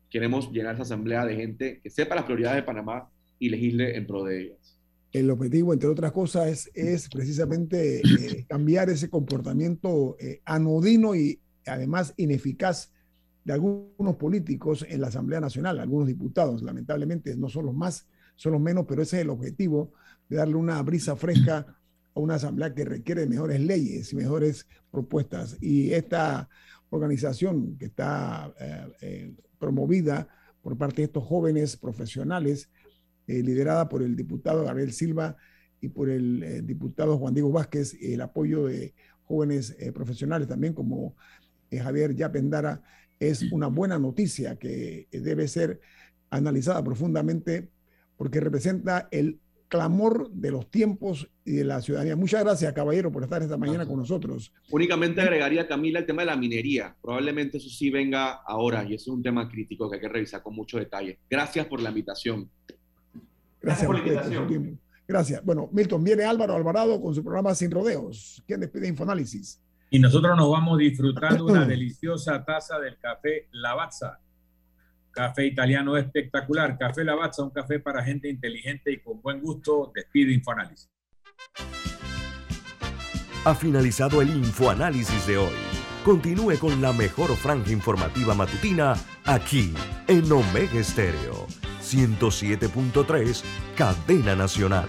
queremos 0.08 0.50
llenar 0.52 0.74
esa 0.74 0.82
asamblea 0.82 1.24
de 1.24 1.36
gente 1.36 1.80
que 1.82 1.90
sepa 1.90 2.14
las 2.14 2.24
prioridades 2.24 2.58
de 2.58 2.66
Panamá 2.66 3.08
y 3.38 3.48
legisle 3.48 3.96
en 3.96 4.06
pro 4.06 4.24
de 4.24 4.42
ellas 4.42 4.76
el 5.12 5.28
objetivo, 5.28 5.72
entre 5.72 5.88
otras 5.88 6.12
cosas, 6.12 6.70
es, 6.72 7.08
precisamente 7.08 7.98
eh, 7.98 8.46
cambiar 8.48 8.90
ese 8.90 9.10
comportamiento 9.10 10.16
anodino 10.44 11.16
y 11.16 11.40
además 11.66 12.14
ineficaz 12.16 12.92
de 13.44 13.52
algunos 13.52 14.16
políticos 14.16 14.84
en 14.88 15.00
la 15.00 15.08
Asamblea 15.08 15.40
Nacional, 15.40 15.80
algunos 15.80 16.06
diputados, 16.06 16.62
lamentablemente 16.62 17.36
no 17.36 17.48
son 17.48 17.66
los 17.66 17.74
más, 17.74 18.08
son 18.36 18.52
los 18.52 18.60
menos, 18.60 18.86
pero 18.86 19.02
ese 19.02 19.18
es 19.18 19.22
el 19.22 19.30
objetivo 19.30 19.92
de 20.28 20.36
darle 20.36 20.56
una 20.56 20.80
brisa 20.82 21.16
fresca 21.16 21.66
a 22.14 22.20
una 22.20 22.34
asamblea 22.34 22.74
que 22.74 22.84
requiere 22.84 23.26
mejores 23.26 23.60
leyes 23.60 24.12
y 24.12 24.16
mejores 24.16 24.66
propuestas. 24.90 25.56
Y 25.60 25.92
esta 25.92 26.48
organización 26.90 27.76
que 27.78 27.86
está 27.86 28.52
eh, 29.00 29.34
promovida 29.58 30.28
por 30.62 30.76
parte 30.76 30.96
de 30.96 31.04
estos 31.04 31.24
jóvenes 31.24 31.76
profesionales, 31.76 32.68
eh, 33.26 33.42
liderada 33.42 33.88
por 33.88 34.02
el 34.02 34.16
diputado 34.16 34.64
Gabriel 34.64 34.92
Silva 34.92 35.36
y 35.80 35.88
por 35.88 36.10
el 36.10 36.42
eh, 36.42 36.62
diputado 36.62 37.16
Juan 37.18 37.34
Diego 37.34 37.52
Vázquez, 37.52 37.96
el 38.00 38.20
apoyo 38.20 38.66
de 38.66 38.94
jóvenes 39.24 39.76
eh, 39.78 39.92
profesionales 39.92 40.48
también 40.48 40.74
como 40.74 41.14
Javier 41.70 42.16
Yapendara, 42.16 42.82
es 43.20 43.42
una 43.52 43.68
buena 43.68 43.98
noticia 43.98 44.56
que 44.56 45.06
debe 45.12 45.46
ser 45.46 45.80
analizada 46.30 46.82
profundamente 46.82 47.68
porque 48.16 48.40
representa 48.40 49.08
el 49.10 49.38
clamor 49.68 50.30
de 50.32 50.50
los 50.50 50.68
tiempos 50.68 51.30
y 51.44 51.52
de 51.52 51.64
la 51.64 51.80
ciudadanía. 51.80 52.16
Muchas 52.16 52.42
gracias, 52.42 52.72
caballero, 52.72 53.12
por 53.12 53.22
estar 53.22 53.40
esta 53.40 53.56
mañana 53.56 53.86
con 53.86 53.98
nosotros. 53.98 54.52
Únicamente 54.70 55.20
agregaría, 55.20 55.68
Camila, 55.68 56.00
el 56.00 56.06
tema 56.06 56.22
de 56.22 56.26
la 56.26 56.36
minería. 56.36 56.96
Probablemente 57.00 57.58
eso 57.58 57.68
sí 57.68 57.88
venga 57.88 58.42
ahora 58.46 58.84
y 58.84 58.94
es 58.94 59.06
un 59.06 59.22
tema 59.22 59.48
crítico 59.48 59.88
que 59.88 59.96
hay 59.96 60.00
que 60.00 60.08
revisar 60.08 60.42
con 60.42 60.56
mucho 60.56 60.76
detalle. 60.76 61.20
Gracias 61.30 61.66
por 61.66 61.80
la 61.80 61.90
invitación. 61.90 62.50
Gracias, 63.62 63.86
por 63.86 63.94
la 63.94 64.02
invitación. 64.02 64.80
Gracias. 65.06 65.44
Bueno, 65.44 65.68
Milton, 65.72 66.02
viene 66.02 66.24
Álvaro 66.24 66.54
Alvarado 66.54 67.00
con 67.00 67.14
su 67.14 67.22
programa 67.22 67.54
Sin 67.54 67.70
Rodeos. 67.70 68.42
¿Quién 68.46 68.60
despide 68.60 68.88
Infoanálisis? 68.88 69.60
Y 69.90 69.98
nosotros 69.98 70.36
nos 70.36 70.50
vamos 70.50 70.78
disfrutando 70.78 71.44
una 71.44 71.64
deliciosa 71.66 72.44
taza 72.44 72.78
del 72.78 72.96
café 72.98 73.48
Lavazza. 73.50 74.20
Café 75.10 75.46
italiano 75.46 75.96
espectacular. 75.96 76.78
Café 76.78 77.04
Lavazza, 77.04 77.42
un 77.42 77.50
café 77.50 77.80
para 77.80 78.02
gente 78.04 78.28
inteligente 78.28 78.92
y 78.92 79.00
con 79.00 79.20
buen 79.20 79.40
gusto. 79.40 79.90
Despide 79.92 80.32
Infoanálisis. 80.32 80.88
Ha 83.44 83.54
finalizado 83.54 84.22
el 84.22 84.28
Infoanálisis 84.28 85.26
de 85.26 85.38
hoy. 85.38 85.54
Continúe 86.04 86.58
con 86.58 86.80
la 86.80 86.92
mejor 86.92 87.34
franja 87.36 87.72
informativa 87.72 88.34
matutina 88.34 88.94
aquí 89.26 89.74
en 90.06 90.30
Omega 90.30 90.78
Estéreo 90.78 91.46
107.3, 91.82 93.42
Cadena 93.76 94.36
Nacional. 94.36 94.88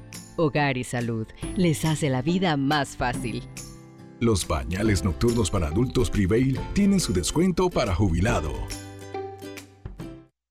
Hogar 0.35 0.77
y 0.77 0.83
Salud 0.83 1.27
les 1.55 1.85
hace 1.85 2.09
la 2.09 2.21
vida 2.21 2.57
más 2.57 2.95
fácil. 2.97 3.43
Los 4.19 4.45
pañales 4.45 5.03
nocturnos 5.03 5.49
para 5.49 5.67
adultos 5.67 6.09
Prevail 6.09 6.59
tienen 6.73 6.99
su 6.99 7.11
descuento 7.11 7.69
para 7.69 7.95
jubilado. 7.95 8.53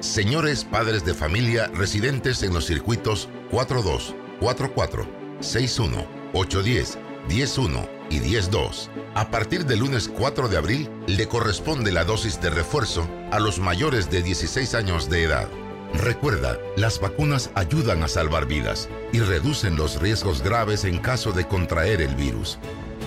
Señores 0.00 0.64
padres 0.64 1.04
de 1.04 1.14
familia 1.14 1.68
residentes 1.74 2.42
en 2.42 2.52
los 2.52 2.66
circuitos 2.66 3.28
42, 3.50 4.14
44, 4.40 5.06
61, 5.40 6.06
810, 6.32 6.98
101 7.28 7.88
y 8.10 8.18
102. 8.18 8.90
A 9.14 9.30
partir 9.30 9.64
del 9.66 9.80
lunes 9.80 10.08
4 10.08 10.48
de 10.48 10.56
abril 10.56 10.90
le 11.06 11.28
corresponde 11.28 11.92
la 11.92 12.04
dosis 12.04 12.40
de 12.40 12.50
refuerzo 12.50 13.08
a 13.30 13.38
los 13.38 13.58
mayores 13.58 14.10
de 14.10 14.22
16 14.22 14.74
años 14.74 15.08
de 15.08 15.24
edad. 15.24 15.48
Recuerda, 15.94 16.58
las 16.76 16.98
vacunas 16.98 17.50
ayudan 17.54 18.02
a 18.02 18.08
salvar 18.08 18.46
vidas 18.46 18.88
y 19.12 19.20
reducen 19.20 19.76
los 19.76 20.00
riesgos 20.00 20.42
graves 20.42 20.84
en 20.84 20.98
caso 20.98 21.32
de 21.32 21.46
contraer 21.46 22.00
el 22.00 22.14
virus. 22.14 22.58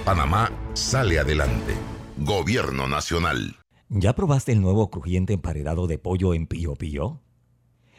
Panamá 0.06 0.52
sale 0.74 1.20
adelante. 1.20 1.74
Gobierno 2.18 2.88
Nacional. 2.88 3.58
¿Ya 3.90 4.16
probaste 4.16 4.52
el 4.52 4.62
nuevo 4.62 4.90
crujiente 4.90 5.34
emparedado 5.34 5.86
de 5.86 6.00
pollo 6.00 6.34
en 6.34 6.48
Pío 6.48 6.74
Pío? 6.74 7.22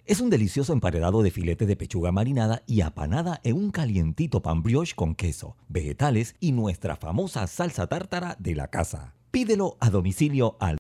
Es 0.05 0.21
un 0.21 0.31
delicioso 0.31 0.73
emparedado 0.73 1.23
de 1.23 1.31
filete 1.31 1.65
de 1.65 1.77
pechuga 1.77 2.11
marinada 2.11 2.65
y 2.67 2.81
apanada 2.81 3.41
en 3.45 3.57
un 3.57 3.71
calientito 3.71 4.43
pan 4.43 4.65
brioche 4.65 4.97
con 4.97 5.15
queso, 5.15 5.57
vegetales 5.69 6.35
y 6.41 6.51
nuestra 6.51 6.97
famosa 6.97 7.47
salsa 7.47 7.87
tártara 7.87 8.35
de 8.41 8.57
la 8.57 8.67
casa. 8.67 9.15
Pídelo 9.31 9.77
a 9.79 9.91
domicilio 9.91 10.57
al 10.59 10.75